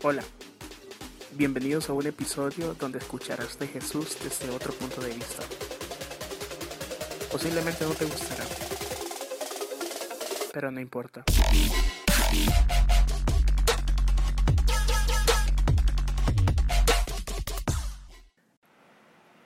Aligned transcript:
Hola, 0.00 0.22
bienvenidos 1.32 1.90
a 1.90 1.92
un 1.92 2.06
episodio 2.06 2.72
donde 2.74 2.98
escucharás 2.98 3.58
de 3.58 3.66
Jesús 3.66 4.16
desde 4.22 4.48
otro 4.48 4.72
punto 4.72 5.00
de 5.00 5.12
vista. 5.12 5.42
Posiblemente 7.32 7.84
no 7.84 7.90
te 7.90 8.04
gustará, 8.04 8.44
pero 10.52 10.70
no 10.70 10.78
importa. 10.80 11.24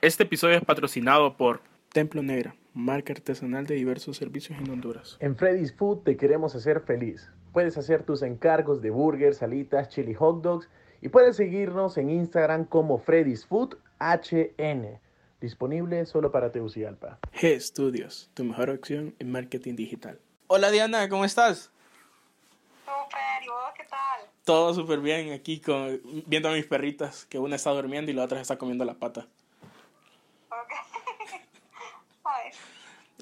Este 0.03 0.25
episodio 0.25 0.59
es 0.59 0.65
patrocinado 0.67 1.35
por 1.39 1.63
Templo 1.95 2.23
Negra, 2.23 2.55
marca 2.75 3.13
artesanal 3.13 3.67
de 3.67 3.75
diversos 3.75 4.17
servicios 4.17 4.59
en 4.59 4.71
Honduras. 4.71 5.17
En 5.21 5.37
Freddy's 5.37 5.75
Food 5.75 5.99
te 6.05 6.17
queremos 6.17 6.55
hacer 6.55 6.81
feliz. 6.81 7.31
Puedes 7.53 7.77
hacer 7.77 8.03
tus 8.03 8.23
encargos 8.23 8.81
de 8.81 8.91
burgers, 8.91 9.39
salitas, 9.39 9.89
chili 9.89 10.15
hot 10.15 10.43
dogs 10.43 10.69
y 11.01 11.09
puedes 11.09 11.37
seguirnos 11.37 11.99
en 11.99 12.11
Instagram 12.11 12.65
como 12.65 12.99
Freddy's 12.99 13.45
Food 13.47 13.77
HN. 14.01 15.01
Disponible 15.41 16.07
solo 16.07 16.31
para 16.31 16.53
Tegucigalpa. 16.53 17.19
G 17.35 17.59
Studios, 17.61 18.31
tu 18.33 18.45
mejor 18.45 18.71
opción 18.71 19.15
en 19.19 19.33
marketing 19.33 19.75
digital. 19.75 20.19
Hola 20.47 20.71
Diana, 20.71 21.09
¿cómo 21.09 21.25
estás? 21.25 21.71
Super, 22.85 23.43
¿y 23.43 23.49
vos 23.49 23.73
qué 23.77 23.85
tal? 23.85 24.29
Todo 24.45 24.73
súper 24.75 25.01
bien 25.01 25.33
aquí 25.33 25.61
con, 25.61 26.01
viendo 26.27 26.49
a 26.49 26.53
mis 26.53 26.67
perritas, 26.67 27.27
que 27.27 27.39
una 27.39 27.57
está 27.57 27.71
durmiendo 27.71 28.11
y 28.11 28.15
la 28.15 28.25
otra 28.25 28.41
está 28.41 28.57
comiendo 28.57 28.85
la 28.85 28.95
pata. 28.95 29.27
Ok. 30.51 30.73
Ay, 32.25 32.53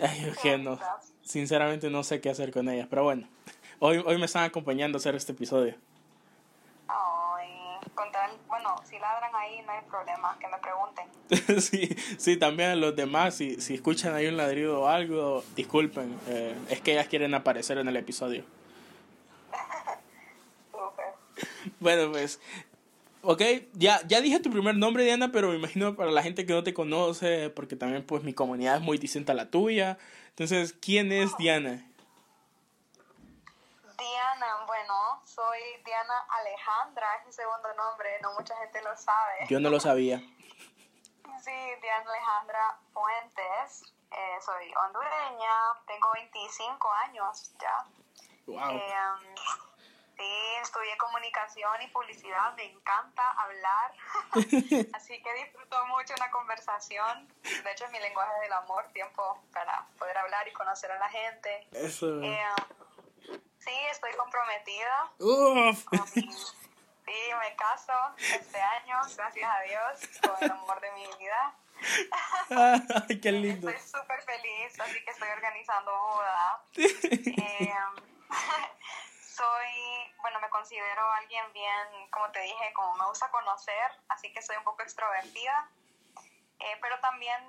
Ay, 0.03 0.33
que 0.43 0.59
no, 0.59 0.79
sinceramente 1.23 1.91
no 1.91 2.03
sé 2.05 2.21
qué 2.21 2.31
hacer 2.31 2.53
con 2.53 2.69
ellas, 2.69 2.87
pero 2.89 3.05
bueno, 3.05 3.29
hoy, 3.79 4.03
hoy 4.05 4.19
me 4.19 4.27
están 4.27 4.45
acompañando 4.45 4.97
a 4.97 5.01
hacer 5.01 5.15
este 5.15 5.33
episodio. 5.33 5.75
ay, 6.89 7.51
con 7.95 8.11
tal- 8.13 8.37
bueno, 8.49 8.75
si 8.89 8.99
ladran 8.99 9.35
ahí 9.35 9.63
no 9.63 9.73
hay 9.73 9.81
problema, 9.89 10.37
que 10.39 10.49
me 10.49 10.59
pregunten. 10.59 11.61
sí, 11.61 11.97
sí, 12.19 12.37
también 12.37 12.81
los 12.81 12.97
demás, 12.97 13.35
si, 13.35 13.61
si 13.61 13.75
escuchan 13.75 14.15
ahí 14.15 14.27
un 14.27 14.37
ladrido 14.37 14.83
o 14.83 14.87
algo, 14.89 15.45
disculpen, 15.57 16.19
eh, 16.29 16.55
es 16.69 16.81
que 16.81 16.93
ellas 16.93 17.09
quieren 17.09 17.35
aparecer 17.35 17.79
en 17.79 17.89
el 17.89 17.97
episodio. 17.97 18.45
Bueno, 21.79 22.11
pues, 22.11 22.41
ok, 23.23 23.43
ya, 23.73 24.01
ya 24.07 24.21
dije 24.21 24.41
tu 24.41 24.51
primer 24.51 24.77
nombre, 24.77 25.05
Diana, 25.05 25.31
pero 25.33 25.49
me 25.49 25.57
imagino 25.57 25.97
para 25.97 26.11
la 26.11 26.23
gente 26.23 26.47
que 26.47 26.53
no 26.53 26.63
te 26.63 26.75
conoce, 26.75 27.51
porque 27.51 27.77
también 27.77 28.05
pues 28.05 28.23
mi 28.23 28.33
comunidad 28.35 28.77
es 28.77 28.83
muy 28.83 28.99
distinta 28.99 29.33
a 29.33 29.35
la 29.35 29.51
tuya. 29.51 29.99
Entonces, 30.31 30.73
¿quién 30.73 31.13
es 31.13 31.37
Diana? 31.37 31.87
Diana, 33.99 34.65
bueno, 34.67 35.23
soy 35.25 35.59
Diana 35.85 36.15
Alejandra, 36.31 37.07
es 37.21 37.27
mi 37.27 37.33
segundo 37.33 37.69
nombre, 37.75 38.09
no 38.23 38.33
mucha 38.33 38.57
gente 38.57 38.81
lo 38.83 38.97
sabe. 38.97 39.47
Yo 39.49 39.61
no 39.61 39.69
lo 39.69 39.81
sabía. 39.81 40.19
Sí, 40.19 41.59
Diana 41.83 42.11
Alejandra 42.11 42.79
Fuentes, 42.93 43.83
eh, 44.11 44.39
soy 44.45 44.73
hondureña, 44.87 45.53
tengo 45.87 46.09
25 46.15 46.93
años 47.05 47.53
ya. 47.61 47.87
Wow. 48.47 48.71
Eh, 48.71 48.95
sí, 50.21 50.57
estudié 50.63 50.97
comunicación 50.99 51.83
y 51.83 51.87
publicidad, 51.89 52.55
me 52.55 52.65
encanta 52.65 53.23
hablar, 53.33 53.93
así 54.95 55.23
que 55.23 55.35
disfruto 55.35 55.87
mucho 55.87 56.15
una 56.17 56.31
conversación. 56.31 57.29
De 57.43 57.73
hecho, 57.73 57.87
es 57.87 57.91
mi 57.91 58.01
lenguaje 58.01 58.41
del 58.43 58.53
amor, 58.53 58.87
tiempo 58.93 59.43
para 59.53 59.87
poder 59.99 60.19
hablar 60.19 60.47
y 60.47 60.53
conocer 60.53 60.91
a 60.93 60.99
la 60.99 61.09
gente. 61.09 61.67
Eso. 61.73 62.21
Eh, 62.23 62.39
sí, 63.59 63.75
estoy 63.91 64.13
comprometida. 64.13 65.11
Uf. 65.19 65.85
con 65.85 66.07
sí, 66.09 66.29
me 67.41 67.57
caso 67.57 67.93
este 68.19 68.61
año, 68.61 69.01
gracias 69.17 69.51
a 69.51 69.61
Dios, 69.63 70.21
con 70.21 70.45
el 70.45 70.51
amor 70.51 70.81
de 70.81 70.93
mi 70.93 71.07
vida. 71.19 71.55
Ay, 72.51 73.21
qué 73.21 73.33
lindo. 73.33 73.71
Estoy 73.71 74.01
súper 74.01 74.23
feliz, 74.23 74.79
así 74.79 75.03
que 75.03 75.11
estoy 75.11 75.29
organizando 75.31 75.91
boda. 75.93 76.63
Eh, 76.77 77.75
soy, 79.41 80.15
bueno, 80.21 80.39
me 80.41 80.51
considero 80.51 81.11
alguien 81.13 81.51
bien, 81.55 82.11
como 82.11 82.31
te 82.31 82.41
dije, 82.41 82.73
como 82.75 82.95
me 82.97 83.07
gusta 83.07 83.31
conocer, 83.31 83.91
así 84.09 84.31
que 84.33 84.43
soy 84.43 84.57
un 84.57 84.65
poco 84.65 84.83
extrovertida. 84.83 85.69
Eh, 86.59 86.77
pero 86.83 87.01
también, 87.01 87.41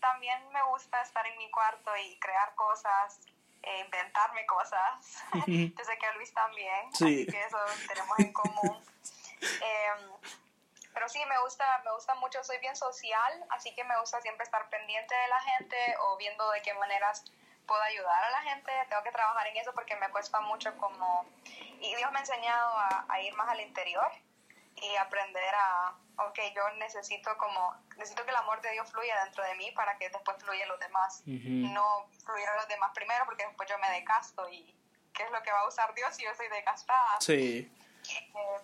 también 0.00 0.46
me 0.52 0.62
gusta 0.64 1.00
estar 1.00 1.26
en 1.26 1.38
mi 1.38 1.50
cuarto 1.50 1.96
y 1.96 2.18
crear 2.18 2.54
cosas, 2.54 3.18
eh, 3.62 3.80
inventarme 3.80 4.44
cosas. 4.44 5.22
Yo 5.78 5.84
sé 5.84 5.98
que 5.98 6.06
a 6.06 6.12
Luis 6.12 6.34
también, 6.34 6.94
Sí. 6.94 7.22
así 7.22 7.26
que 7.26 7.42
eso 7.44 7.58
tenemos 7.88 8.18
en 8.18 8.32
común. 8.32 8.84
Em, 9.60 9.98
pero 10.94 11.08
sí, 11.08 11.24
me 11.26 11.36
gusta, 11.40 11.66
me 11.84 11.90
gusta 11.92 12.14
mucho, 12.14 12.44
soy 12.44 12.58
bien 12.58 12.76
social, 12.76 13.44
así 13.50 13.74
que 13.74 13.82
me 13.82 13.98
gusta 13.98 14.20
siempre 14.20 14.44
estar 14.44 14.68
pendiente 14.68 15.14
de 15.16 15.28
la 15.28 15.40
gente 15.40 15.96
o 15.98 16.16
viendo 16.16 16.48
de 16.52 16.62
qué 16.62 16.74
maneras 16.74 17.24
puedo 17.72 17.82
ayudar 17.84 18.22
a 18.24 18.30
la 18.30 18.42
gente. 18.42 18.70
Tengo 18.90 19.02
que 19.02 19.12
trabajar 19.12 19.46
en 19.46 19.56
eso 19.56 19.72
porque 19.72 19.96
me 19.96 20.10
cuesta 20.10 20.40
mucho 20.40 20.76
como... 20.76 21.26
Y 21.80 21.94
Dios 21.96 22.12
me 22.12 22.18
ha 22.18 22.20
enseñado 22.20 22.76
a, 22.76 23.06
a 23.08 23.20
ir 23.22 23.34
más 23.34 23.48
al 23.48 23.60
interior 23.62 24.12
y 24.76 24.96
aprender 24.96 25.54
a, 25.54 25.94
ok, 26.18 26.38
yo 26.54 26.68
necesito 26.76 27.34
como, 27.38 27.74
necesito 27.96 28.24
que 28.24 28.30
el 28.30 28.36
amor 28.36 28.60
de 28.60 28.72
Dios 28.72 28.90
fluya 28.90 29.24
dentro 29.24 29.42
de 29.42 29.54
mí 29.54 29.70
para 29.72 29.96
que 29.96 30.10
después 30.10 30.36
fluya 30.38 30.66
los 30.66 30.78
demás. 30.80 31.20
Ujú. 31.20 31.72
No 31.72 32.06
fluir 32.24 32.46
a 32.46 32.56
los 32.56 32.68
demás 32.68 32.90
primero 32.94 33.24
porque 33.24 33.46
después 33.46 33.66
yo 33.70 33.78
me 33.78 33.90
decasto 33.90 34.48
y 34.50 34.76
¿qué 35.14 35.22
es 35.22 35.30
lo 35.30 35.42
que 35.42 35.50
va 35.50 35.60
a 35.60 35.68
usar 35.68 35.94
Dios 35.94 36.14
si 36.14 36.24
yo 36.24 36.34
soy 36.34 36.48
decastada? 36.48 37.20
Sí. 37.20 37.72
Eh, 38.08 38.60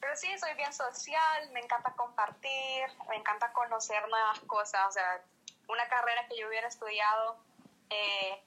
pero 0.00 0.16
sí, 0.16 0.38
soy 0.38 0.54
bien 0.54 0.72
social, 0.72 1.50
me 1.52 1.60
encanta 1.60 1.92
compartir, 1.92 2.88
me 3.08 3.16
encanta 3.16 3.52
conocer 3.52 4.08
nuevas 4.08 4.40
cosas. 4.40 4.86
O 4.88 4.92
sea, 4.92 5.22
una 5.68 5.86
carrera 5.88 6.26
que 6.28 6.38
yo 6.38 6.48
hubiera 6.48 6.68
estudiado, 6.68 7.38
eh, 7.90 8.42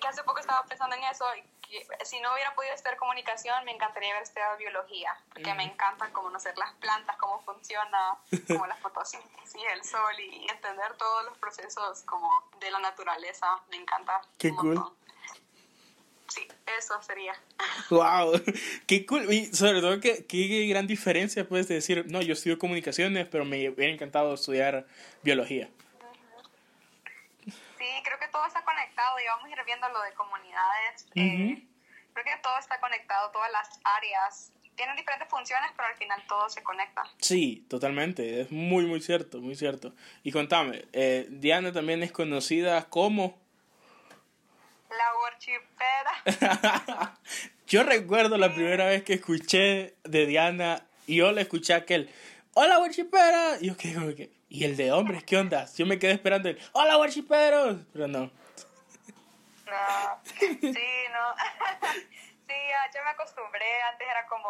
que 0.00 0.08
hace 0.08 0.22
poco 0.22 0.40
estaba 0.40 0.64
pensando 0.66 0.96
en 0.96 1.04
eso, 1.04 1.24
que 1.62 1.86
si 2.04 2.20
no 2.20 2.32
hubiera 2.32 2.54
podido 2.54 2.74
estudiar 2.74 2.96
comunicación, 2.96 3.64
me 3.64 3.72
encantaría 3.72 4.10
haber 4.10 4.22
estudiado 4.22 4.56
biología, 4.56 5.12
porque 5.32 5.54
me 5.54 5.64
encanta 5.64 6.10
conocer 6.12 6.56
las 6.56 6.72
plantas, 6.74 7.16
cómo 7.16 7.40
funciona, 7.42 8.18
como 8.46 8.66
la 8.66 8.76
fotosíntesis, 8.76 9.62
el 9.74 9.84
sol 9.84 10.18
y 10.18 10.46
entender 10.50 10.94
todos 10.96 11.24
los 11.26 11.38
procesos 11.38 12.02
como 12.02 12.28
de 12.60 12.70
la 12.70 12.78
naturaleza. 12.80 13.46
Me 13.70 13.76
encanta. 13.76 14.20
Qué 14.38 14.50
cool. 14.50 14.82
Sí, 16.28 16.46
eso 16.78 17.02
sería. 17.02 17.34
Wow, 17.88 18.32
qué 18.86 19.06
cool. 19.06 19.32
Y 19.32 19.46
sobre 19.54 19.80
todo, 19.80 20.00
qué, 20.00 20.26
qué 20.26 20.66
gran 20.66 20.86
diferencia 20.86 21.48
puedes 21.48 21.68
decir, 21.68 22.04
no, 22.08 22.20
yo 22.20 22.34
estudio 22.34 22.58
comunicaciones, 22.58 23.26
pero 23.26 23.44
me 23.44 23.68
hubiera 23.68 23.92
encantado 23.92 24.34
estudiar 24.34 24.86
biología. 25.22 25.70
Creo 28.08 28.18
que 28.18 28.28
todo 28.28 28.46
está 28.46 28.64
conectado 28.64 29.20
y 29.22 29.26
vamos 29.26 29.44
a 29.44 29.50
ir 29.50 29.64
viendo 29.66 29.86
lo 29.90 30.00
de 30.00 30.14
comunidades. 30.14 31.06
Eh, 31.14 31.62
creo 32.14 32.24
que 32.24 32.42
todo 32.42 32.58
está 32.58 32.80
conectado, 32.80 33.30
todas 33.32 33.52
las 33.52 33.68
áreas 33.84 34.50
tienen 34.76 34.96
diferentes 34.96 35.28
funciones, 35.28 35.70
pero 35.76 35.88
al 35.88 35.96
final 35.96 36.22
todo 36.26 36.48
se 36.48 36.62
conecta. 36.62 37.02
Sí, 37.20 37.66
totalmente, 37.68 38.40
es 38.40 38.50
muy, 38.50 38.86
muy 38.86 39.02
cierto, 39.02 39.40
muy 39.40 39.56
cierto. 39.56 39.92
Y 40.22 40.32
contame, 40.32 40.86
eh, 40.94 41.26
Diana 41.28 41.70
también 41.70 42.02
es 42.02 42.10
conocida 42.10 42.88
como... 42.88 43.38
La 44.88 45.14
worshipera. 46.24 47.18
yo 47.66 47.82
recuerdo 47.82 48.38
la 48.38 48.54
primera 48.54 48.86
vez 48.86 49.02
que 49.02 49.12
escuché 49.14 49.96
de 50.04 50.24
Diana 50.24 50.86
y 51.06 51.16
yo 51.16 51.30
le 51.32 51.42
escuché 51.42 51.74
a 51.74 51.78
aquel, 51.78 52.10
hola 52.54 52.78
worshipera, 52.78 53.58
y 53.60 53.66
yo 53.66 53.76
quedé 53.76 53.94
como 53.94 54.14
que, 54.14 54.37
¿y 54.48 54.64
el 54.64 54.76
de 54.76 54.92
hombres 54.92 55.24
qué 55.24 55.36
onda? 55.36 55.66
Yo 55.76 55.86
me 55.86 55.98
quedé 55.98 56.12
esperando 56.12 56.48
el, 56.48 56.60
hola 56.72 56.98
worshiperos, 56.98 57.78
pero 57.92 58.08
no. 58.08 58.30
No, 59.66 60.22
sí, 60.24 60.58
no. 60.62 60.72
sí, 61.92 62.54
ya, 62.68 62.90
ya 62.94 63.04
me 63.04 63.10
acostumbré. 63.10 63.82
Antes 63.90 64.08
era 64.08 64.26
como, 64.26 64.48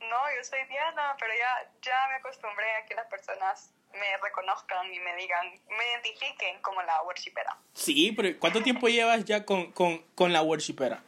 no, 0.00 0.16
yo 0.36 0.44
soy 0.44 0.64
Diana, 0.68 1.16
pero 1.20 1.32
ya, 1.34 1.70
ya 1.82 2.08
me 2.08 2.14
acostumbré 2.16 2.76
a 2.76 2.86
que 2.86 2.94
las 2.94 3.06
personas 3.06 3.72
me 3.92 4.16
reconozcan 4.22 4.92
y 4.92 4.98
me 5.00 5.16
digan, 5.16 5.46
me 5.68 5.86
identifiquen 5.92 6.60
como 6.60 6.82
la 6.82 7.02
worshipera. 7.02 7.56
Sí, 7.74 8.12
pero 8.12 8.38
¿cuánto 8.38 8.62
tiempo 8.62 8.88
llevas 8.88 9.24
ya 9.24 9.44
con, 9.44 9.72
con, 9.72 9.98
con 10.14 10.32
la 10.32 10.42
worshipera? 10.42 11.02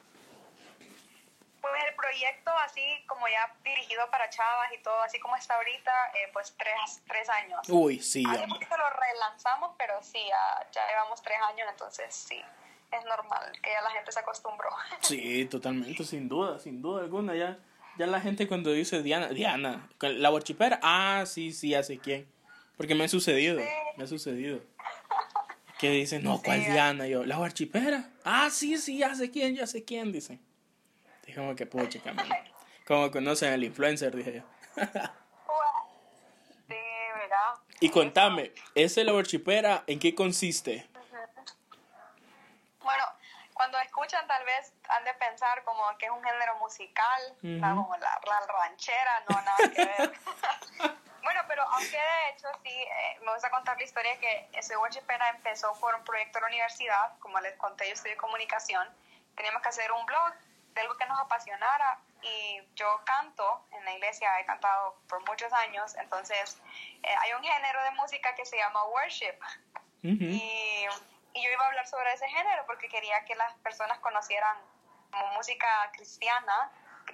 Pues 1.60 1.72
el 1.88 1.94
proyecto 1.94 2.50
así 2.64 2.82
como 3.06 3.28
ya 3.28 3.52
dirigido 3.62 4.10
para 4.10 4.30
chavas 4.30 4.72
y 4.72 4.82
todo, 4.82 5.00
así 5.02 5.18
como 5.20 5.36
está 5.36 5.56
ahorita, 5.56 5.90
eh, 6.14 6.30
pues 6.32 6.54
tres, 6.58 7.02
tres 7.06 7.28
años. 7.28 7.60
Uy, 7.68 8.00
sí, 8.00 8.24
Hace 8.26 8.46
poquito 8.48 8.76
lo 8.76 8.90
relanzamos, 8.90 9.74
pero 9.76 10.02
sí, 10.02 10.18
ya, 10.28 10.66
ya 10.72 10.86
llevamos 10.88 11.20
tres 11.22 11.38
años, 11.48 11.68
entonces 11.70 12.14
sí, 12.14 12.40
es 12.90 13.04
normal 13.04 13.52
que 13.62 13.70
ya 13.70 13.82
la 13.82 13.90
gente 13.90 14.10
se 14.12 14.20
acostumbró. 14.20 14.70
Sí, 15.02 15.44
totalmente, 15.46 16.04
sin 16.04 16.28
duda, 16.28 16.58
sin 16.58 16.80
duda 16.80 17.02
alguna. 17.02 17.34
Ya, 17.34 17.58
ya 17.98 18.06
la 18.06 18.20
gente 18.20 18.48
cuando 18.48 18.72
dice 18.72 19.02
Diana, 19.02 19.28
Diana, 19.28 19.88
la 20.00 20.30
worshipera, 20.30 20.80
ah, 20.82 21.24
sí, 21.26 21.52
sí, 21.52 21.74
sé 21.82 21.98
quién. 21.98 22.26
Porque 22.76 22.94
me 22.94 23.04
ha 23.04 23.08
sucedido, 23.08 23.58
Sí. 23.58 23.66
me 23.96 24.04
ha 24.04 24.06
sucedido. 24.06 24.60
Que 25.78 25.88
dicen, 25.88 26.22
no, 26.22 26.42
¿cuál 26.42 26.62
Sí, 26.62 26.70
Diana? 26.72 27.06
Yo, 27.06 27.24
la 27.24 27.38
worshipera. 27.38 28.10
Ah, 28.22 28.50
sí, 28.50 28.76
sí, 28.76 28.98
ya 28.98 29.14
sé 29.14 29.30
quién, 29.30 29.56
ya 29.56 29.66
sé 29.66 29.82
quién, 29.82 30.12
dicen. 30.12 30.38
Es 31.30 31.36
como 31.36 31.54
que, 31.54 31.64
pucha. 31.64 32.00
Como 32.84 33.08
conocen 33.12 33.52
al 33.52 33.62
influencer, 33.62 34.14
dije 34.14 34.42
yo. 34.42 34.42
Sí, 36.66 36.76
¿verdad? 37.14 37.54
Y 37.80 37.90
contame, 37.90 38.52
¿ese 38.76 39.02
la 39.02 39.12
worshipera 39.12 39.82
en 39.88 39.98
qué 39.98 40.14
consiste? 40.14 40.88
Bueno, 42.80 43.04
cuando 43.54 43.78
escuchan 43.78 44.24
tal 44.28 44.44
vez 44.44 44.72
han 44.88 45.04
de 45.04 45.14
pensar 45.14 45.64
como 45.64 45.82
que 45.98 46.06
es 46.06 46.12
un 46.12 46.22
género 46.22 46.56
musical, 46.58 47.22
¿no? 47.42 47.72
Ujú. 47.74 47.82
como 47.82 47.96
la, 47.96 48.20
la 48.24 48.46
ranchera, 48.46 49.24
no, 49.28 49.42
nada 49.42 49.56
que 49.74 49.84
ver. 49.84 50.12
bueno, 51.24 51.40
pero 51.48 51.62
aunque 51.62 51.90
de 51.96 52.30
hecho 52.30 52.46
sí, 52.62 52.70
eh, 52.70 53.18
me 53.24 53.32
gusta 53.32 53.50
contar 53.50 53.76
la 53.76 53.84
historia 53.84 54.18
que 54.20 54.48
ese 54.52 54.76
worshipera 54.76 55.28
empezó 55.30 55.72
por 55.80 55.94
un 55.94 56.04
proyecto 56.04 56.38
de 56.38 56.42
la 56.42 56.48
universidad, 56.48 57.18
como 57.18 57.40
les 57.40 57.56
conté, 57.56 57.86
yo 57.88 57.94
estudié 57.94 58.16
comunicación, 58.16 58.86
teníamos 59.34 59.62
que 59.62 59.68
hacer 59.68 59.90
un 59.90 60.06
blog 60.06 60.34
de 60.74 60.80
algo 60.80 60.96
que 60.96 61.06
nos 61.06 61.18
apasionara 61.20 61.98
y 62.22 62.60
yo 62.74 63.00
canto 63.04 63.64
en 63.72 63.84
la 63.84 63.92
iglesia, 63.92 64.40
he 64.40 64.44
cantado 64.44 64.96
por 65.08 65.26
muchos 65.28 65.52
años, 65.52 65.94
entonces 65.96 66.60
eh, 67.02 67.14
hay 67.20 67.32
un 67.32 67.42
género 67.42 67.82
de 67.84 67.90
música 67.92 68.34
que 68.34 68.44
se 68.44 68.56
llama 68.56 68.84
worship. 68.84 69.38
Y, 70.02 70.86
y 71.34 71.42
yo 71.42 71.50
iba 71.50 71.64
a 71.64 71.68
hablar 71.68 71.86
sobre 71.86 72.12
ese 72.12 72.26
género 72.28 72.64
porque 72.66 72.88
quería 72.88 73.24
que 73.24 73.34
las 73.34 73.52
personas 73.58 73.98
conocieran 73.98 74.56
como 75.10 75.26
música 75.34 75.90
cristiana, 75.92 76.70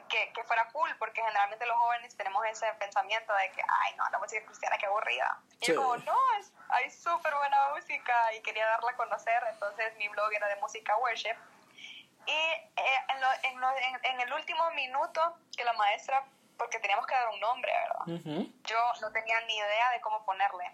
que, 0.09 0.33
que 0.33 0.45
fuera 0.45 0.69
cool, 0.73 0.95
porque 0.99 1.21
generalmente 1.21 1.67
los 1.67 1.77
jóvenes 1.77 2.17
tenemos 2.17 2.45
ese 2.47 2.67
pensamiento 2.75 3.33
de 3.35 3.51
que, 3.53 3.63
ay, 3.63 3.97
no, 3.97 4.09
la 4.11 4.19
música 4.19 4.45
cristiana, 4.45 4.77
qué 4.79 4.87
aburrida. 4.87 5.41
Y 5.61 5.67
yo 5.67 5.77
como, 5.77 5.97
no, 5.99 6.19
es, 6.39 6.53
hay 6.69 6.91
súper 6.91 7.35
buena 7.35 7.57
música 7.75 8.35
y 8.35 8.43
quería 8.43 8.67
darla 8.67 8.91
a 8.91 8.97
conocer, 8.97 9.43
entonces 9.51 9.97
mi 9.97 10.09
blog 10.09 10.33
era 10.33 10.49
de 10.49 10.57
música 10.57 10.97
worship. 10.99 11.37
Y 12.27 12.33
eh, 12.33 13.05
en, 13.09 13.21
lo- 13.21 13.33
en, 13.43 13.61
lo- 13.61 13.77
en- 13.79 14.01
en 14.05 14.21
el 14.21 14.33
último 14.33 14.71
minuto 14.73 15.37
que 15.57 15.65
la 15.65 15.73
maestra, 15.75 16.25
porque 16.59 16.79
teníamos 16.81 17.07
que 17.07 17.15
dar 17.15 17.29
un 17.29 17.41
nombre, 17.41 17.73
¿verdad? 17.73 18.21
Ujú. 18.21 18.53
yo 18.65 18.79
no 19.01 19.13
tenía 19.13 19.41
ni 19.43 19.57
idea 19.57 19.91
de 19.91 20.01
cómo 20.01 20.25
ponerle. 20.25 20.73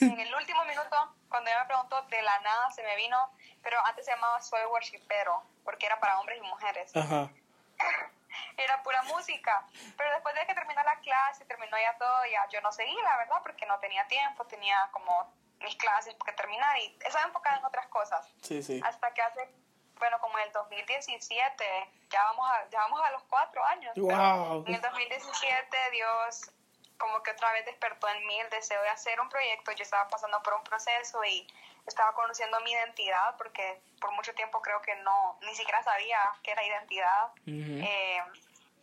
En 0.00 0.18
el 0.18 0.34
último 0.34 0.64
minuto, 0.64 1.14
cuando 1.28 1.50
ella 1.50 1.60
me 1.60 1.66
preguntó, 1.66 2.00
de 2.02 2.22
la 2.22 2.40
nada 2.40 2.70
se 2.70 2.82
me 2.82 2.96
vino, 2.96 3.30
pero 3.62 3.78
antes 3.86 4.04
se 4.06 4.10
llamaba 4.12 4.40
Soy 4.40 4.64
Worshipero, 4.64 5.42
porque 5.64 5.84
era 5.86 6.00
para 6.00 6.18
hombres 6.18 6.38
y 6.38 6.46
mujeres. 6.46 6.90
Era 8.56 8.82
pura 8.82 9.02
música. 9.02 9.66
Pero 9.96 10.10
después 10.12 10.34
de 10.34 10.46
que 10.46 10.54
terminó 10.54 10.82
la 10.82 10.96
clase, 11.00 11.44
terminó 11.44 11.76
ya 11.78 11.96
todo, 11.98 12.24
ya 12.26 12.46
yo 12.48 12.60
no 12.62 12.72
seguí, 12.72 12.94
la 13.02 13.16
verdad, 13.18 13.36
porque 13.42 13.66
no 13.66 13.78
tenía 13.80 14.06
tiempo, 14.08 14.44
tenía 14.46 14.88
como 14.92 15.32
mis 15.60 15.76
clases 15.76 16.14
que 16.24 16.32
terminar 16.32 16.78
y 16.78 16.96
estaba 17.04 17.24
enfocada 17.26 17.58
en 17.58 17.64
otras 17.64 17.86
cosas. 17.88 18.26
Sí, 18.42 18.62
sí. 18.62 18.80
Hasta 18.84 19.12
que 19.12 19.22
hace, 19.22 19.48
bueno, 20.02 20.18
como 20.18 20.36
el 20.38 20.50
2017, 20.50 21.64
ya 22.10 22.24
vamos 22.24 22.48
a, 22.50 22.68
ya 22.70 22.80
vamos 22.80 23.00
a 23.04 23.10
los 23.12 23.22
cuatro 23.24 23.64
años. 23.64 23.92
Wow. 23.96 24.64
En 24.66 24.74
el 24.74 24.80
2017 24.80 25.90
Dios 25.92 26.50
como 26.98 27.22
que 27.22 27.30
otra 27.30 27.52
vez 27.52 27.64
despertó 27.66 28.08
en 28.08 28.26
mí 28.26 28.38
el 28.40 28.50
deseo 28.50 28.82
de 28.82 28.88
hacer 28.88 29.20
un 29.20 29.28
proyecto. 29.28 29.70
Yo 29.72 29.82
estaba 29.84 30.08
pasando 30.08 30.42
por 30.42 30.54
un 30.54 30.64
proceso 30.64 31.22
y 31.24 31.46
estaba 31.86 32.12
conociendo 32.14 32.58
mi 32.60 32.72
identidad 32.72 33.36
porque 33.36 33.80
por 34.00 34.10
mucho 34.12 34.34
tiempo 34.34 34.60
creo 34.60 34.80
que 34.82 34.94
no, 34.96 35.38
ni 35.42 35.54
siquiera 35.54 35.82
sabía 35.84 36.18
qué 36.42 36.50
era 36.52 36.64
identidad. 36.64 37.30
Eh, 37.46 38.22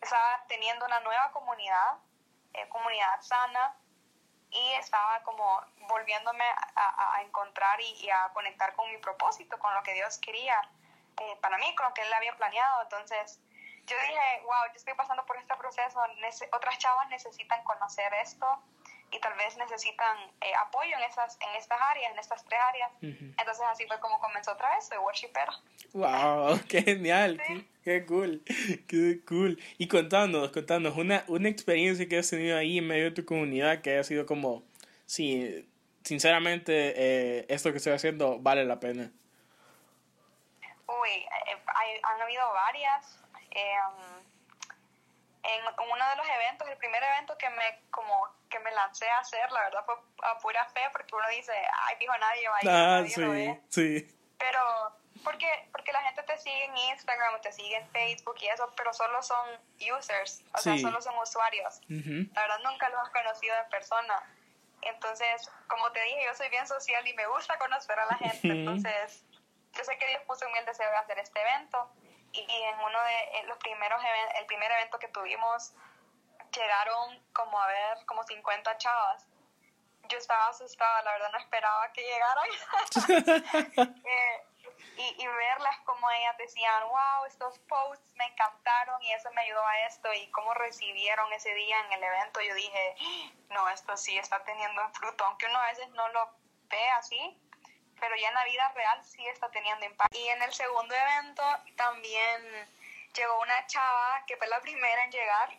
estaba 0.02 0.44
teniendo 0.48 0.86
una 0.86 1.00
nueva 1.02 1.32
comunidad, 1.32 1.98
eh, 2.54 2.68
comunidad 2.70 3.22
sana, 3.22 3.76
y 4.52 4.72
estaba 4.74 5.22
como 5.24 5.62
volviéndome 5.88 6.44
a, 6.44 6.72
a- 6.76 7.16
a 7.18 7.22
encontrar 7.22 7.80
y, 7.82 7.92
y 8.06 8.10
a 8.10 8.30
conectar 8.34 8.74
con 8.76 8.90
mi 8.90 8.98
propósito, 8.98 9.60
con 9.60 9.74
lo 9.76 9.84
que 9.84 9.94
Dios 9.94 10.18
quería 10.18 10.60
eh, 11.20 11.38
para 11.42 11.58
mí, 11.58 11.74
con 11.76 11.88
lo 11.88 11.94
que 11.94 12.02
Él 12.02 12.14
había 12.14 12.36
planeado. 12.38 12.84
Entonces, 12.84 13.40
yo 13.88 13.96
dije, 14.02 14.42
wow, 14.44 14.68
yo 14.72 14.76
estoy 14.76 14.94
pasando 14.96 15.26
por 15.26 15.38
este 15.38 15.54
proceso, 15.56 16.00
nece- 16.22 16.50
otras 16.56 16.78
chavas 16.78 17.10
necesitan 17.10 17.64
conocer 17.64 18.12
esto 18.22 18.46
y 19.12 19.20
tal 19.20 19.34
vez 19.36 19.58
necesitan 19.58 20.18
eh, 20.42 20.54
apoyo 20.68 20.96
en, 20.96 21.04
esas, 21.04 21.36
en 21.42 21.56
estas 21.58 21.80
áreas, 21.82 22.12
en 22.14 22.20
estas 22.20 22.46
tres 22.46 22.60
áreas. 22.62 22.92
Ujú. 23.02 23.26
Entonces, 23.38 23.66
así 23.72 23.88
fue 23.88 24.00
como 24.00 24.20
comenzó 24.20 24.52
otra 24.52 24.76
vez, 24.76 24.86
soy 24.88 24.98
worshipera. 25.00 25.52
Wow, 25.94 26.60
qué 26.70 26.84
genial, 26.84 27.42
Sí. 27.48 27.68
qué, 27.84 28.02
qué 28.02 28.06
cool, 28.06 28.44
qué 28.88 29.20
cool. 29.28 29.60
Y 29.80 29.88
contanos, 29.88 30.52
contanos, 30.52 30.96
una, 30.96 31.24
una 31.28 31.50
experiencia 31.50 32.08
que 32.08 32.20
has 32.20 32.30
tenido 32.30 32.56
ahí 32.58 32.78
en 32.78 32.88
medio 32.88 33.06
de 33.06 33.12
tu 33.12 33.26
comunidad 33.26 33.82
que 33.82 33.90
haya 33.94 34.04
sido 34.04 34.28
como, 34.28 34.62
sí, 35.08 35.68
sinceramente, 36.04 36.94
eh, 36.96 37.46
esto 37.50 37.72
que 37.72 37.78
estoy 37.78 37.94
haciendo 37.94 38.38
vale 38.40 38.66
la 38.66 38.80
pena. 38.80 39.12
Uy, 41.10 41.26
eh, 41.48 41.64
hay- 41.76 42.00
han 42.04 42.22
habido 42.22 42.52
varias. 42.54 43.20
Eh, 43.52 43.76
en 45.42 45.62
uno 45.90 46.10
de 46.10 46.16
los 46.18 46.28
eventos, 46.28 46.68
el 46.68 46.78
primer 46.78 47.02
evento 47.02 47.38
que 47.38 47.50
me 47.50 47.82
como 47.92 48.28
que 48.50 48.60
me 48.60 48.72
lancé 48.72 49.10
a 49.10 49.20
hacer, 49.20 49.50
la 49.52 49.62
verdad 49.62 49.86
fue 49.86 49.96
a 50.24 50.38
pura 50.40 50.66
fe, 50.70 50.82
porque 50.92 51.16
uno 51.16 51.28
dice, 51.30 51.54
ay, 51.84 51.96
fijo, 51.98 52.18
nadie 52.18 52.50
va 52.50 52.58
Ah, 52.58 52.62
nadie 53.02 53.18
lo 53.18 53.32
ve. 53.32 53.62
sí, 53.70 54.00
sí. 54.00 54.20
Pero, 54.38 54.60
porque, 55.24 55.70
porque 55.72 55.92
la 55.94 56.02
gente 56.04 56.24
te 56.24 56.38
sigue 56.40 56.66
en 56.66 56.78
Instagram, 56.78 57.40
te 57.42 57.52
sigue 57.52 57.76
en 57.78 57.88
Facebook 57.92 58.36
y 58.42 58.48
eso, 58.48 58.72
pero 58.76 58.92
solo 58.94 59.22
son 59.24 59.48
users, 59.98 60.44
o 60.54 60.58
sea, 60.58 60.74
Sí. 60.74 60.82
solo 60.82 61.02
son 61.02 61.18
usuarios. 61.20 61.80
Ujú. 61.90 62.30
La 62.34 62.42
verdad 62.42 62.60
nunca 62.64 62.90
los 62.90 63.02
has 63.04 63.10
conocido 63.10 63.56
en 63.56 63.70
persona. 63.70 64.22
Entonces, 64.82 65.50
como 65.68 65.92
te 65.92 66.02
dije, 66.02 66.24
yo 66.26 66.34
soy 66.36 66.50
bien 66.50 66.66
social 66.68 67.06
y 67.08 67.14
me 67.14 67.28
gusta 67.28 67.58
conocer 67.60 68.00
a 68.00 68.06
la 68.08 68.16
gente. 68.18 68.48
Entonces, 68.48 69.24
yo 69.80 69.86
sé 69.86 69.98
que 69.98 70.08
Dios 70.08 70.22
puso 70.28 70.46
en 70.46 70.52
mí 70.52 70.58
el 70.60 70.66
deseo 70.66 70.90
de 70.90 70.98
hacer 70.98 71.18
este 71.20 71.42
evento. 71.42 71.90
Y, 72.34 72.42
y 72.42 72.64
en 72.64 72.80
uno 72.80 73.02
de 73.02 73.40
en 73.40 73.48
los 73.48 73.58
primeros 73.58 74.02
el 74.36 74.46
primer 74.46 74.72
evento 74.72 75.00
que 75.00 75.08
tuvimos, 75.08 75.74
llegaron 76.52 77.24
como 77.34 77.60
a 77.60 77.68
ver, 77.68 78.06
como 78.06 78.24
50 78.24 78.78
chavas. 78.78 79.26
Yo 80.10 80.18
estaba 80.18 80.48
asustada, 80.50 81.02
la 81.04 81.12
verdad 81.14 81.32
no 81.32 81.38
esperaba 81.38 81.92
que 81.94 82.04
llegaran. 82.04 82.50
Eh, 84.06 84.46
y, 84.98 85.24
y 85.24 85.28
verlas 85.28 85.80
como 85.86 86.10
ellas 86.12 86.38
decían, 86.38 86.84
wow, 86.90 87.26
estos 87.26 87.58
posts 87.60 88.14
me 88.16 88.26
encantaron 88.26 89.02
y 89.02 89.14
eso 89.14 89.32
me 89.32 89.42
ayudó 89.42 89.66
a 89.66 89.80
esto 89.86 90.12
y 90.14 90.30
cómo 90.32 90.54
recibieron 90.54 91.32
ese 91.32 91.54
día 91.54 91.80
en 91.86 91.94
el 91.94 92.04
evento, 92.04 92.42
yo 92.42 92.54
dije, 92.54 92.96
no, 93.50 93.70
esto 93.70 93.96
sí 93.96 94.18
está 94.18 94.44
teniendo 94.44 94.86
un 94.86 94.94
fruto, 94.94 95.24
aunque 95.24 95.46
uno 95.46 95.60
a 95.60 95.68
veces 95.68 95.88
no 95.90 96.08
lo 96.10 96.30
ve 96.70 96.90
así, 96.92 97.40
pero 98.00 98.16
ya 98.16 98.30
en 98.30 98.36
la 98.36 98.46
vida 98.46 98.72
real 98.76 99.04
sí 99.04 99.26
está 99.28 99.50
teniendo 99.50 99.86
impacto. 99.86 100.18
Y 100.18 100.28
en 100.28 100.42
el 100.42 100.54
segundo 100.54 100.96
evento 100.96 101.44
también 101.76 102.68
llegó 103.14 103.40
una 103.42 103.66
chava 103.68 104.24
que 104.28 104.38
fue 104.38 104.48
la 104.48 104.60
primera 104.62 105.04
en 105.04 105.12
llegar 105.12 105.50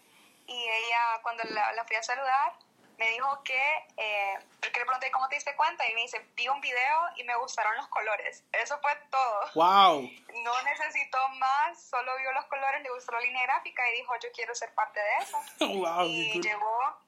y 0.46 0.68
ella 0.68 1.20
cuando 1.22 1.44
la, 1.44 1.72
la 1.72 1.84
fui 1.84 1.96
a 1.96 2.02
saludar 2.02 2.52
me 3.00 3.08
dijo 3.12 3.42
que, 3.44 3.84
eh, 3.96 4.38
porque 4.60 4.78
le 4.78 4.84
pregunté 4.84 5.10
cómo 5.10 5.26
te 5.28 5.36
diste 5.36 5.56
cuenta 5.56 5.88
y 5.88 5.94
me 5.94 6.02
dice, 6.02 6.20
vi 6.36 6.48
un 6.48 6.60
video 6.60 7.08
y 7.16 7.24
me 7.24 7.34
gustaron 7.36 7.74
los 7.76 7.88
colores. 7.88 8.44
Eso 8.52 8.78
fue 8.82 8.94
todo. 9.10 9.40
Wow. 9.54 10.02
No 10.44 10.62
necesitó 10.64 11.16
más, 11.30 11.82
solo 11.82 12.12
vio 12.18 12.30
los 12.32 12.44
colores, 12.44 12.82
le 12.82 12.90
gustó 12.90 13.12
la 13.12 13.20
línea 13.20 13.42
gráfica 13.44 13.90
y 13.90 13.96
dijo, 13.96 14.12
yo 14.22 14.28
quiero 14.34 14.54
ser 14.54 14.74
parte 14.74 15.00
de 15.00 15.24
eso. 15.24 15.38
Wow, 15.80 16.04
y 16.04 16.32
cool. 16.32 16.42
llegó 16.42 16.98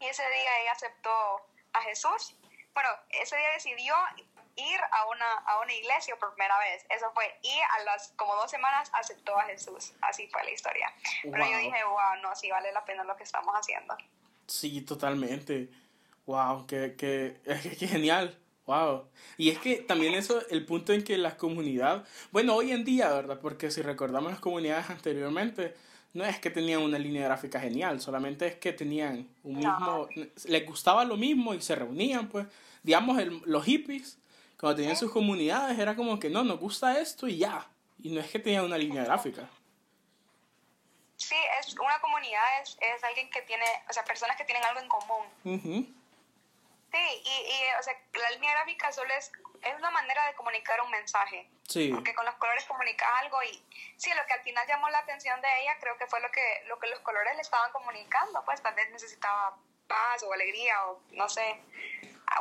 y 0.00 0.06
ese 0.06 0.22
día 0.30 0.60
ella 0.62 0.72
aceptó 0.72 1.46
a 1.74 1.82
Jesús. 1.82 2.34
Bueno, 2.72 2.88
ese 3.10 3.36
día 3.36 3.50
decidió 3.50 3.94
ir 4.58 4.80
a 4.92 5.06
una, 5.06 5.32
a 5.46 5.60
una 5.60 5.72
iglesia 5.72 6.14
por 6.18 6.34
primera 6.34 6.58
vez. 6.58 6.84
Eso 6.90 7.06
fue. 7.14 7.24
Y 7.42 7.48
a 7.78 7.84
las 7.84 8.12
como 8.16 8.34
dos 8.36 8.50
semanas 8.50 8.90
aceptó 8.92 9.38
a 9.38 9.44
Jesús. 9.44 9.92
Así 10.00 10.26
fue 10.28 10.42
la 10.44 10.50
historia. 10.50 10.92
Pero 11.22 11.36
yo 11.44 11.50
Wow. 11.52 11.58
dije, 11.60 11.84
wow, 11.84 12.22
no, 12.22 12.34
sí 12.36 12.50
vale 12.50 12.72
la 12.72 12.84
pena 12.84 13.04
lo 13.04 13.16
que 13.16 13.22
estamos 13.24 13.54
haciendo. 13.54 13.96
Sí, 14.46 14.80
totalmente. 14.82 15.70
Wow, 16.26 16.66
qué, 16.66 16.94
qué, 16.98 17.40
qué 17.78 17.86
genial. 17.88 18.36
Wow. 18.66 19.08
Y 19.38 19.48
es 19.50 19.58
que 19.58 19.76
también 19.76 20.12
eso, 20.14 20.42
el 20.50 20.66
punto 20.66 20.92
en 20.92 21.02
que 21.02 21.16
la 21.16 21.36
comunidad, 21.38 22.04
bueno, 22.32 22.54
hoy 22.54 22.72
en 22.72 22.84
día, 22.84 23.08
¿verdad? 23.10 23.38
Porque 23.40 23.70
si 23.70 23.80
recordamos 23.80 24.30
las 24.30 24.40
comunidades 24.40 24.90
anteriormente, 24.90 25.74
no 26.12 26.24
es 26.24 26.38
que 26.38 26.50
tenían 26.50 26.82
una 26.82 26.98
línea 26.98 27.24
gráfica 27.24 27.60
genial, 27.60 28.00
solamente 28.00 28.46
es 28.46 28.56
que 28.56 28.72
tenían 28.74 29.26
un 29.42 29.60
No. 29.60 30.06
mismo, 30.14 30.28
les 30.44 30.66
gustaba 30.66 31.04
lo 31.04 31.16
mismo 31.16 31.54
y 31.54 31.62
se 31.62 31.76
reunían, 31.76 32.28
pues, 32.28 32.46
digamos, 32.82 33.18
el- 33.18 33.40
los 33.46 33.64
hippies, 33.64 34.18
cuando 34.58 34.76
tenían 34.76 34.96
sus 34.96 35.12
comunidades, 35.12 35.78
era 35.78 35.94
como 35.94 36.18
que 36.18 36.28
no, 36.28 36.42
nos 36.42 36.58
gusta 36.58 36.98
esto 36.98 37.28
y 37.28 37.38
ya. 37.38 37.66
Y 38.02 38.10
no 38.10 38.20
es 38.20 38.30
que 38.30 38.38
tenían 38.38 38.64
una 38.64 38.78
línea 38.78 39.04
gráfica. 39.04 39.48
Sí, 41.16 41.36
es 41.60 41.76
una 41.78 42.00
comunidad, 42.00 42.62
es, 42.62 42.76
es 42.80 43.04
alguien 43.04 43.28
que 43.30 43.42
tiene, 43.42 43.64
o 43.88 43.92
sea, 43.92 44.04
personas 44.04 44.36
que 44.36 44.44
tienen 44.44 44.64
algo 44.64 44.80
en 44.80 44.88
común. 44.88 45.26
Ujú. 45.44 45.98
Sí, 46.90 47.22
y, 47.24 47.28
y 47.28 47.60
o 47.78 47.82
sea, 47.82 47.92
la 48.14 48.30
línea 48.30 48.52
gráfica 48.52 48.90
solo 48.92 49.12
es, 49.14 49.30
es 49.62 49.74
una 49.76 49.90
manera 49.90 50.26
de 50.26 50.34
comunicar 50.34 50.80
un 50.80 50.90
mensaje. 50.90 51.48
Sí. 51.68 51.90
Porque 51.92 52.14
con 52.14 52.24
los 52.24 52.34
colores 52.36 52.64
comunica 52.64 53.04
algo 53.18 53.42
y 53.42 53.62
sí, 53.96 54.10
lo 54.14 54.24
que 54.26 54.32
al 54.32 54.40
final 54.40 54.66
llamó 54.66 54.88
la 54.88 54.98
atención 54.98 55.40
de 55.40 55.48
ella 55.62 55.76
creo 55.80 55.98
que 55.98 56.06
fue 56.06 56.20
lo 56.20 56.30
que, 56.30 56.62
lo 56.66 56.78
que 56.78 56.88
los 56.88 57.00
colores 57.00 57.34
le 57.36 57.42
estaban 57.42 57.70
comunicando, 57.72 58.42
pues 58.44 58.62
tal 58.62 58.74
vez 58.74 58.90
necesitaba 58.90 59.56
paz 59.86 60.22
o 60.22 60.32
alegría 60.32 60.86
o 60.86 61.00
no 61.12 61.28
sé, 61.28 61.60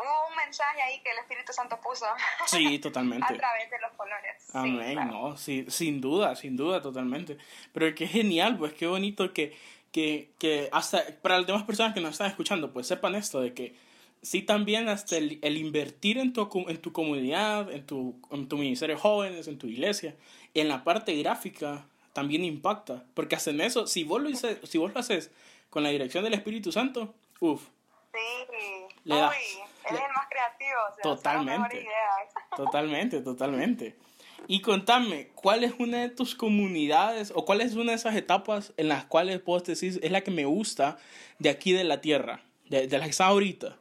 hubo 0.02 0.30
un 0.30 0.36
mensaje 0.36 0.82
ahí 0.82 1.02
que 1.02 1.12
el 1.12 1.20
Espíritu 1.20 1.54
Santo 1.54 1.80
puso. 1.82 2.06
Sí, 2.46 2.80
totalmente. 2.88 3.26
a 3.34 3.38
través 3.38 3.70
de 3.70 3.80
los 3.80 3.92
colores. 3.94 4.50
Amén, 4.54 4.96
no, 5.08 5.38
sí, 5.38 5.66
sin 5.70 6.02
duda, 6.02 6.36
sin 6.36 6.56
duda, 6.56 6.82
totalmente. 6.82 7.38
Pero 7.74 7.94
qué 7.96 8.08
genial, 8.08 8.58
pues 8.58 8.74
qué 8.74 8.88
bonito 8.88 9.34
que, 9.34 9.58
que, 9.92 10.32
que 10.40 10.70
hasta 10.72 11.04
para 11.22 11.38
las 11.38 11.48
demás 11.48 11.64
personas 11.64 11.94
que 11.94 12.02
nos 12.02 12.12
están 12.12 12.30
escuchando, 12.30 12.72
pues 12.72 12.88
sepan 12.88 13.16
esto 13.16 13.42
de 13.42 13.54
que 13.54 13.76
sí 14.22 14.42
también 14.42 14.90
hasta 14.90 15.18
el, 15.18 15.40
el 15.42 15.58
invertir 15.58 16.18
en 16.18 16.34
tu, 16.34 16.50
en 16.68 16.82
tu 16.82 16.92
comunidad, 16.92 17.72
en 17.72 17.86
tu, 17.86 18.20
en 18.32 18.48
tu 18.48 18.58
ministerio 18.58 18.96
de 18.96 19.02
jóvenes, 19.02 19.48
en 19.48 19.58
tu 19.58 19.68
iglesia, 19.68 20.16
en 20.54 20.68
la 20.68 20.84
parte 20.84 21.16
gráfica, 21.16 21.86
también 22.14 22.44
impacta. 22.44 23.06
Porque 23.14 23.36
hacen 23.36 23.62
eso, 23.62 23.88
si 23.88 24.04
vos 24.04 24.22
lo, 24.22 24.30
hice, 24.30 24.60
si 24.66 24.78
vos 24.78 24.94
lo 24.94 25.00
haces 25.00 25.32
con 25.70 25.84
la 25.84 25.90
dirección 25.90 26.24
del 26.24 26.34
Espíritu 26.34 26.72
Santo, 26.72 27.14
uff. 27.40 27.68
Sí, 28.14 28.58
le 29.04 29.16
Uy, 29.16 29.30
él 29.90 29.96
es 29.96 30.02
el 30.02 30.14
más 30.14 30.28
creativo. 30.30 30.78
O 30.90 30.96
sea, 30.96 31.04
totalmente. 31.04 31.88
Totalmente, 32.56 33.22
totalmente. 33.22 33.96
Y 34.48 34.62
contame, 34.62 35.28
¿cuál 35.36 35.64
es 35.64 35.74
una 35.78 36.00
de 36.00 36.10
tus 36.10 36.34
comunidades 36.34 37.32
o 37.36 37.46
cuál 37.46 37.62
es 37.62 37.76
una 37.76 37.92
de 37.92 37.98
esas 37.98 38.16
etapas 38.16 38.74
en 38.78 38.88
las 38.88 39.06
cuales 39.06 39.44
vos 39.44 39.64
decís 39.64 40.00
es 40.02 40.12
la 40.12 40.22
que 40.22 40.32
me 40.32 40.46
gusta 40.46 40.98
de 41.38 41.50
aquí 41.50 41.72
de 41.74 41.84
la 41.84 42.02
tierra, 42.02 42.42
de, 42.70 42.88
de 42.88 42.98
la 42.98 43.04
que 43.04 43.12
está 43.12 43.28
ahorita? 43.28 43.78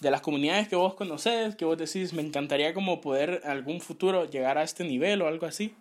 De 0.00 0.10
las 0.10 0.20
comunidades 0.20 0.68
que 0.68 0.76
vos 0.76 0.94
conoces, 0.94 1.56
que 1.56 1.64
vos 1.64 1.78
decís, 1.78 2.12
me 2.12 2.20
encantaría 2.20 2.74
como 2.74 3.00
poder 3.00 3.40
en 3.44 3.50
algún 3.50 3.80
futuro 3.80 4.26
llegar 4.26 4.58
a 4.58 4.64
este 4.64 4.84
nivel 4.84 5.22
o 5.22 5.28
algo 5.28 5.46
así 5.46 5.74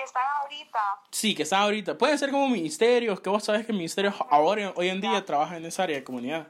que 0.00 0.04
están 0.04 0.22
ahorita. 0.42 0.78
Sí, 1.10 1.34
que 1.34 1.42
están 1.42 1.62
ahorita. 1.62 1.98
Pueden 1.98 2.18
ser 2.18 2.30
como 2.30 2.48
ministerios, 2.48 3.20
que 3.20 3.30
vos 3.30 3.44
sabes 3.44 3.66
que 3.66 3.72
ministerios 3.72 4.14
ahora, 4.30 4.72
hoy 4.76 4.88
en 4.88 5.00
día, 5.00 5.24
trabajan 5.24 5.58
en 5.58 5.66
esa 5.66 5.82
área 5.82 5.96
de 5.96 6.04
comunidad. 6.04 6.48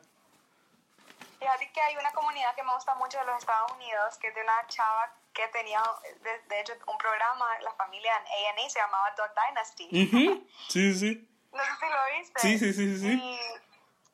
Fíjate 1.41 1.73
que 1.73 1.81
hay 1.81 1.97
una 1.97 2.13
comunidad 2.13 2.55
que 2.55 2.63
me 2.63 2.75
gusta 2.75 2.95
mucho 2.97 3.19
de 3.19 3.25
los 3.25 3.39
Estados 3.39 3.73
Unidos, 3.73 4.19
que 4.19 4.29
es 4.29 4.35
de 4.35 4.43
una 4.43 4.67
chava 4.67 5.11
que 5.33 5.49
tenía, 5.49 5.83
de, 6.21 6.61
hecho, 6.61 6.75
un 6.87 6.99
programa, 6.99 7.59
la 7.61 7.73
familia 7.73 8.13
en 8.19 8.59
A&E, 8.59 8.69
se 8.69 8.79
llamaba 8.79 9.11
Dog 9.17 9.33
Dynasty. 9.35 10.47
Sí, 10.69 10.95
sí. 10.95 11.27
No 11.51 11.65
sé 11.65 11.71
si 11.81 11.89
lo 11.89 12.19
viste. 12.19 12.41
Sí, 12.41 12.59
sí, 12.59 12.73
sí, 12.75 12.99
sí. 12.99 13.41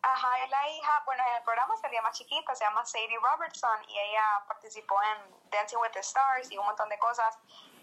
ajá, 0.02 0.46
y 0.46 0.48
la 0.48 0.68
hija, 0.70 1.02
bueno, 1.04 1.24
en 1.28 1.34
el 1.34 1.42
programa 1.42 1.76
sería 1.78 2.00
más 2.00 2.16
chiquita, 2.16 2.54
se 2.54 2.64
llama 2.64 2.86
Sadie 2.86 3.18
Robertson, 3.20 3.84
y 3.88 3.98
ella 3.98 4.44
participó 4.46 4.96
en 5.02 5.50
Dancing 5.50 5.78
with 5.78 5.90
the 5.90 6.00
Stars 6.00 6.50
y 6.52 6.56
un 6.58 6.64
montón 6.64 6.88
de 6.88 6.98
cosas. 6.98 7.36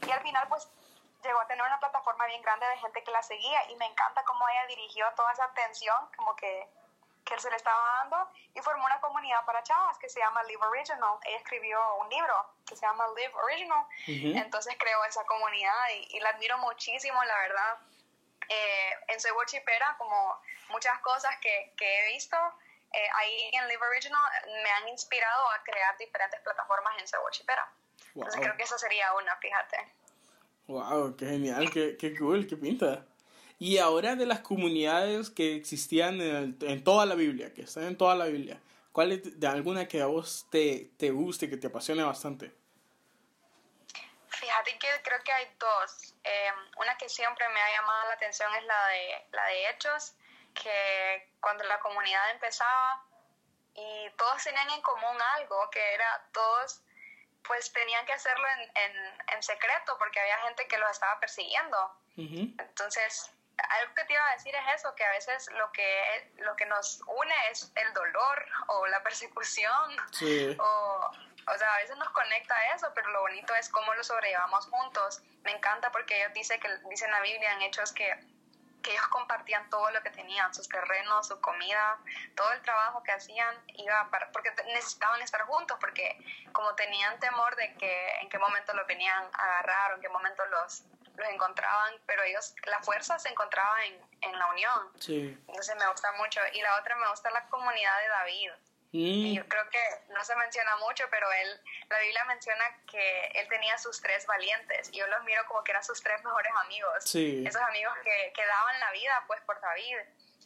Y 0.07 0.09
al 0.09 0.21
final, 0.21 0.47
pues, 0.47 0.69
llegó 1.21 1.41
a 1.41 1.47
tener 1.47 1.65
una 1.65 1.79
plataforma 1.79 2.25
bien 2.27 2.41
grande 2.41 2.65
de 2.65 2.77
gente 2.77 3.03
que 3.03 3.11
la 3.11 3.21
seguía 3.21 3.69
y 3.69 3.75
me 3.75 3.87
encanta 3.87 4.23
cómo 4.23 4.47
ella 4.47 4.67
dirigió 4.67 5.05
toda 5.15 5.33
esa 5.33 5.45
atención 5.45 5.97
como 6.15 6.33
que, 6.37 6.69
que 7.33 7.37
él 7.37 7.41
se 7.41 7.49
le 7.49 7.55
estaba 7.55 7.81
dando 7.99 8.29
y 8.53 8.61
formó 8.61 8.85
una 8.85 8.99
comunidad 9.01 9.43
para 9.45 9.63
chavas 9.63 9.97
que 9.97 10.07
se 10.07 10.19
llama 10.19 10.43
Live 10.43 10.63
Original. 10.63 11.17
Ella 11.25 11.37
escribió 11.37 11.79
un 11.97 12.09
libro 12.09 12.33
que 12.65 12.75
se 12.75 12.85
llama 12.85 13.05
Live 13.17 13.33
Original, 13.33 13.85
entonces 14.07 14.75
creó 14.77 15.03
esa 15.05 15.25
comunidad 15.25 15.89
y, 16.11 16.19
la 16.19 16.29
admiro 16.29 16.57
muchísimo, 16.59 17.23
la 17.23 17.37
verdad. 17.39 17.77
Eh, 18.49 18.91
en 19.07 19.19
Soy 19.19 19.31
Chipera, 19.47 19.95
como 19.97 20.39
muchas 20.69 20.99
cosas 20.99 21.35
que, 21.41 21.73
que 21.75 21.99
he 21.99 22.13
visto, 22.13 22.37
eh, 22.91 23.07
ahí 23.15 23.49
en 23.53 23.67
Live 23.67 23.87
Original 23.87 24.21
me 24.63 24.69
han 24.69 24.89
inspirado 24.89 25.49
a 25.51 25.63
crear 25.63 25.97
diferentes 25.97 26.39
plataformas 26.41 26.93
en 26.99 27.07
Soy 27.07 27.19
Chipera. 27.31 27.67
Entonces 28.13 28.39
creo 28.41 28.55
que 28.57 28.63
esa 28.63 28.77
sería 28.77 29.11
una, 29.13 29.35
fíjate. 29.37 29.77
Wow, 30.67 31.15
qué 31.17 31.25
genial, 31.25 31.71
qué, 31.71 31.97
qué 31.97 32.15
cool, 32.15 32.47
qué 32.47 32.57
pinta. 32.57 33.05
Y 33.63 33.77
ahora 33.77 34.17
de 34.17 34.25
las 34.25 34.41
comunidades 34.41 35.29
que 35.29 35.55
existían 35.55 36.19
en, 36.19 36.57
en, 36.59 36.83
toda 36.83 37.05
la 37.05 37.15
Biblia, 37.15 37.53
que 37.53 37.61
están 37.61 37.85
en 37.85 37.97
toda 37.97 38.13
la 38.13 38.25
Biblia, 38.25 38.59
¿cuál 38.91 39.13
es 39.13 39.39
de 39.39 39.47
alguna 39.47 39.87
que 39.87 40.01
a 40.01 40.05
vos 40.05 40.45
te, 40.51 40.91
te 40.99 41.11
guste, 41.11 41.49
que 41.49 41.55
te 41.55 41.67
apasione 41.67 42.03
bastante? 42.03 42.51
Fíjate 44.27 44.77
que 44.77 44.87
creo 45.01 45.23
que 45.23 45.31
hay 45.31 45.47
dos. 45.57 46.13
Em, 46.25 46.55
una 46.77 46.97
que 46.97 47.07
siempre 47.07 47.47
me 47.53 47.61
ha 47.61 47.71
llamado 47.71 48.09
la 48.09 48.15
atención 48.15 48.53
es 48.53 48.65
la 48.65 48.87
de, 48.87 49.27
la 49.31 49.45
de 49.45 49.69
Hechos, 49.69 50.13
que 50.61 51.31
cuando 51.39 51.63
la 51.63 51.79
comunidad 51.79 52.31
empezaba 52.31 53.05
y 53.75 54.09
todos 54.17 54.43
tenían 54.43 54.71
en 54.71 54.81
común 54.81 55.17
algo, 55.37 55.69
que 55.71 55.93
era 55.93 56.27
todos 56.33 56.81
pues 57.47 57.71
tenían 57.71 58.05
que 58.05 58.11
hacerlo 58.11 58.45
en, 58.57 58.83
en, 58.83 59.21
en, 59.35 59.43
secreto 59.43 59.97
porque 59.99 60.19
había 60.19 60.37
gente 60.39 60.67
que 60.67 60.77
los 60.77 60.91
estaba 60.91 61.19
persiguiendo. 61.19 61.77
Entonces, 62.15 63.32
algo 63.57 63.93
que 63.93 64.03
te 64.05 64.13
iba 64.13 64.25
a 64.25 64.33
decir 64.33 64.53
es 64.55 64.75
eso, 64.79 64.93
que 64.95 65.03
a 65.03 65.11
veces 65.11 65.49
lo 65.53 65.71
que, 65.71 66.31
lo 66.37 66.55
que 66.55 66.65
nos 66.65 67.01
une 67.07 67.35
es 67.51 67.71
el 67.75 67.93
dolor 67.93 68.45
o 68.67 68.87
la 68.87 69.01
persecución. 69.03 69.97
O, 70.59 71.11
o 71.45 71.57
sea, 71.57 71.73
a 71.73 71.77
veces 71.77 71.97
nos 71.97 72.09
conecta 72.09 72.55
a 72.55 72.75
eso, 72.75 72.91
pero 72.95 73.09
lo 73.11 73.21
bonito 73.21 73.53
es 73.55 73.69
cómo 73.69 73.93
lo 73.93 74.03
sobrellevamos 74.03 74.67
juntos. 74.67 75.21
Me 75.43 75.51
encanta 75.51 75.91
porque 75.91 76.17
ellos 76.17 76.33
dicen 76.33 76.59
que 76.59 76.69
dicen 76.89 77.07
en 77.09 77.11
la 77.11 77.21
Biblia 77.21 77.53
en 77.53 77.61
Hechos 77.63 77.91
que 77.91 78.17
que 78.83 78.91
ellos 78.91 79.07
compartían 79.07 79.67
todo 79.69 79.89
lo 79.91 80.03
que 80.03 80.11
tenían, 80.11 80.53
sus 80.53 80.67
terrenos, 80.67 81.27
su 81.27 81.39
comida, 81.39 81.97
todo 82.35 82.51
el 82.51 82.61
trabajo 82.61 83.01
que 83.01 83.13
hacían 83.13 83.55
iba 83.75 84.09
para, 84.11 84.29
porque 84.31 84.51
necesitaban 84.73 85.21
estar 85.21 85.41
juntos, 85.43 85.77
porque 85.79 86.17
como 86.51 86.75
tenían 86.75 87.17
temor 87.19 87.55
de 87.55 87.73
que 87.75 88.09
en 88.21 88.29
qué 88.29 88.37
momento 88.37 88.73
los 88.73 88.85
venían 88.85 89.23
a 89.33 89.43
agarrar 89.43 89.93
o 89.93 89.95
en 89.95 90.01
qué 90.01 90.09
momento 90.09 90.45
los, 90.47 90.83
los 91.15 91.29
encontraban, 91.29 91.93
pero 92.05 92.23
ellos, 92.23 92.55
la 92.65 92.79
fuerza 92.81 93.19
se 93.19 93.29
encontraba 93.29 93.85
en, 93.85 94.01
en 94.21 94.39
la 94.39 94.47
unión. 94.47 94.91
Sí. 94.99 95.37
Entonces 95.47 95.75
me 95.75 95.87
gusta 95.87 96.11
mucho. 96.13 96.41
Y 96.53 96.61
la 96.61 96.79
otra 96.79 96.95
me 96.95 97.09
gusta 97.09 97.29
la 97.31 97.47
comunidad 97.49 97.99
de 98.01 98.07
David. 98.07 98.51
Y 98.95 99.35
yo 99.35 99.47
creo 99.47 99.67
que 99.71 99.79
no 100.09 100.23
se 100.23 100.35
menciona 100.35 100.75
mucho, 100.77 101.05
pero 101.09 101.31
él, 101.31 101.61
la 101.89 101.97
Biblia 101.99 102.25
menciona 102.25 102.63
que 102.85 103.25
él 103.33 103.47
tenía 103.47 103.75
sus 103.79 103.99
tres 103.99 104.27
valientes. 104.27 104.89
Y 104.93 104.99
yo 104.99 105.07
los 105.07 105.23
miro 105.23 105.43
como 105.47 105.63
que 105.63 105.71
eran 105.71 105.83
sus 105.83 105.99
tres 106.03 106.23
mejores 106.23 106.53
amigos. 106.63 107.15
Esos 107.15 107.61
amigos 107.63 107.93
que, 108.03 108.33
que 108.35 108.45
daban 108.45 108.79
la 108.79 108.91
vida 108.91 109.23
pues 109.25 109.41
por 109.41 109.59
David. 109.61 109.97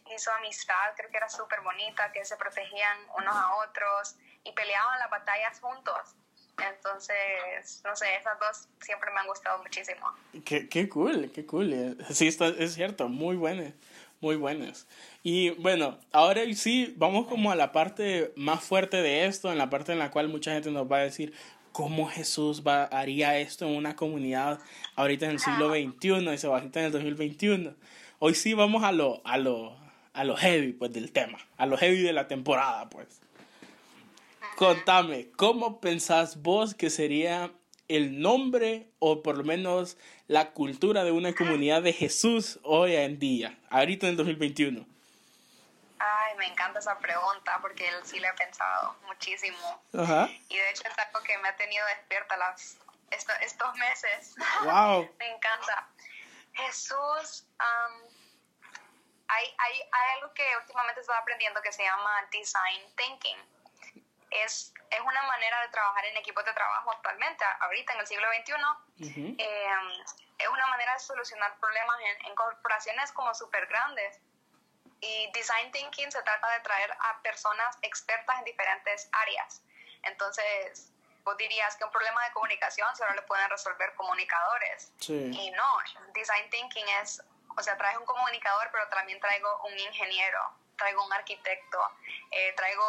Y 0.06 0.18
su 0.18 0.32
amistad 0.32 0.94
creo 0.96 1.10
que 1.12 1.18
era 1.18 1.28
súper 1.28 1.60
bonita, 1.60 2.14
que 2.14 2.24
se 2.24 2.38
protegían 2.38 2.98
unos 3.16 3.36
a 3.36 3.56
otros 3.56 4.16
y 4.46 4.54
peleaban 4.54 4.98
las 5.00 5.10
batallas 5.10 5.60
juntos. 5.60 6.16
Entonces, 6.58 7.82
no 7.84 7.96
sé, 7.96 8.06
esas 8.20 8.40
dos 8.40 8.68
siempre 8.82 9.12
me 9.12 9.20
han 9.20 9.28
gustado 9.28 9.62
muchísimo. 9.62 10.08
Qué, 10.44 10.68
qué 10.68 10.90
cool, 10.90 11.32
qué 11.34 11.46
cool. 11.46 11.98
Sí, 12.12 12.28
está, 12.28 12.48
es 12.48 12.74
cierto, 12.74 13.10
muy 13.10 13.36
buenas, 13.36 13.74
muy 14.22 14.36
buenas. 14.36 14.88
Y 15.22 15.52
bueno, 15.52 16.00
ahora 16.12 16.42
sí, 16.56 16.94
vamos 16.98 17.28
como 17.28 17.52
a 17.52 17.56
la 17.56 17.72
parte 17.72 18.34
más 18.36 18.64
fuerte 18.64 19.02
de 19.02 19.26
esto, 19.26 19.52
en 19.52 19.58
la 19.58 19.70
parte 19.70 19.92
en 19.92 20.00
la 20.00 20.10
cual 20.10 20.30
mucha 20.30 20.54
gente 20.54 20.72
nos 20.72 20.92
va 20.92 20.98
a 20.98 21.02
decir 21.02 21.34
cómo 21.72 22.08
Jesús 22.08 22.64
va, 22.66 22.86
haría 22.86 23.38
esto 23.38 23.68
en 23.68 23.76
una 23.76 23.96
comunidad 23.96 24.60
ahorita 24.96 25.26
en 25.26 25.34
el 25.34 25.40
siglo 25.40 25.70
XXI 25.70 26.34
y 26.34 26.38
se 26.40 26.48
va 26.48 26.58
a 26.58 26.62
en 26.62 26.72
el 26.74 26.92
2021. 26.92 27.76
Hoy 28.18 28.34
sí 28.34 28.56
vamos 28.56 28.84
a 28.84 28.92
lo, 28.92 29.22
a 29.24 29.38
lo, 29.38 29.78
a 30.14 30.24
lo 30.24 30.36
heavy 30.36 30.74
pues 30.74 30.92
del 30.92 31.12
tema, 31.12 31.38
a 31.56 31.68
lo 31.68 31.78
heavy 31.78 32.02
de 32.02 32.14
la 32.14 32.28
temporada 32.28 32.90
pues. 32.90 33.22
Contame, 34.58 35.30
¿cómo 35.38 35.80
pensás 35.80 36.42
vos 36.42 36.74
que 36.74 36.90
sería 36.90 37.52
el 37.88 38.20
nombre 38.20 38.90
o 38.98 39.22
por 39.22 39.38
lo 39.38 39.44
menos 39.44 39.98
la 40.26 40.50
cultura 40.50 41.04
de 41.04 41.12
una 41.12 41.36
comunidad 41.36 41.84
de 41.84 41.94
Jesús 41.94 42.60
hoy 42.64 42.96
en 42.96 43.20
día, 43.20 43.56
ahorita 43.70 44.08
en 44.08 44.14
el 44.14 44.18
2021? 44.18 44.84
Ay, 46.00 46.36
me 46.38 46.48
encanta 46.48 46.80
esa 46.80 46.98
pregunta 46.98 47.60
porque 47.62 47.88
él 47.88 47.98
sí 48.04 48.20
le 48.20 48.30
he 48.30 48.34
pensado 48.34 48.96
muchísimo. 49.06 49.80
Ajá. 49.94 50.28
Y 50.50 50.58
de 50.58 50.70
hecho 50.72 50.88
es 50.88 50.98
algo 50.98 51.22
que 51.22 51.38
me 51.38 51.50
ha 51.50 51.56
tenido 51.56 51.86
despierta 51.96 52.36
las, 52.38 52.80
estos 53.12 53.76
meses. 53.76 54.34
Wow. 54.64 55.08
me 55.20 55.36
encanta. 55.36 55.88
Jesús, 56.54 57.46
hay, 59.28 59.46
hay, 59.56 59.74
hay 59.92 60.16
algo 60.16 60.34
que 60.34 60.44
últimamente 60.62 61.02
estoy 61.02 61.16
aprendiendo 61.16 61.62
que 61.62 61.72
se 61.72 61.84
llama 61.84 62.10
design 62.32 62.82
thinking. 62.96 63.38
Es, 64.30 64.74
es 64.92 65.00
una 65.02 65.24
manera 65.24 65.62
de 65.62 65.70
trabajar 65.70 66.06
en 66.06 66.18
equipos 66.18 66.44
de 66.46 66.54
trabajo 66.54 66.92
actualmente, 66.92 67.44
ahorita 67.62 67.94
en 67.94 68.00
el 68.00 68.08
siglo 68.08 68.28
XXI. 68.40 69.14
Em, 69.38 69.92
es 70.38 70.48
una 70.48 70.68
manera 70.68 70.94
de 70.94 71.00
solucionar 71.00 71.58
problemas 71.60 71.98
en, 72.02 72.26
en 72.28 72.36
corporaciones 72.36 73.12
como 73.12 73.34
súper 73.34 73.66
grandes 73.68 74.20
y 75.02 75.32
design 75.32 75.72
thinking 75.72 76.12
se 76.12 76.22
trata 76.24 76.50
de 76.50 76.60
traer 76.62 76.92
a 76.92 77.22
personas 77.22 77.78
expertas 77.82 78.40
en 78.40 78.46
diferentes 78.46 79.10
áreas. 79.12 79.62
Entonces, 80.04 80.92
vos 81.24 81.38
dirías 81.38 81.76
que 81.76 81.84
un 81.84 81.92
problema 81.92 82.24
de 82.26 82.32
comunicación 82.32 82.88
solo 82.96 83.14
le 83.14 83.22
pueden 83.24 83.50
resolver 83.50 83.94
comunicadores. 83.96 84.92
Y 85.08 85.52
no, 85.52 85.78
design 86.14 86.50
thinking 86.50 86.88
es, 87.02 87.22
o 87.56 87.62
sea, 87.62 87.78
traes 87.78 87.98
un 87.98 88.06
comunicador, 88.06 88.70
pero 88.72 88.88
también 88.90 89.20
traigo 89.20 89.62
un 89.64 89.78
ingeniero, 89.78 90.40
traigo 90.78 91.06
un 91.06 91.14
arquitecto, 91.14 91.80
eh, 92.32 92.54
traigo 92.56 92.84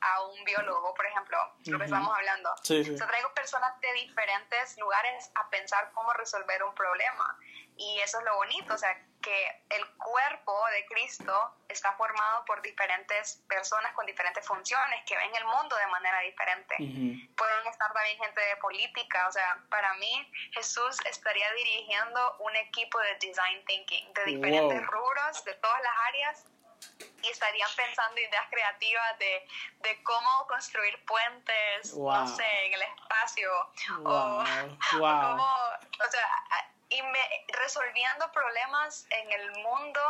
a 0.00 0.22
un 0.26 0.44
biólogo, 0.44 0.94
por 0.94 1.06
ejemplo, 1.06 1.38
lo 1.66 1.78
que 1.78 1.84
estamos 1.84 2.16
hablando. 2.16 2.54
Sí, 2.62 2.80
O 2.80 2.96
sea, 2.96 3.06
traigo 3.06 3.32
personas 3.34 3.80
de 3.80 3.92
diferentes 3.92 4.76
lugares 4.78 5.30
a 5.34 5.48
pensar 5.50 5.90
cómo 5.92 6.12
resolver 6.14 6.62
un 6.62 6.74
problema. 6.74 7.38
Y 7.76 8.00
eso 8.00 8.18
es 8.18 8.24
lo 8.24 8.34
bonito, 8.34 8.74
o 8.74 8.78
sea, 8.78 8.92
que 9.22 9.62
el 9.70 9.86
cuerpo 9.96 10.66
de 10.72 10.86
Cristo 10.86 11.54
está 11.68 11.92
formado 11.92 12.44
por 12.44 12.60
diferentes 12.62 13.42
personas 13.48 13.92
con 13.92 14.06
diferentes 14.06 14.44
funciones 14.46 15.04
que 15.06 15.16
ven 15.16 15.30
el 15.36 15.44
mundo 15.44 15.76
de 15.76 15.86
manera 15.88 16.20
diferente. 16.20 16.74
Pueden 16.76 17.66
estar 17.66 17.92
también 17.92 18.18
gente 18.18 18.40
de 18.40 18.56
política, 18.56 19.28
o 19.28 19.32
sea, 19.32 19.62
para 19.68 19.94
mí 19.94 20.32
Jesús 20.52 20.98
estaría 21.06 21.52
dirigiendo 21.52 22.36
un 22.40 22.56
equipo 22.56 22.98
de 23.00 23.14
design 23.20 23.64
thinking 23.66 24.12
de 24.12 24.24
diferentes 24.24 24.86
rubros, 24.86 25.44
de 25.44 25.54
todas 25.54 25.82
las 25.82 25.94
áreas 26.08 26.44
y 27.22 27.28
estarían 27.28 27.68
pensando 27.76 28.20
ideas 28.20 28.46
creativas 28.50 29.18
de, 29.18 29.48
de 29.80 30.02
cómo 30.02 30.46
construir 30.46 31.04
puentes, 31.04 31.94
no 31.94 32.28
sé, 32.28 32.66
en 32.66 32.74
el 32.74 32.82
espacio, 32.82 33.50
o, 34.04 34.44
cómo, 34.90 35.44
o 35.44 36.10
sea, 36.10 36.28
y 36.88 37.02
me, 37.02 37.46
resolviendo 37.48 38.30
problemas 38.32 39.06
en 39.10 39.32
el 39.32 39.50
mundo 39.62 40.00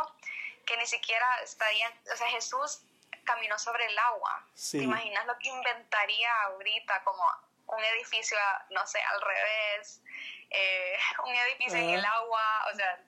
que 0.65 0.77
ni 0.77 0.85
siquiera 0.85 1.39
estarían, 1.41 1.91
o 2.13 2.15
sea, 2.15 2.27
Jesús 2.27 2.83
caminó 3.25 3.57
sobre 3.59 3.85
el 3.85 3.97
agua. 3.99 4.45
¿Te 4.71 4.77
imaginas 4.77 5.25
lo 5.25 5.37
que 5.37 5.49
inventaría 5.49 6.41
ahorita 6.43 7.03
como 7.03 7.23
un 7.67 7.83
edificio, 7.83 8.37
no 8.71 8.85
sé, 8.87 8.99
al 9.01 9.21
revés, 9.21 10.01
eh, 10.49 10.97
un 11.25 11.35
edificio 11.35 11.77
en 11.77 11.89
el 11.89 12.05
agua, 12.05 12.65
o 12.71 12.75
sea, 12.75 12.99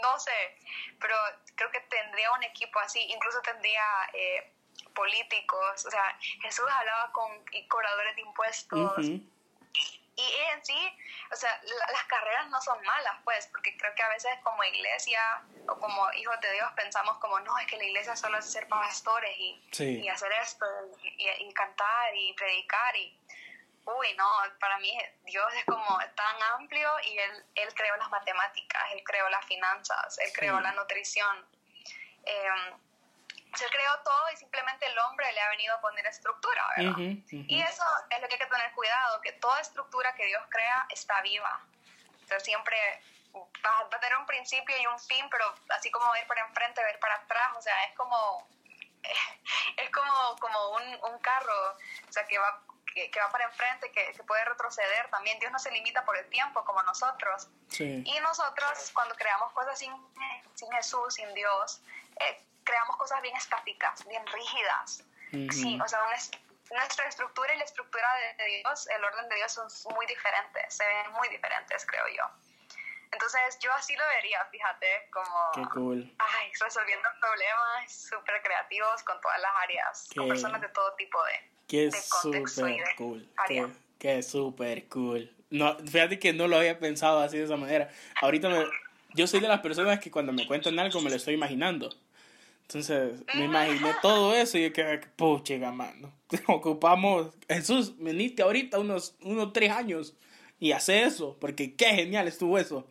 no 0.00 0.18
sé, 0.18 0.56
pero 1.00 1.14
creo 1.54 1.70
que 1.70 1.80
tendría 1.80 2.32
un 2.32 2.42
equipo 2.42 2.78
así, 2.80 3.00
incluso 3.00 3.40
tendría 3.42 3.84
eh, 4.12 4.52
políticos, 4.94 5.86
o 5.86 5.90
sea, 5.90 6.18
Jesús 6.42 6.64
hablaba 6.70 7.12
con 7.12 7.30
cobradores 7.68 8.14
de 8.16 8.22
impuestos. 8.22 9.08
Y 10.14 10.34
en 10.52 10.64
sí, 10.64 10.98
o 11.32 11.36
sea, 11.36 11.58
las 11.90 12.04
carreras 12.04 12.48
no 12.50 12.60
son 12.60 12.78
malas, 12.84 13.16
pues, 13.24 13.46
porque 13.46 13.74
creo 13.78 13.94
que 13.94 14.02
a 14.02 14.08
veces 14.10 14.30
como 14.42 14.62
iglesia 14.62 15.42
o 15.66 15.78
como 15.78 16.12
hijos 16.12 16.38
de 16.42 16.52
Dios 16.52 16.70
pensamos 16.76 17.16
como, 17.16 17.40
no, 17.40 17.58
es 17.58 17.66
que 17.66 17.78
la 17.78 17.84
iglesia 17.84 18.14
solo 18.14 18.36
es 18.36 18.52
ser 18.52 18.68
pastores 18.68 19.34
y, 19.38 19.58
y 19.80 20.08
hacer 20.08 20.30
esto, 20.42 20.66
y, 21.02 21.28
y, 21.28 21.54
cantar 21.54 22.14
y 22.14 22.34
predicar 22.34 22.94
y 22.94 23.18
uy, 23.84 24.14
no, 24.14 24.28
para 24.60 24.78
mí 24.78 24.96
Dios 25.24 25.52
es 25.54 25.64
como 25.64 25.98
tan 26.14 26.42
amplio 26.54 26.90
y 27.04 27.18
Él, 27.18 27.44
él 27.54 27.74
creó 27.74 27.96
las 27.96 28.10
matemáticas, 28.10 28.82
Él 28.92 29.02
creó 29.04 29.28
las 29.28 29.44
finanzas, 29.46 30.18
Él 30.18 30.32
creó 30.34 30.60
la 30.60 30.72
nutrición. 30.72 31.46
Eh, 32.24 32.48
él 33.60 33.70
creó 33.70 33.98
todo 34.02 34.30
y 34.32 34.36
simplemente 34.36 34.86
el 34.86 34.98
hombre 34.98 35.30
le 35.30 35.40
ha 35.40 35.48
venido 35.50 35.74
a 35.74 35.80
poner 35.80 36.06
estructura, 36.06 36.66
¿verdad? 36.76 36.96
Y 36.98 37.60
eso 37.60 37.84
es 38.08 38.20
lo 38.22 38.28
que 38.28 38.34
hay 38.34 38.40
que 38.40 38.46
tener 38.46 38.72
cuidado, 38.72 39.20
que 39.20 39.32
toda 39.32 39.60
estructura 39.60 40.14
que 40.14 40.24
Dios 40.24 40.42
crea 40.48 40.86
está 40.88 41.20
viva. 41.20 41.60
O 42.34 42.40
siempre 42.40 42.76
va, 43.34 43.78
a 43.80 44.00
tener 44.00 44.16
un 44.16 44.24
principio 44.24 44.74
y 44.78 44.86
un 44.86 44.98
fin, 44.98 45.28
pero 45.30 45.54
así 45.68 45.90
como 45.90 46.10
ver 46.12 46.26
para 46.26 46.46
enfrente, 46.46 46.82
ver 46.82 46.98
para 46.98 47.16
atrás, 47.16 47.52
o 47.56 47.60
sea, 47.60 47.84
es 47.84 47.94
como 47.94 48.48
es 49.76 49.90
como, 49.90 50.36
como 50.40 50.70
un, 50.70 51.12
un 51.12 51.18
carro, 51.18 51.72
o 52.08 52.12
sea, 52.12 52.26
que 52.26 52.38
va 52.38 52.62
que, 52.94 53.10
va 53.20 53.30
para 53.30 53.44
enfrente, 53.44 53.90
que, 53.92 54.14
se 54.14 54.22
puede 54.24 54.44
retroceder 54.44 55.08
también. 55.10 55.38
Dios 55.38 55.52
no 55.52 55.58
se 55.58 55.70
limita 55.70 56.04
por 56.04 56.16
el 56.16 56.28
tiempo 56.28 56.64
como 56.64 56.82
nosotros. 56.82 57.48
Y 57.78 58.20
nosotros 58.20 58.90
cuando 58.94 59.14
creamos 59.14 59.52
cosas 59.52 59.78
sin, 59.78 59.92
sin 60.54 60.70
Jesús, 60.72 61.14
sin 61.14 61.32
Dios, 61.34 61.82
eh, 62.20 62.44
creamos 62.64 62.96
cosas 62.96 63.20
bien 63.22 63.36
estáticas, 63.36 64.06
bien 64.06 64.26
rígidas. 64.26 65.04
Sí, 65.50 65.80
o 65.82 65.88
sea, 65.88 66.00
nuestra 66.70 67.08
estructura 67.08 67.54
y 67.54 67.58
la 67.58 67.64
estructura 67.64 68.06
de 68.36 68.44
Dios, 68.44 68.86
el 68.88 69.02
orden 69.02 69.28
de 69.30 69.36
Dios 69.36 69.52
son 69.52 69.94
muy 69.94 70.04
diferentes, 70.06 70.74
se 70.74 70.84
ven 70.84 71.12
muy 71.12 71.28
diferentes, 71.28 71.86
creo 71.86 72.06
yo. 72.08 72.24
Entonces 73.12 73.58
yo 73.60 73.70
así 73.74 73.94
lo 73.94 74.06
vería, 74.08 74.42
fíjate, 74.46 75.08
como 75.12 75.50
Qué 75.52 75.62
cool. 75.74 76.14
ay, 76.18 76.52
resolviendo 76.58 77.08
problemas 77.20 77.92
súper 77.92 78.42
creativos 78.42 79.02
con 79.04 79.20
todas 79.20 79.38
las 79.38 79.52
áreas, 79.62 80.08
con 80.16 80.28
personas 80.28 80.60
de 80.62 80.68
todo 80.70 80.94
tipo 80.94 81.22
de, 81.24 81.50
Qué 81.72 81.90
súper 81.90 82.82
cool. 82.98 83.26
Qué, 83.48 83.66
qué 83.98 84.22
súper 84.22 84.88
cool. 84.88 85.34
No, 85.48 85.74
fíjate 85.78 86.18
que 86.18 86.34
no 86.34 86.46
lo 86.46 86.58
había 86.58 86.78
pensado 86.78 87.20
así 87.20 87.38
de 87.38 87.44
esa 87.44 87.56
manera. 87.56 87.90
Ahorita 88.20 88.50
me, 88.50 88.66
yo 89.14 89.26
soy 89.26 89.40
de 89.40 89.48
las 89.48 89.60
personas 89.60 89.98
que 89.98 90.10
cuando 90.10 90.34
me 90.34 90.46
cuentan 90.46 90.78
algo 90.78 91.00
me 91.00 91.08
lo 91.08 91.16
estoy 91.16 91.32
imaginando. 91.32 91.88
Entonces 92.60 93.22
me 93.32 93.46
imaginé 93.46 93.90
todo 94.02 94.34
eso 94.34 94.58
y 94.58 94.64
yo 94.64 94.72
que, 94.74 95.00
puche, 95.16 95.58
mano. 95.60 96.12
Ocupamos, 96.46 97.28
Jesús, 97.48 97.94
veniste 97.96 98.42
ahorita 98.42 98.78
unos, 98.78 99.16
unos 99.22 99.54
tres 99.54 99.70
años 99.70 100.14
y 100.60 100.72
hace 100.72 101.04
eso, 101.04 101.38
porque 101.40 101.74
qué 101.74 101.86
genial 101.86 102.28
estuvo 102.28 102.58
eso. 102.58 102.86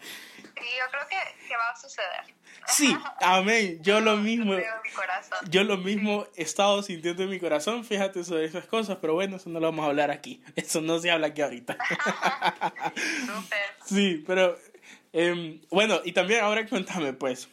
Y 0.00 0.76
yo 0.76 0.84
creo 0.90 1.08
que, 1.08 1.46
que 1.48 1.56
va 1.56 1.70
a 1.70 1.76
suceder. 1.80 2.37
Sí, 2.68 2.96
amén. 3.20 3.80
Yo 3.82 4.00
lo 4.00 4.16
mismo. 4.16 4.54
Yo 5.50 5.64
lo 5.64 5.78
mismo 5.78 6.26
he 6.36 6.42
estado 6.42 6.82
sintiendo 6.82 7.22
en 7.22 7.30
mi 7.30 7.38
corazón, 7.38 7.84
fíjate 7.84 8.24
sobre 8.24 8.44
esas 8.44 8.66
cosas, 8.66 8.98
pero 9.00 9.14
bueno, 9.14 9.36
eso 9.36 9.50
no 9.50 9.60
lo 9.60 9.66
vamos 9.66 9.84
a 9.84 9.88
hablar 9.88 10.10
aquí. 10.10 10.40
Eso 10.56 10.80
no 10.80 10.98
se 10.98 11.10
habla 11.10 11.28
aquí 11.28 11.42
ahorita. 11.42 11.76
sí, 13.84 14.24
pero 14.26 14.58
em, 15.12 15.60
bueno, 15.70 16.00
y 16.04 16.12
también 16.12 16.42
ahora 16.42 16.66
cuéntame, 16.66 17.12
pues, 17.12 17.48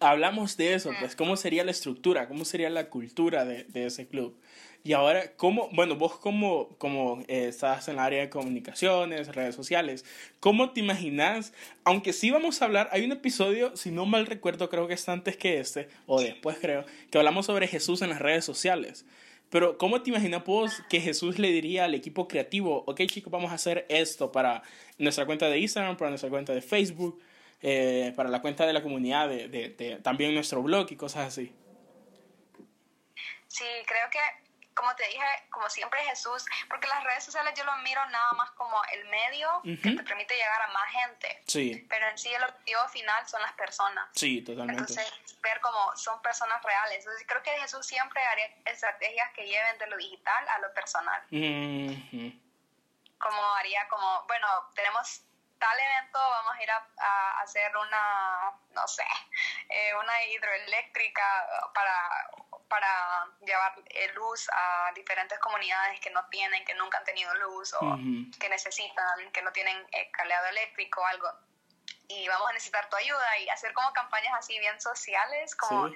hablamos 0.00 0.56
de 0.56 0.74
eso, 0.74 0.90
pues, 1.00 1.16
¿cómo 1.16 1.36
sería 1.36 1.64
la 1.64 1.70
estructura? 1.70 2.28
¿Cómo 2.28 2.44
sería 2.44 2.70
la 2.70 2.88
cultura 2.88 3.44
de, 3.44 3.64
de 3.64 3.86
ese 3.86 4.06
club? 4.06 4.36
Y 4.84 4.94
ahora, 4.94 5.32
¿cómo, 5.36 5.68
bueno, 5.72 5.94
vos 5.94 6.18
como, 6.18 6.76
como 6.78 7.20
eh, 7.28 7.46
estás 7.48 7.86
en 7.86 7.94
el 7.94 8.00
área 8.00 8.20
de 8.22 8.30
comunicaciones, 8.30 9.32
redes 9.32 9.54
sociales, 9.54 10.04
¿cómo 10.40 10.72
te 10.72 10.80
imaginas? 10.80 11.52
Aunque 11.84 12.12
sí 12.12 12.32
vamos 12.32 12.60
a 12.60 12.64
hablar, 12.64 12.88
hay 12.90 13.04
un 13.04 13.12
episodio, 13.12 13.76
si 13.76 13.92
no 13.92 14.06
mal 14.06 14.26
recuerdo, 14.26 14.68
creo 14.68 14.88
que 14.88 14.94
es 14.94 15.08
antes 15.08 15.36
que 15.36 15.60
este, 15.60 15.88
o 16.06 16.20
después 16.20 16.58
creo, 16.60 16.84
que 17.10 17.18
hablamos 17.18 17.46
sobre 17.46 17.68
Jesús 17.68 18.02
en 18.02 18.10
las 18.10 18.18
redes 18.18 18.44
sociales. 18.44 19.06
Pero 19.50 19.78
¿cómo 19.78 20.02
te 20.02 20.10
imaginas 20.10 20.44
vos 20.44 20.82
que 20.88 21.00
Jesús 21.00 21.38
le 21.38 21.52
diría 21.52 21.84
al 21.84 21.94
equipo 21.94 22.26
creativo, 22.26 22.82
ok 22.86 23.02
chicos, 23.06 23.30
vamos 23.30 23.52
a 23.52 23.54
hacer 23.54 23.86
esto 23.88 24.32
para 24.32 24.62
nuestra 24.98 25.26
cuenta 25.26 25.48
de 25.48 25.60
Instagram, 25.60 25.96
para 25.96 26.10
nuestra 26.10 26.30
cuenta 26.30 26.52
de 26.54 26.62
Facebook, 26.62 27.20
eh, 27.60 28.12
para 28.16 28.30
la 28.30 28.40
cuenta 28.40 28.66
de 28.66 28.72
la 28.72 28.82
comunidad, 28.82 29.28
de, 29.28 29.46
de, 29.46 29.68
de, 29.68 29.96
también 29.96 30.34
nuestro 30.34 30.60
blog 30.60 30.90
y 30.90 30.96
cosas 30.96 31.28
así? 31.28 31.52
Sí, 33.46 33.64
creo 33.86 34.10
que 34.10 34.41
como 34.74 34.94
te 34.96 35.06
dije, 35.06 35.24
como 35.50 35.68
siempre 35.68 36.02
Jesús, 36.04 36.44
porque 36.68 36.86
las 36.88 37.04
redes 37.04 37.24
sociales 37.24 37.54
yo 37.56 37.64
lo 37.64 37.76
miro 37.78 38.04
nada 38.06 38.32
más 38.32 38.50
como 38.52 38.76
el 38.92 39.04
medio 39.08 39.60
que 39.62 39.90
te 39.96 40.02
permite 40.02 40.34
llegar 40.34 40.62
a 40.62 40.68
más 40.68 40.90
gente. 40.90 41.42
Sí. 41.46 41.86
Pero 41.88 42.08
en 42.08 42.18
sí 42.18 42.32
el 42.32 42.42
objetivo 42.42 42.88
final 42.88 43.28
son 43.28 43.42
las 43.42 43.52
personas. 43.52 44.08
Sí, 44.14 44.42
totalmente. 44.42 44.80
Entonces, 44.80 45.40
ver 45.42 45.60
como 45.60 45.96
son 45.96 46.20
personas 46.22 46.62
reales. 46.62 46.98
Entonces, 46.98 47.24
creo 47.26 47.42
que 47.42 47.50
Jesús 47.60 47.86
siempre 47.86 48.22
haría 48.24 48.46
estrategias 48.66 49.30
que 49.32 49.46
lleven 49.46 49.78
de 49.78 49.86
lo 49.88 49.96
digital 49.96 50.48
a 50.48 50.58
lo 50.60 50.72
personal. 50.72 51.22
Como 53.18 53.54
haría 53.54 53.86
como, 53.88 54.24
bueno, 54.26 54.48
tenemos 54.74 55.22
tal 55.62 55.78
evento, 55.78 56.18
vamos 56.18 56.54
a 56.58 56.62
ir 56.62 56.70
a, 56.72 57.40
hacer 57.42 57.70
una, 57.76 58.52
no 58.70 58.88
sé, 58.88 59.06
eh, 59.68 59.94
una 59.94 60.24
hidroeléctrica 60.24 61.24
para 61.72 61.94
para 62.72 63.26
llevar 63.44 63.74
eh, 63.90 64.10
luz 64.14 64.48
a 64.50 64.92
diferentes 64.94 65.38
comunidades 65.40 66.00
que 66.00 66.08
no 66.08 66.24
tienen, 66.30 66.64
que 66.64 66.72
nunca 66.72 66.96
han 66.96 67.04
tenido 67.04 67.34
luz 67.34 67.74
o 67.74 67.98
que 68.40 68.48
necesitan, 68.48 69.30
que 69.30 69.42
no 69.42 69.52
tienen 69.52 69.76
eh, 69.92 70.10
cableado 70.10 70.46
eléctrico 70.46 71.02
o 71.02 71.04
algo. 71.04 71.28
Y 72.08 72.26
vamos 72.28 72.48
a 72.48 72.52
necesitar 72.54 72.88
tu 72.88 72.96
ayuda 72.96 73.38
y 73.40 73.48
hacer 73.50 73.74
como 73.74 73.92
campañas 73.92 74.32
así 74.38 74.58
bien 74.58 74.80
sociales, 74.80 75.54
como, 75.54 75.92